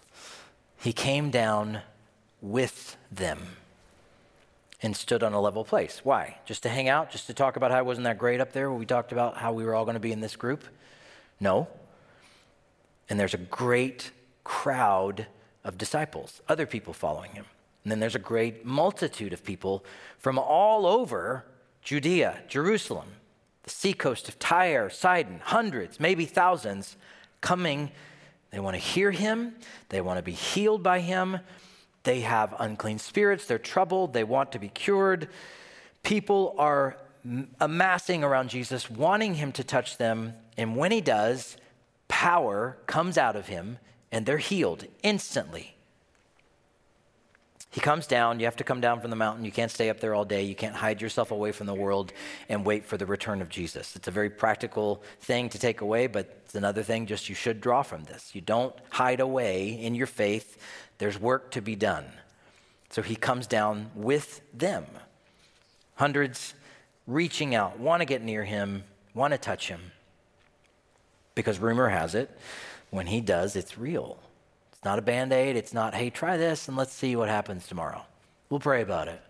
He 0.82 0.92
came 0.92 1.30
down 1.30 1.80
with 2.42 2.98
them 3.10 3.38
and 4.82 4.94
stood 4.94 5.22
on 5.22 5.32
a 5.32 5.40
level 5.40 5.64
place. 5.64 6.02
Why? 6.04 6.36
Just 6.44 6.62
to 6.64 6.68
hang 6.68 6.90
out? 6.90 7.10
Just 7.10 7.26
to 7.28 7.32
talk 7.32 7.56
about 7.56 7.70
how 7.70 7.78
it 7.78 7.86
wasn't 7.86 8.04
that 8.04 8.18
great 8.18 8.42
up 8.42 8.52
there 8.52 8.68
when 8.68 8.78
we 8.78 8.84
talked 8.84 9.12
about 9.12 9.38
how 9.38 9.54
we 9.54 9.64
were 9.64 9.74
all 9.74 9.86
going 9.86 9.94
to 9.94 10.00
be 10.00 10.12
in 10.12 10.20
this 10.20 10.36
group? 10.36 10.64
No. 11.40 11.68
And 13.09 13.18
there's 13.18 13.34
a 13.34 13.38
great 13.38 14.11
crowd 14.44 15.26
of 15.64 15.78
disciples, 15.78 16.40
other 16.48 16.66
people 16.66 16.92
following 16.92 17.32
him. 17.32 17.46
And 17.84 17.90
then 17.90 18.00
there's 18.00 18.14
a 18.14 18.20
great 18.20 18.64
multitude 18.64 19.32
of 19.32 19.44
people 19.44 19.84
from 20.18 20.38
all 20.38 20.86
over 20.86 21.44
Judea, 21.82 22.38
Jerusalem, 22.48 23.09
the 23.64 23.70
seacoast 23.70 24.28
of 24.28 24.38
Tyre, 24.38 24.88
Sidon, 24.88 25.40
hundreds, 25.42 25.98
maybe 25.98 26.24
thousands 26.24 26.96
coming. 27.40 27.90
They 28.50 28.61
want 28.61 28.74
to 28.74 28.82
hear 28.82 29.11
him, 29.11 29.55
they 29.88 30.00
want 30.00 30.18
to 30.18 30.22
be 30.22 30.32
healed 30.32 30.82
by 30.82 31.00
him, 31.00 31.38
they 32.05 32.20
have 32.20 32.55
unclean 32.59 32.98
spirits, 32.98 33.46
they're 33.46 33.59
troubled, 33.59 34.12
they 34.12 34.24
want 34.24 34.53
to 34.53 34.59
be 34.59 34.68
cured. 34.68 35.28
People 36.03 36.55
are 36.59 36.96
amassing 37.61 38.24
around 38.24 38.50
Jesus, 38.50 38.90
wanting 38.90 39.34
him 39.34 39.53
to 39.53 39.64
touch 39.64 39.96
them. 39.96 40.34
And 40.57 40.76
when 40.76 40.90
he 40.90 41.00
does, 41.00 41.57
power 42.12 42.76
comes 42.86 43.16
out 43.16 43.36
of 43.36 43.46
him 43.46 43.78
and 44.12 44.26
they're 44.26 44.36
healed 44.36 44.84
instantly. 45.02 45.74
He 47.70 47.80
comes 47.80 48.06
down. 48.06 48.38
You 48.38 48.44
have 48.44 48.56
to 48.56 48.64
come 48.64 48.82
down 48.82 49.00
from 49.00 49.08
the 49.08 49.16
mountain. 49.16 49.46
You 49.46 49.50
can't 49.50 49.70
stay 49.70 49.88
up 49.88 49.98
there 49.98 50.14
all 50.14 50.26
day. 50.26 50.42
You 50.42 50.54
can't 50.54 50.74
hide 50.74 51.00
yourself 51.00 51.30
away 51.30 51.52
from 51.52 51.66
the 51.66 51.74
world 51.74 52.12
and 52.50 52.66
wait 52.66 52.84
for 52.84 52.98
the 52.98 53.06
return 53.06 53.40
of 53.40 53.48
Jesus. 53.48 53.96
It's 53.96 54.08
a 54.08 54.10
very 54.10 54.28
practical 54.28 55.02
thing 55.22 55.48
to 55.48 55.58
take 55.58 55.80
away, 55.80 56.06
but 56.06 56.42
it's 56.44 56.54
another 56.54 56.82
thing 56.82 57.06
just 57.06 57.30
you 57.30 57.34
should 57.34 57.62
draw 57.62 57.82
from 57.82 58.04
this. 58.04 58.34
You 58.34 58.42
don't 58.42 58.74
hide 58.90 59.20
away 59.20 59.70
in 59.70 59.94
your 59.94 60.06
faith 60.06 60.58
there's 60.98 61.18
work 61.18 61.50
to 61.52 61.62
be 61.62 61.74
done. 61.74 62.04
So 62.90 63.00
he 63.00 63.16
comes 63.16 63.46
down 63.46 63.90
with 63.94 64.42
them. 64.52 64.84
Hundreds 65.94 66.52
reaching 67.06 67.54
out, 67.54 67.80
want 67.80 68.02
to 68.02 68.04
get 68.04 68.22
near 68.22 68.44
him, 68.44 68.84
want 69.14 69.32
to 69.32 69.38
touch 69.38 69.68
him. 69.68 69.80
Because 71.34 71.58
rumor 71.58 71.88
has 71.88 72.14
it, 72.14 72.30
when 72.90 73.06
he 73.06 73.20
does, 73.20 73.56
it's 73.56 73.78
real. 73.78 74.18
It's 74.72 74.84
not 74.84 74.98
a 74.98 75.02
band 75.02 75.32
aid. 75.32 75.56
It's 75.56 75.72
not, 75.72 75.94
hey, 75.94 76.10
try 76.10 76.36
this 76.36 76.68
and 76.68 76.76
let's 76.76 76.92
see 76.92 77.16
what 77.16 77.28
happens 77.28 77.66
tomorrow. 77.66 78.04
We'll 78.50 78.60
pray 78.60 78.82
about 78.82 79.08
it. 79.08 79.22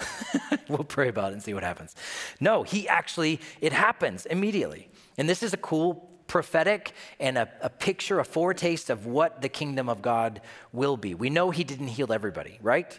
we'll 0.68 0.84
pray 0.84 1.08
about 1.08 1.30
it 1.30 1.34
and 1.34 1.42
see 1.42 1.54
what 1.54 1.62
happens. 1.62 1.94
No, 2.40 2.62
he 2.62 2.88
actually, 2.88 3.40
it 3.60 3.72
happens 3.72 4.26
immediately. 4.26 4.88
And 5.18 5.28
this 5.28 5.42
is 5.42 5.52
a 5.52 5.56
cool 5.56 6.08
prophetic 6.26 6.92
and 7.20 7.36
a, 7.36 7.48
a, 7.60 7.68
picture, 7.68 8.18
a 8.20 8.24
foretaste 8.24 8.88
of 8.88 9.06
what 9.06 9.42
the 9.42 9.48
kingdom 9.48 9.88
of 9.88 10.00
God 10.00 10.40
will 10.72 10.96
be. 10.96 11.14
We 11.14 11.28
know 11.28 11.50
he 11.50 11.64
didn't 11.64 11.88
heal 11.88 12.12
everybody, 12.12 12.58
right? 12.62 12.98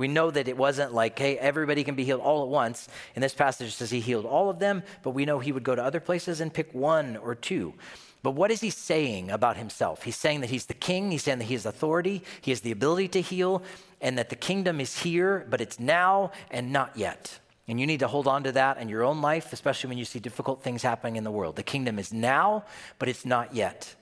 We 0.00 0.08
know 0.08 0.30
that 0.30 0.48
it 0.48 0.56
wasn't 0.56 0.94
like, 0.94 1.18
hey, 1.18 1.36
everybody 1.36 1.84
can 1.84 1.94
be 1.94 2.04
healed 2.04 2.22
all 2.22 2.42
at 2.42 2.48
once. 2.48 2.88
In 3.14 3.20
this 3.20 3.34
passage, 3.34 3.74
says 3.74 3.90
he 3.90 4.00
healed 4.00 4.24
all 4.24 4.48
of 4.48 4.58
them, 4.58 4.82
but 5.02 5.10
we 5.10 5.26
know 5.26 5.40
he 5.40 5.52
would 5.52 5.62
go 5.62 5.74
to 5.74 5.84
other 5.84 6.00
places 6.00 6.40
and 6.40 6.52
pick 6.52 6.72
one 6.72 7.18
or 7.18 7.34
two. 7.34 7.74
But 8.22 8.30
what 8.30 8.50
is 8.50 8.62
he 8.62 8.70
saying 8.70 9.30
about 9.30 9.58
himself? 9.58 10.02
He's 10.02 10.16
saying 10.16 10.40
that 10.40 10.48
he's 10.48 10.64
the 10.64 10.74
king, 10.74 11.10
he's 11.10 11.22
saying 11.22 11.38
that 11.38 11.44
he 11.44 11.52
has 11.52 11.66
authority, 11.66 12.22
he 12.40 12.50
has 12.50 12.62
the 12.62 12.70
ability 12.70 13.08
to 13.08 13.20
heal, 13.20 13.62
and 14.00 14.16
that 14.16 14.30
the 14.30 14.36
kingdom 14.36 14.80
is 14.80 15.02
here, 15.02 15.46
but 15.50 15.60
it's 15.60 15.78
now 15.78 16.32
and 16.50 16.72
not 16.72 16.96
yet. 16.96 17.38
And 17.68 17.78
you 17.78 17.86
need 17.86 18.00
to 18.00 18.08
hold 18.08 18.26
on 18.26 18.44
to 18.44 18.52
that 18.52 18.78
in 18.78 18.88
your 18.88 19.04
own 19.04 19.20
life, 19.20 19.52
especially 19.52 19.88
when 19.88 19.98
you 19.98 20.06
see 20.06 20.18
difficult 20.18 20.62
things 20.62 20.82
happening 20.82 21.16
in 21.16 21.24
the 21.24 21.30
world. 21.30 21.56
The 21.56 21.62
kingdom 21.62 21.98
is 21.98 22.10
now, 22.10 22.64
but 22.98 23.10
it's 23.10 23.26
not 23.26 23.54
yet. 23.54 23.94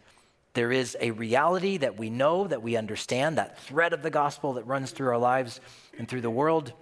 There 0.58 0.72
is 0.72 0.96
a 0.98 1.12
reality 1.12 1.76
that 1.76 1.96
we 1.96 2.10
know, 2.10 2.48
that 2.48 2.64
we 2.64 2.76
understand, 2.76 3.38
that 3.38 3.60
thread 3.60 3.92
of 3.92 4.02
the 4.02 4.10
gospel 4.10 4.54
that 4.54 4.66
runs 4.66 4.90
through 4.90 5.06
our 5.06 5.16
lives 5.16 5.60
and 5.96 6.08
through 6.08 6.22
the 6.22 6.30
world. 6.30 6.72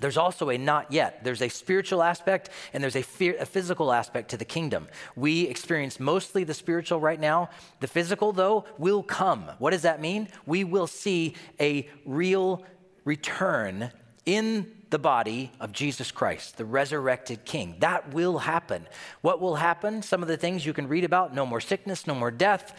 There's 0.00 0.16
also 0.16 0.50
a 0.50 0.58
not 0.58 0.90
yet. 0.90 1.22
There's 1.22 1.40
a 1.40 1.48
spiritual 1.48 2.02
aspect 2.02 2.50
and 2.72 2.82
there's 2.82 2.96
a, 2.96 3.02
physical 3.04 3.92
aspect 3.92 4.30
to 4.30 4.36
the 4.36 4.44
kingdom. 4.44 4.88
We 5.14 5.42
experience 5.42 6.00
mostly 6.00 6.42
the 6.42 6.54
spiritual 6.54 6.98
right 6.98 7.20
now. 7.20 7.50
The 7.78 7.86
physical, 7.86 8.32
though, 8.32 8.64
will 8.78 9.04
come. 9.04 9.48
What 9.60 9.70
does 9.70 9.82
that 9.82 10.00
mean? 10.00 10.26
We 10.44 10.64
will 10.64 10.88
see 10.88 11.36
a 11.60 11.88
real 12.04 12.64
return 13.04 13.92
in 14.26 14.72
the 14.90 14.98
body 14.98 15.52
of 15.60 15.72
Jesus 15.72 16.10
Christ, 16.10 16.56
the 16.56 16.64
resurrected 16.64 17.44
King. 17.44 17.76
That 17.80 18.12
will 18.12 18.38
happen. 18.38 18.86
What 19.20 19.40
will 19.40 19.56
happen? 19.56 20.02
Some 20.02 20.22
of 20.22 20.28
the 20.28 20.36
things 20.36 20.64
you 20.64 20.72
can 20.72 20.88
read 20.88 21.04
about 21.04 21.34
no 21.34 21.44
more 21.44 21.60
sickness, 21.60 22.06
no 22.06 22.14
more 22.14 22.30
death. 22.30 22.74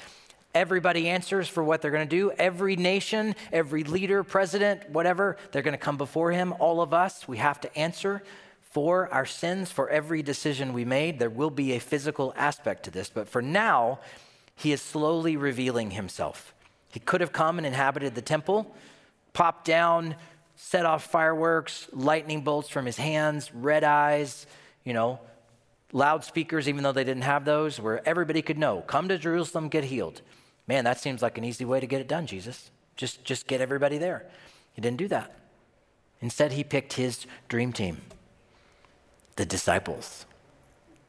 Everybody 0.55 1.07
answers 1.07 1.47
for 1.47 1.64
what 1.64 1.82
they're 1.82 1.91
going 1.91 2.10
to 2.10 2.16
do. 2.16 2.32
Every 2.32 2.76
nation, 2.76 3.36
every 3.51 3.84
leader, 3.84 4.24
president, 4.24 4.89
whatever, 4.89 5.38
they're 5.51 5.62
going 5.62 5.74
to 5.74 5.78
come 5.78 5.97
before 5.97 6.32
him. 6.32 6.53
All 6.60 6.82
of 6.82 6.93
us, 6.93 7.28
we 7.28 7.38
have 7.38 7.62
to 7.62 7.78
answer 7.78 8.24
for 8.62 9.12
our 9.14 9.26
sins, 9.26 9.72
for 9.72 9.89
every 9.89 10.24
decision 10.24 10.74
we 10.74 10.86
made. 10.86 11.20
There 11.20 11.30
will 11.30 11.49
be 11.49 11.74
a 11.74 11.80
physical 11.80 12.34
aspect 12.36 12.84
to 12.84 12.91
this, 12.91 13.10
but 13.10 13.28
for 13.28 13.41
now, 13.41 13.99
he 14.55 14.72
is 14.72 14.82
slowly 14.82 15.38
revealing 15.38 15.91
himself. 15.91 16.53
He 16.89 16.99
could 16.99 17.22
have 17.22 17.32
come 17.32 17.57
and 17.57 17.68
inhabited 17.68 18.16
the 18.16 18.22
temple, 18.22 18.76
popped 19.34 19.66
down, 19.66 20.16
set 20.62 20.86
off 20.86 21.10
fireworks, 21.10 21.88
lightning 21.93 22.41
bolts 22.41 22.68
from 22.68 22.86
his 22.86 22.97
hands, 22.97 23.49
red 23.53 23.86
eyes, 23.86 24.45
you 24.84 24.91
know, 24.91 25.18
loudspeakers, 25.93 26.68
even 26.68 26.84
though 26.84 26.91
they 26.91 27.05
didn't 27.05 27.24
have 27.24 27.45
those, 27.45 27.80
where 27.80 28.07
everybody 28.07 28.41
could 28.41 28.57
know 28.57 28.82
come 28.82 29.07
to 29.07 29.18
Jerusalem, 29.18 29.70
get 29.70 29.86
healed. 29.86 30.22
Man, 30.68 30.84
that 30.84 30.99
seems 30.99 31.22
like 31.22 31.38
an 31.38 31.45
easy 31.45 31.64
way 31.64 31.80
to 31.80 31.88
get 31.88 32.01
it 32.01 32.10
done, 32.10 32.28
Jesus. 32.28 32.72
Just, 32.97 33.24
just 33.24 33.47
get 33.47 33.62
everybody 33.62 33.97
there. 33.97 34.26
He 34.74 34.82
didn't 34.82 34.97
do 34.97 35.07
that. 35.07 35.34
Instead, 36.20 36.51
he 36.51 36.66
picked 36.66 36.93
his 36.93 37.26
dream 37.47 37.72
team 37.72 38.01
the 39.38 39.45
disciples, 39.45 40.26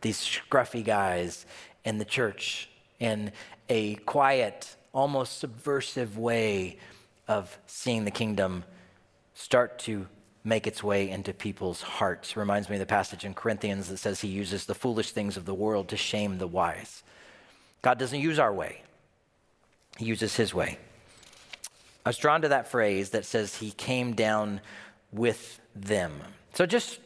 these 0.00 0.18
scruffy 0.18 0.84
guys 0.84 1.44
in 1.84 1.98
the 1.98 2.04
church, 2.04 2.70
in 3.00 3.32
a 3.68 3.96
quiet, 3.96 4.76
almost 4.92 5.38
subversive 5.38 6.16
way 6.16 6.78
of 7.26 7.58
seeing 7.66 8.04
the 8.04 8.12
kingdom 8.12 8.62
start 9.40 9.78
to 9.78 10.06
make 10.44 10.66
its 10.66 10.82
way 10.82 11.08
into 11.08 11.32
people's 11.32 11.80
hearts. 11.80 12.36
Reminds 12.36 12.68
me 12.68 12.76
of 12.76 12.80
the 12.80 12.86
passage 12.86 13.24
in 13.24 13.32
Corinthians 13.32 13.88
that 13.88 13.96
says 13.96 14.20
he 14.20 14.28
uses 14.28 14.66
the 14.66 14.74
foolish 14.74 15.12
things 15.12 15.38
of 15.38 15.46
the 15.46 15.54
world 15.54 15.88
to 15.88 15.96
shame 15.96 16.36
the 16.36 16.46
wise. 16.46 17.02
God 17.80 17.98
doesn't 17.98 18.20
use 18.20 18.38
our 18.38 18.52
way, 18.52 18.82
he 19.96 20.04
uses 20.04 20.36
his 20.36 20.52
way. 20.52 20.78
I 22.04 22.10
was 22.10 22.18
drawn 22.18 22.42
to 22.42 22.48
that 22.48 22.68
phrase 22.68 23.10
that 23.10 23.24
says 23.24 23.56
he 23.56 23.70
came 23.70 24.14
down 24.14 24.60
with 25.10 25.58
them. 25.74 26.20
So 26.54 26.66
just 26.66 27.00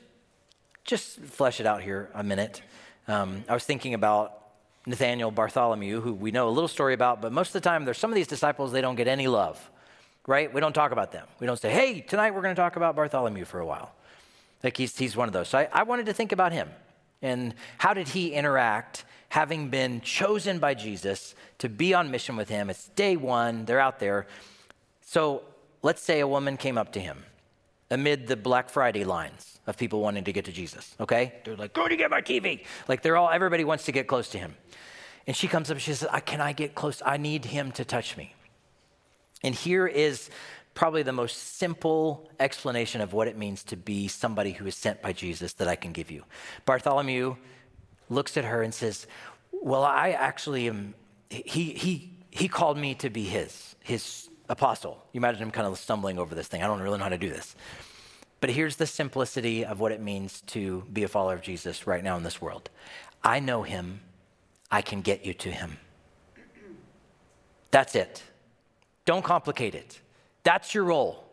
just 0.83 1.21
flesh 1.21 1.61
it 1.61 1.67
out 1.67 1.83
here 1.83 2.11
a 2.15 2.25
minute. 2.25 2.63
Um, 3.07 3.45
I 3.49 3.55
was 3.55 3.65
thinking 3.65 3.95
about 3.95 4.41
Nathaniel 4.87 5.31
Bartholomew, 5.31 6.01
who 6.01 6.13
we 6.13 6.31
know 6.31 6.49
a 6.49 6.51
little 6.51 6.69
story 6.69 6.95
about, 6.95 7.23
but 7.23 7.33
most 7.33 7.49
of 7.49 7.55
the 7.55 7.69
time 7.69 7.85
there's 7.85 7.99
some 7.99 8.11
of 8.11 8.17
these 8.17 8.27
disciples 8.27 8.73
they 8.73 8.81
don't 8.81 8.97
get 8.97 9.09
any 9.09 9.29
love 9.29 9.71
right? 10.27 10.53
We 10.53 10.61
don't 10.61 10.73
talk 10.73 10.93
about 10.93 11.13
them. 11.13 11.27
We 11.41 11.47
don't 11.47 11.59
say, 11.59 11.71
hey, 11.71 12.01
tonight 12.01 12.35
we're 12.35 12.43
going 12.43 12.55
to 12.55 12.61
talk 12.61 12.77
about 12.77 12.97
Bartholomew 12.97 13.45
for 13.45 13.61
a 13.61 13.67
while. 13.67 13.93
Like 14.63 14.77
he's, 14.77 14.97
he's 14.97 15.17
one 15.17 15.29
of 15.29 15.35
those. 15.35 15.49
So 15.49 15.59
I, 15.59 15.69
I 15.73 15.83
wanted 15.83 16.07
to 16.07 16.13
think 16.13 16.33
about 16.33 16.53
him 16.53 16.69
and 17.21 17.55
how 17.79 17.95
did 17.95 18.09
he 18.09 18.33
interact 18.33 19.05
having 19.29 19.69
been 19.69 20.01
chosen 20.01 20.59
by 20.59 20.75
Jesus 20.75 21.35
to 21.59 21.69
be 21.69 21.93
on 21.93 22.11
mission 22.11 22.37
with 22.37 22.49
him. 22.49 22.71
It's 22.71 22.89
day 22.91 23.17
one, 23.17 23.65
they're 23.65 23.81
out 23.81 23.99
there. 23.99 24.27
So 25.03 25.43
let's 25.83 26.03
say 26.03 26.21
a 26.21 26.29
woman 26.29 26.57
came 26.57 26.79
up 26.79 26.93
to 26.93 27.01
him 27.01 27.25
amid 27.91 28.27
the 28.27 28.37
Black 28.37 28.69
Friday 28.71 29.05
lines 29.05 29.59
of 29.67 29.77
people 29.77 30.01
wanting 30.01 30.25
to 30.25 30.33
get 30.33 30.45
to 30.45 30.53
Jesus, 30.53 30.95
okay? 31.01 31.35
They're 31.45 31.57
like, 31.57 31.73
go 31.73 31.89
to 31.89 31.97
get 31.97 32.11
my 32.11 32.21
TV. 32.21 32.65
Like 32.87 33.03
they're 33.03 33.17
all, 33.17 33.29
everybody 33.29 33.65
wants 33.65 33.85
to 33.85 33.93
get 33.93 34.07
close 34.07 34.29
to 34.31 34.39
him. 34.39 34.55
And 35.27 35.35
she 35.35 35.49
comes 35.49 35.71
up 35.71 35.79
she 35.79 35.95
says, 35.95 36.09
Can 36.27 36.41
I 36.41 36.53
get 36.53 36.75
close? 36.75 37.03
I 37.05 37.17
need 37.17 37.47
him 37.47 37.73
to 37.73 37.85
touch 37.85 38.17
me. 38.17 38.35
And 39.45 39.55
here 39.55 39.87
is 39.87 40.31
probably 40.73 41.03
the 41.03 41.13
most 41.13 41.57
simple 41.57 42.29
explanation 42.41 43.01
of 43.01 43.13
what 43.13 43.29
it 43.29 43.37
means 43.37 43.63
to 43.65 43.77
be 43.77 44.09
somebody 44.09 44.53
who 44.53 44.67
is 44.67 44.75
sent 44.75 45.03
by 45.03 45.13
Jesus 45.13 45.53
that 45.55 45.69
I 45.69 45.77
can 45.77 45.93
give 45.93 46.11
you. 46.11 46.25
Bartholomew 46.65 47.37
looks 48.09 48.37
at 48.37 48.45
her 48.45 48.63
and 48.63 48.75
says, 48.75 49.07
Well, 49.53 49.85
I 49.85 50.11
actually 50.11 50.67
am, 50.67 50.95
he, 51.29 51.73
he, 51.75 52.11
he 52.31 52.49
called 52.49 52.79
me 52.79 52.95
to 52.97 53.11
be 53.11 53.25
his, 53.25 53.77
his 53.81 54.29
apostle. 54.49 55.05
You 55.13 55.19
imagine 55.19 55.43
him 55.43 55.51
kind 55.51 55.67
of 55.67 55.79
stumbling 55.79 56.19
over 56.19 56.35
this 56.35 56.49
thing. 56.49 56.63
I 56.63 56.67
don't 56.67 56.81
really 56.81 56.99
know 56.99 57.05
how 57.05 57.11
to 57.11 57.19
do 57.19 57.31
this. 57.31 57.55
But 58.41 58.51
here's 58.51 58.77
the 58.77 58.87
simplicity 58.87 59.65
of 59.65 59.79
what 59.79 59.93
it 59.93 60.01
means 60.01 60.41
to 60.49 60.85
be 60.93 61.03
a 61.03 61.09
follower 61.09 61.35
of 61.35 61.43
Jesus 61.43 61.87
right 61.87 62.03
now 62.03 62.17
in 62.17 62.23
this 62.23 62.41
world 62.41 62.71
I 63.23 63.41
know 63.41 63.63
him, 63.63 64.01
I 64.71 64.83
can 64.83 65.03
get 65.03 65.25
you 65.25 65.35
to 65.35 65.51
him. 65.51 65.79
That's 67.71 67.95
it. 67.95 68.23
Don't 69.05 69.25
complicate 69.25 69.75
it. 69.75 70.01
That's 70.43 70.75
your 70.75 70.85
role. 70.85 71.25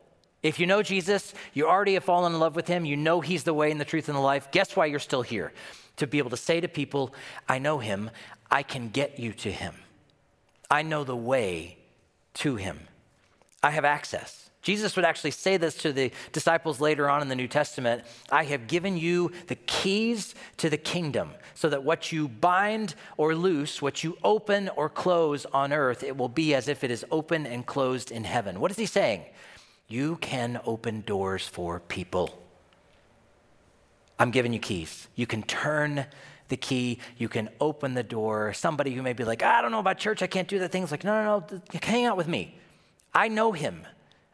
If 0.43 0.59
you 0.59 0.65
know 0.65 0.81
Jesus, 0.81 1.33
you 1.53 1.67
already 1.67 1.93
have 1.93 2.03
fallen 2.03 2.33
in 2.33 2.39
love 2.39 2.55
with 2.55 2.67
him, 2.67 2.83
you 2.83 2.97
know 2.97 3.21
he's 3.21 3.43
the 3.43 3.53
way 3.53 3.71
and 3.71 3.79
the 3.79 3.85
truth 3.85 4.09
and 4.09 4.17
the 4.17 4.21
life. 4.21 4.49
Guess 4.51 4.75
why 4.75 4.87
you're 4.87 4.99
still 4.99 5.21
here? 5.21 5.53
To 5.97 6.07
be 6.07 6.17
able 6.17 6.31
to 6.31 6.37
say 6.37 6.59
to 6.59 6.67
people, 6.67 7.13
I 7.47 7.59
know 7.59 7.77
him, 7.79 8.09
I 8.49 8.63
can 8.63 8.89
get 8.89 9.19
you 9.19 9.33
to 9.33 9.51
him. 9.51 9.75
I 10.69 10.81
know 10.81 11.03
the 11.03 11.15
way 11.15 11.77
to 12.35 12.55
him. 12.55 12.79
I 13.61 13.71
have 13.71 13.85
access. 13.85 14.50
Jesus 14.61 14.95
would 14.95 15.05
actually 15.05 15.31
say 15.31 15.57
this 15.57 15.75
to 15.75 15.91
the 15.91 16.11
disciples 16.31 16.79
later 16.79 17.09
on 17.09 17.21
in 17.21 17.29
the 17.29 17.35
New 17.35 17.47
Testament 17.47 18.03
I 18.31 18.43
have 18.45 18.67
given 18.67 18.97
you 18.97 19.31
the 19.47 19.55
keys 19.55 20.35
to 20.57 20.69
the 20.69 20.77
kingdom, 20.77 21.31
so 21.55 21.69
that 21.69 21.83
what 21.83 22.11
you 22.11 22.27
bind 22.27 22.95
or 23.17 23.35
loose, 23.35 23.81
what 23.81 24.03
you 24.03 24.17
open 24.23 24.69
or 24.69 24.89
close 24.89 25.45
on 25.47 25.73
earth, 25.73 26.03
it 26.03 26.15
will 26.15 26.29
be 26.29 26.53
as 26.53 26.67
if 26.67 26.83
it 26.83 26.91
is 26.91 27.05
open 27.11 27.45
and 27.45 27.65
closed 27.65 28.11
in 28.11 28.23
heaven. 28.23 28.59
What 28.59 28.71
is 28.71 28.77
he 28.77 28.85
saying? 28.85 29.23
You 29.87 30.17
can 30.17 30.59
open 30.65 31.01
doors 31.01 31.47
for 31.47 31.79
people. 31.79 32.37
I'm 34.17 34.31
giving 34.31 34.53
you 34.53 34.59
keys. 34.59 35.07
You 35.15 35.25
can 35.25 35.41
turn 35.43 36.05
the 36.51 36.57
key, 36.57 36.99
you 37.17 37.29
can 37.29 37.49
open 37.59 37.95
the 37.95 38.03
door. 38.03 38.53
Somebody 38.53 38.93
who 38.93 39.01
may 39.01 39.13
be 39.13 39.23
like, 39.23 39.41
I 39.41 39.61
don't 39.61 39.71
know 39.71 39.79
about 39.79 39.97
church, 39.97 40.21
I 40.21 40.27
can't 40.27 40.47
do 40.47 40.59
that 40.59 40.71
thing. 40.71 40.85
like, 40.91 41.03
no, 41.03 41.23
no, 41.23 41.45
no, 41.51 41.59
hang 41.81 42.05
out 42.05 42.17
with 42.17 42.27
me. 42.27 42.55
I 43.13 43.29
know 43.29 43.53
him. 43.53 43.87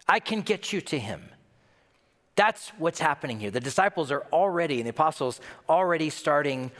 I 0.07 0.19
can 0.19 0.41
get 0.41 0.71
you 0.71 0.81
to 0.81 0.99
him. 0.99 1.21
That's 2.35 2.69
what's 2.77 2.99
happening 2.99 3.39
here. 3.39 3.51
The 3.51 3.59
disciples 3.59 4.11
are 4.11 4.23
already, 4.31 4.77
and 4.77 4.85
the 4.85 4.91
apostles 4.91 5.41
already 5.67 6.09
starting 6.09 6.71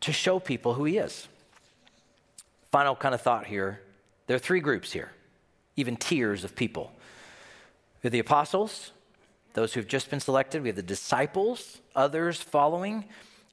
to 0.00 0.12
show 0.12 0.38
people 0.38 0.74
who 0.74 0.84
he 0.84 0.98
is. 0.98 1.26
Final 2.70 2.94
kind 2.94 3.14
of 3.14 3.20
thought 3.20 3.46
here 3.46 3.80
there 4.26 4.36
are 4.36 4.40
three 4.40 4.60
groups 4.60 4.92
here, 4.92 5.10
even 5.76 5.96
tiers 5.96 6.44
of 6.44 6.54
people. 6.54 6.92
We 8.02 8.08
have 8.08 8.12
the 8.12 8.18
apostles, 8.18 8.92
those 9.54 9.74
who've 9.74 9.86
just 9.86 10.10
been 10.10 10.20
selected, 10.20 10.62
we 10.62 10.68
have 10.68 10.76
the 10.76 10.82
disciples, 10.82 11.80
others 11.94 12.40
following, 12.40 13.04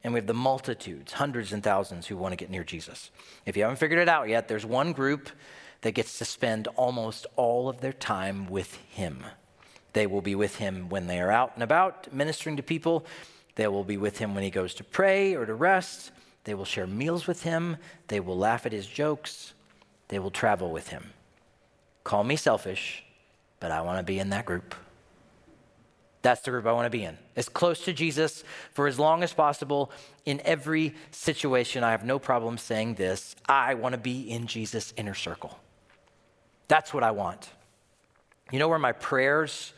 and 0.03 0.13
we 0.13 0.19
have 0.19 0.27
the 0.27 0.33
multitudes, 0.33 1.13
hundreds 1.13 1.53
and 1.53 1.63
thousands 1.63 2.07
who 2.07 2.17
want 2.17 2.31
to 2.31 2.37
get 2.37 2.49
near 2.49 2.63
Jesus. 2.63 3.11
If 3.45 3.57
you 3.57 3.63
haven't 3.63 3.77
figured 3.77 3.99
it 3.99 4.09
out 4.09 4.29
yet, 4.29 4.47
there's 4.47 4.65
one 4.65 4.93
group 4.93 5.29
that 5.81 5.91
gets 5.91 6.17
to 6.19 6.25
spend 6.25 6.67
almost 6.75 7.25
all 7.35 7.69
of 7.69 7.81
their 7.81 7.93
time 7.93 8.47
with 8.47 8.75
Him. 8.89 9.23
They 9.93 10.07
will 10.07 10.21
be 10.21 10.35
with 10.35 10.57
Him 10.57 10.89
when 10.89 11.07
they 11.07 11.19
are 11.19 11.31
out 11.31 11.51
and 11.55 11.63
about 11.63 12.13
ministering 12.13 12.57
to 12.57 12.63
people. 12.63 13.05
They 13.55 13.67
will 13.67 13.83
be 13.83 13.97
with 13.97 14.17
Him 14.17 14.35
when 14.35 14.43
He 14.43 14.49
goes 14.49 14.73
to 14.75 14.83
pray 14.83 15.35
or 15.35 15.45
to 15.45 15.53
rest. 15.53 16.11
They 16.43 16.53
will 16.53 16.65
share 16.65 16.87
meals 16.87 17.27
with 17.27 17.43
Him. 17.43 17.77
They 18.07 18.19
will 18.19 18.37
laugh 18.37 18.65
at 18.65 18.71
His 18.71 18.87
jokes. 18.87 19.53
They 20.09 20.19
will 20.19 20.31
travel 20.31 20.71
with 20.71 20.89
Him. 20.89 21.11
Call 22.03 22.23
me 22.23 22.35
selfish, 22.35 23.03
but 23.59 23.71
I 23.71 23.81
want 23.81 23.99
to 23.99 24.03
be 24.03 24.19
in 24.19 24.29
that 24.29 24.45
group. 24.45 24.75
That's 26.21 26.41
the 26.41 26.51
group 26.51 26.65
I 26.65 26.73
want 26.73 26.85
to 26.85 26.89
be 26.89 27.03
in. 27.03 27.17
As 27.35 27.47
close 27.47 27.85
to 27.85 27.93
Jesus 27.93 28.43
for 28.73 28.87
as 28.87 28.99
long 28.99 29.23
as 29.23 29.31
possible 29.31 29.91
in 30.25 30.41
every 30.43 30.93
situation. 31.11 31.83
I 31.83 31.91
have 31.91 32.03
no 32.03 32.19
problem 32.19 32.57
saying 32.57 32.95
this. 32.95 33.35
I 33.47 33.75
want 33.75 33.93
to 33.93 33.99
be 33.99 34.29
in 34.29 34.47
Jesus' 34.47 34.93
inner 34.97 35.13
circle. 35.13 35.57
That's 36.69 36.93
what 36.93 37.03
I 37.03 37.11
want. 37.11 37.49
You 38.51 38.59
know 38.59 38.69
where 38.69 38.79
my 38.79 38.93
prayers, 38.93 39.73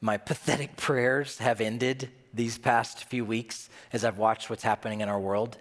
my 0.00 0.16
pathetic 0.16 0.76
prayers, 0.76 1.38
have 1.38 1.60
ended 1.60 2.10
these 2.34 2.58
past 2.58 3.04
few 3.04 3.24
weeks 3.24 3.68
as 3.92 4.04
I've 4.04 4.18
watched 4.18 4.50
what's 4.50 4.62
happening 4.62 5.02
in 5.02 5.08
our 5.08 5.20
world? 5.20 5.58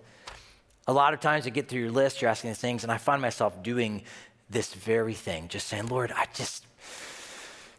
A 0.87 0.93
lot 0.93 1.13
of 1.13 1.19
times 1.19 1.45
you 1.45 1.51
get 1.51 1.67
through 1.67 1.81
your 1.81 1.91
list, 1.91 2.21
you're 2.21 2.31
asking 2.31 2.51
these 2.51 2.59
things, 2.59 2.83
and 2.83 2.91
I 2.91 2.97
find 2.97 3.21
myself 3.21 3.61
doing 3.61 4.03
this 4.49 4.73
very 4.73 5.13
thing, 5.13 5.47
just 5.49 5.67
saying, 5.67 5.87
Lord, 5.87 6.11
I 6.15 6.25
just, 6.33 6.65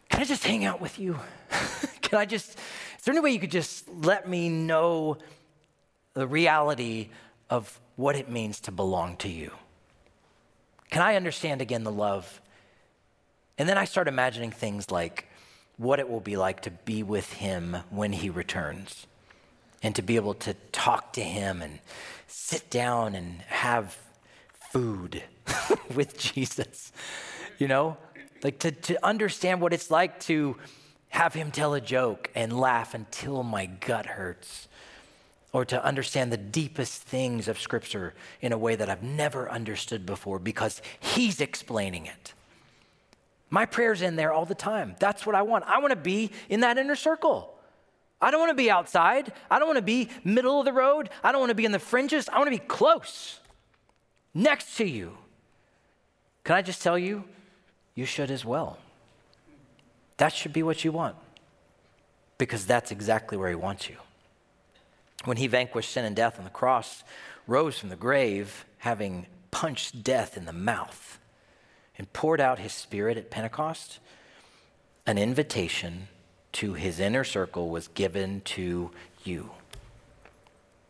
can 0.07 0.21
I 0.21 0.23
just 0.23 0.45
hang 0.45 0.63
out 0.63 0.79
with 0.79 0.97
you? 0.97 1.19
can 2.01 2.19
I 2.19 2.25
just, 2.25 2.51
is 2.51 3.03
there 3.03 3.13
any 3.13 3.19
way 3.19 3.31
you 3.31 3.39
could 3.39 3.51
just 3.51 3.89
let 3.89 4.29
me 4.29 4.47
know 4.47 5.17
the 6.13 6.27
reality 6.27 7.09
of 7.49 7.79
what 7.95 8.15
it 8.15 8.29
means 8.29 8.59
to 8.61 8.71
belong 8.71 9.17
to 9.17 9.27
you? 9.27 9.51
Can 10.91 11.01
I 11.01 11.15
understand 11.15 11.61
again 11.61 11.83
the 11.83 11.91
love 11.91 12.40
and 13.61 13.69
then 13.69 13.77
I 13.77 13.85
start 13.85 14.07
imagining 14.07 14.49
things 14.49 14.89
like 14.89 15.27
what 15.77 15.99
it 15.99 16.09
will 16.09 16.19
be 16.19 16.35
like 16.35 16.61
to 16.61 16.71
be 16.71 17.03
with 17.03 17.33
him 17.33 17.77
when 17.91 18.11
he 18.11 18.31
returns 18.31 19.05
and 19.83 19.93
to 19.93 20.01
be 20.01 20.15
able 20.15 20.33
to 20.33 20.55
talk 20.71 21.13
to 21.13 21.21
him 21.21 21.61
and 21.61 21.77
sit 22.25 22.71
down 22.71 23.13
and 23.13 23.41
have 23.41 23.95
food 24.71 25.21
with 25.93 26.17
Jesus. 26.17 26.91
You 27.59 27.67
know, 27.67 27.97
like 28.41 28.57
to, 28.61 28.71
to 28.71 29.05
understand 29.05 29.61
what 29.61 29.73
it's 29.73 29.91
like 29.91 30.19
to 30.21 30.57
have 31.09 31.35
him 31.35 31.51
tell 31.51 31.75
a 31.75 31.81
joke 31.81 32.31
and 32.33 32.59
laugh 32.59 32.95
until 32.95 33.43
my 33.43 33.67
gut 33.67 34.07
hurts, 34.07 34.69
or 35.53 35.65
to 35.65 35.85
understand 35.85 36.33
the 36.33 36.37
deepest 36.37 37.03
things 37.03 37.47
of 37.47 37.59
Scripture 37.59 38.15
in 38.41 38.53
a 38.53 38.57
way 38.57 38.75
that 38.75 38.89
I've 38.89 39.03
never 39.03 39.51
understood 39.51 40.03
before 40.07 40.39
because 40.39 40.81
he's 40.99 41.39
explaining 41.39 42.07
it. 42.07 42.33
My 43.51 43.65
prayer's 43.65 44.01
in 44.01 44.15
there 44.15 44.31
all 44.31 44.45
the 44.45 44.55
time. 44.55 44.95
That's 44.97 45.25
what 45.25 45.35
I 45.35 45.41
want. 45.41 45.65
I 45.67 45.79
want 45.79 45.91
to 45.91 45.97
be 45.97 46.31
in 46.49 46.61
that 46.61 46.77
inner 46.77 46.95
circle. 46.95 47.53
I 48.21 48.31
don't 48.31 48.39
want 48.39 48.51
to 48.51 48.55
be 48.55 48.71
outside. 48.71 49.33
I 49.51 49.59
don't 49.59 49.67
want 49.67 49.77
to 49.77 49.83
be 49.83 50.09
middle 50.23 50.59
of 50.59 50.65
the 50.65 50.71
road. 50.71 51.09
I 51.21 51.31
don't 51.31 51.41
want 51.41 51.49
to 51.49 51.55
be 51.55 51.65
in 51.65 51.73
the 51.73 51.79
fringes. 51.79 52.29
I 52.29 52.37
want 52.37 52.47
to 52.47 52.57
be 52.57 52.65
close, 52.65 53.39
next 54.33 54.77
to 54.77 54.85
you. 54.85 55.17
Can 56.45 56.55
I 56.55 56.61
just 56.61 56.81
tell 56.81 56.97
you, 56.97 57.25
you 57.93 58.05
should 58.05 58.31
as 58.31 58.45
well. 58.45 58.77
That 60.17 60.33
should 60.33 60.53
be 60.53 60.63
what 60.63 60.85
you 60.85 60.93
want 60.93 61.17
because 62.37 62.65
that's 62.65 62.89
exactly 62.89 63.37
where 63.37 63.49
He 63.49 63.55
wants 63.55 63.89
you. 63.89 63.97
When 65.25 65.37
He 65.37 65.47
vanquished 65.47 65.91
sin 65.91 66.05
and 66.05 66.15
death 66.15 66.37
on 66.37 66.45
the 66.45 66.51
cross, 66.51 67.03
rose 67.47 67.77
from 67.77 67.89
the 67.89 67.95
grave, 67.97 68.65
having 68.77 69.25
punched 69.51 70.03
death 70.03 70.37
in 70.37 70.45
the 70.45 70.53
mouth 70.53 71.19
and 72.01 72.11
poured 72.13 72.41
out 72.41 72.57
his 72.57 72.73
spirit 72.73 73.15
at 73.15 73.29
Pentecost, 73.29 73.99
an 75.05 75.19
invitation 75.19 76.07
to 76.51 76.73
his 76.73 76.99
inner 76.99 77.23
circle 77.23 77.69
was 77.69 77.89
given 77.89 78.41
to 78.41 78.89
you. 79.23 79.51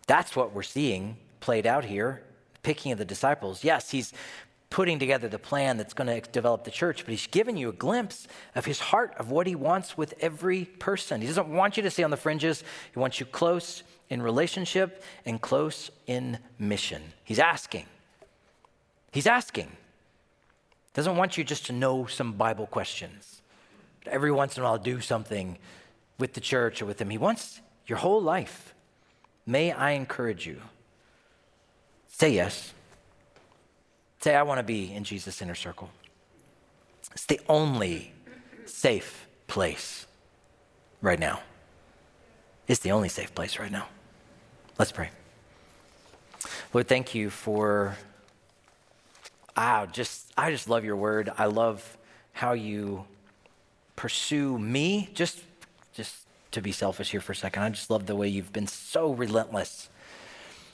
That's 0.08 0.38
what 0.38 0.54
we're 0.54 0.64
seeing 0.64 1.18
played 1.42 1.68
out 1.68 1.84
here, 1.84 2.24
picking 2.64 2.94
of 2.94 2.98
the 2.98 3.04
disciples. 3.04 3.62
Yes, 3.62 3.92
he's 3.92 4.14
putting 4.70 5.00
together 5.00 5.28
the 5.28 5.38
plan 5.38 5.76
that's 5.76 5.94
going 5.94 6.08
to 6.08 6.22
develop 6.32 6.64
the 6.64 6.72
church, 6.72 7.04
but 7.04 7.12
he's 7.12 7.28
given 7.28 7.58
you 7.58 7.68
a 7.68 7.74
glimpse 7.74 8.26
of 8.56 8.64
his 8.64 8.80
heart, 8.80 9.14
of 9.18 9.30
what 9.30 9.48
he 9.48 9.56
wants 9.56 9.98
with 9.98 10.14
every 10.22 10.64
person. 10.64 11.20
He 11.20 11.28
doesn't 11.28 11.50
want 11.50 11.76
you 11.76 11.84
to 11.84 11.92
stay 11.92 12.04
on 12.04 12.12
the 12.12 12.16
fringes, 12.16 12.64
he 12.94 13.00
wants 13.00 13.20
you 13.20 13.26
close 13.26 13.84
in 14.10 14.22
relationship 14.22 15.04
and 15.26 15.42
close 15.42 15.92
in 16.08 16.38
mission. 16.58 17.02
He's 17.26 17.40
asking. 17.40 17.88
He's 19.12 19.28
asking. 19.28 19.76
Doesn't 20.94 21.16
want 21.16 21.38
you 21.38 21.44
just 21.44 21.66
to 21.68 21.74
know 21.74 22.06
some 22.06 22.34
Bible 22.34 22.68
questions. 22.68 23.42
Every 24.06 24.32
once 24.32 24.58
in 24.58 24.64
a 24.64 24.66
while, 24.66 24.78
do 24.78 25.00
something 25.00 25.58
with 26.18 26.34
the 26.34 26.42
church 26.42 26.82
or 26.82 26.86
with 26.86 27.00
Him. 27.00 27.10
He 27.10 27.18
wants 27.18 27.62
your 27.88 27.98
whole 28.00 28.22
life. 28.22 28.74
May 29.46 29.72
I 29.72 29.92
encourage 29.92 30.46
you? 30.46 30.62
Say 32.08 32.32
yes. 32.34 32.74
Say, 34.20 34.36
I 34.36 34.44
want 34.44 34.60
to 34.60 34.64
be 34.64 34.94
in 34.94 35.04
Jesus' 35.04 35.42
inner 35.42 35.56
circle. 35.56 35.90
It's 37.14 37.26
the 37.26 37.40
only 37.50 38.14
safe 38.66 39.28
place 39.48 40.06
right 41.02 41.20
now. 41.20 41.42
It's 42.68 42.80
the 42.82 42.92
only 42.92 43.10
safe 43.10 43.34
place 43.34 43.60
right 43.60 43.72
now. 43.72 43.88
Let's 44.78 44.92
pray. 44.92 45.10
Lord, 46.74 46.88
thank 46.88 47.16
you 47.16 47.30
for 47.30 47.98
just 49.92 50.32
I 50.38 50.52
just 50.52 50.70
love 50.70 50.84
your 50.84 50.96
word. 50.96 51.32
I 51.38 51.46
love 51.46 51.98
how 52.34 52.54
you 52.54 53.06
pursue 53.96 54.58
me. 54.58 55.10
Just 55.14 55.44
just 55.94 56.16
to 56.52 56.62
be 56.62 56.72
selfish 56.72 57.12
here 57.12 57.22
for 57.22 57.32
a 57.32 57.36
second. 57.36 57.64
I 57.64 57.70
just 57.70 57.90
love 57.90 58.06
the 58.06 58.16
way 58.16 58.28
you've 58.28 58.54
been 58.54 58.68
so 58.68 59.12
relentless. 59.14 59.90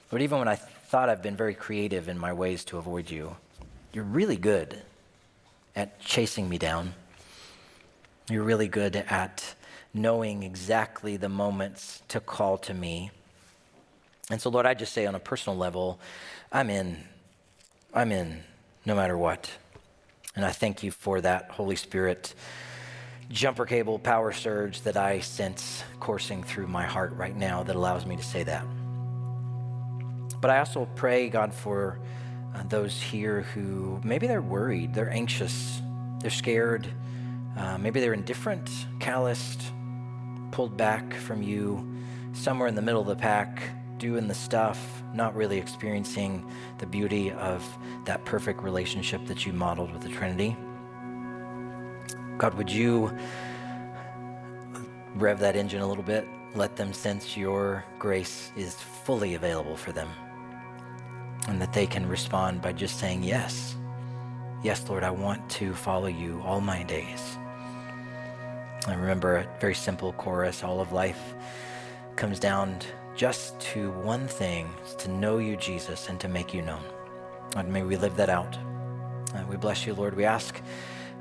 But 0.09 0.21
even 0.21 0.39
when 0.39 0.47
I 0.47 0.55
thought 0.55 1.09
I've 1.09 1.21
been 1.21 1.35
very 1.35 1.53
creative 1.53 2.07
in 2.07 2.17
my 2.17 2.33
ways 2.33 2.63
to 2.65 2.77
avoid 2.77 3.09
you, 3.09 3.35
you're 3.91 4.03
really 4.03 4.37
good 4.37 4.81
at 5.75 5.99
chasing 5.99 6.47
me 6.47 6.57
down. 6.57 6.93
You're 8.29 8.43
really 8.43 8.67
good 8.67 8.95
at 8.95 9.55
knowing 9.93 10.43
exactly 10.43 11.17
the 11.17 11.29
moments 11.29 12.01
to 12.09 12.19
call 12.19 12.57
to 12.59 12.73
me. 12.73 13.11
And 14.29 14.41
so, 14.41 14.49
Lord, 14.49 14.65
I 14.65 14.73
just 14.73 14.93
say 14.93 15.05
on 15.05 15.15
a 15.15 15.19
personal 15.19 15.57
level, 15.57 15.99
I'm 16.51 16.69
in. 16.69 16.97
I'm 17.93 18.11
in 18.11 18.43
no 18.87 18.95
matter 18.95 19.17
what. 19.17 19.51
And 20.37 20.45
I 20.45 20.51
thank 20.51 20.81
you 20.81 20.91
for 20.91 21.19
that, 21.19 21.51
Holy 21.51 21.75
Spirit, 21.75 22.33
jumper 23.29 23.65
cable 23.65 23.99
power 23.99 24.31
surge 24.31 24.81
that 24.83 24.95
I 24.95 25.19
sense 25.19 25.83
coursing 25.99 26.41
through 26.41 26.67
my 26.67 26.85
heart 26.85 27.11
right 27.11 27.35
now 27.35 27.63
that 27.63 27.75
allows 27.75 28.05
me 28.05 28.15
to 28.15 28.23
say 28.23 28.43
that. 28.43 28.65
But 30.39 30.51
I 30.51 30.59
also 30.59 30.87
pray, 30.95 31.27
God, 31.27 31.53
for 31.53 31.99
uh, 32.55 32.63
those 32.69 33.01
here 33.01 33.41
who 33.41 33.99
maybe 34.05 34.25
they're 34.25 34.41
worried, 34.41 34.93
they're 34.93 35.11
anxious, 35.11 35.81
they're 36.21 36.31
scared, 36.31 36.87
uh, 37.57 37.77
maybe 37.77 37.99
they're 37.99 38.13
indifferent, 38.13 38.69
calloused, 39.01 39.63
pulled 40.51 40.77
back 40.77 41.13
from 41.13 41.43
you, 41.43 41.85
somewhere 42.31 42.69
in 42.69 42.75
the 42.75 42.81
middle 42.81 43.01
of 43.01 43.07
the 43.07 43.15
pack, 43.17 43.61
doing 43.97 44.27
the 44.27 44.33
stuff, 44.33 45.03
not 45.13 45.35
really 45.35 45.57
experiencing 45.57 46.45
the 46.77 46.85
beauty 46.85 47.31
of 47.31 47.65
that 48.05 48.23
perfect 48.25 48.61
relationship 48.61 49.25
that 49.25 49.45
you 49.45 49.53
modeled 49.53 49.91
with 49.91 50.01
the 50.01 50.09
Trinity. 50.09 50.55
God, 52.37 52.53
would 52.53 52.71
you 52.71 53.11
rev 55.15 55.39
that 55.39 55.55
engine 55.55 55.81
a 55.81 55.87
little 55.87 56.03
bit? 56.03 56.27
Let 56.55 56.75
them 56.75 56.93
sense 56.93 57.35
your 57.35 57.83
grace 57.99 58.51
is 58.55 58.75
fully 58.75 59.33
available 59.35 59.75
for 59.75 59.91
them 59.91 60.09
and 61.47 61.61
that 61.61 61.73
they 61.73 61.87
can 61.87 62.07
respond 62.07 62.61
by 62.61 62.73
just 62.73 62.99
saying, 62.99 63.23
Yes, 63.23 63.75
yes, 64.63 64.87
Lord, 64.89 65.03
I 65.03 65.11
want 65.11 65.49
to 65.51 65.73
follow 65.73 66.07
you 66.07 66.41
all 66.45 66.61
my 66.61 66.83
days. 66.83 67.37
I 68.85 68.93
remember 68.93 69.37
a 69.37 69.59
very 69.59 69.75
simple 69.75 70.13
chorus 70.13 70.63
all 70.63 70.79
of 70.79 70.91
life 70.91 71.33
comes 72.15 72.39
down 72.39 72.79
just 73.17 73.59
to 73.59 73.89
one 73.91 74.27
thing 74.27 74.69
to 74.99 75.09
know 75.09 75.39
you, 75.39 75.57
Jesus, 75.57 76.07
and 76.07 76.19
to 76.19 76.27
make 76.27 76.53
you 76.53 76.61
known. 76.61 76.83
And 77.55 77.73
may 77.73 77.81
we 77.81 77.97
live 77.97 78.15
that 78.17 78.29
out. 78.29 78.55
Uh, 79.33 79.43
we 79.49 79.57
bless 79.57 79.87
you, 79.87 79.95
Lord. 79.95 80.15
We 80.15 80.23
ask 80.23 80.61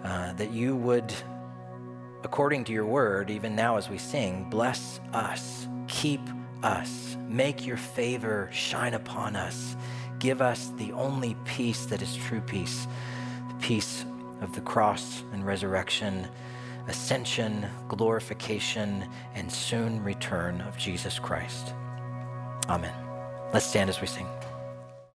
uh, 0.05 0.34
that 0.34 0.53
you 0.53 0.76
would, 0.76 1.12
according 2.22 2.64
to 2.64 2.72
your 2.72 2.84
word, 2.84 3.30
even 3.30 3.57
now 3.57 3.78
as 3.78 3.88
we 3.88 3.97
sing, 3.97 4.49
bless 4.51 5.01
us, 5.14 5.66
keep 5.88 6.20
us, 6.62 7.16
make 7.28 7.66
your 7.66 7.78
favor 7.78 8.51
shine 8.53 8.92
upon 8.92 9.34
us, 9.34 9.74
give 10.18 10.42
us 10.42 10.72
the 10.76 10.92
only 10.92 11.34
peace 11.47 11.86
that 11.86 12.03
is 12.03 12.14
true 12.14 12.42
peace, 12.42 12.86
the 13.49 13.55
peace 13.55 14.05
of 14.42 14.55
the 14.55 14.61
cross 14.61 15.24
and 15.32 15.47
resurrection, 15.47 16.28
ascension, 16.88 17.66
glorification, 17.88 19.09
and 19.34 19.51
soon 19.51 20.05
return 20.05 20.61
of 20.61 20.76
Jesus 20.76 21.18
Christ. 21.18 21.72
Amen. 22.68 22.94
Let's 23.52 23.66
stand 23.66 23.90
as 23.90 24.00
we 24.00 24.06
sing. 24.06 24.26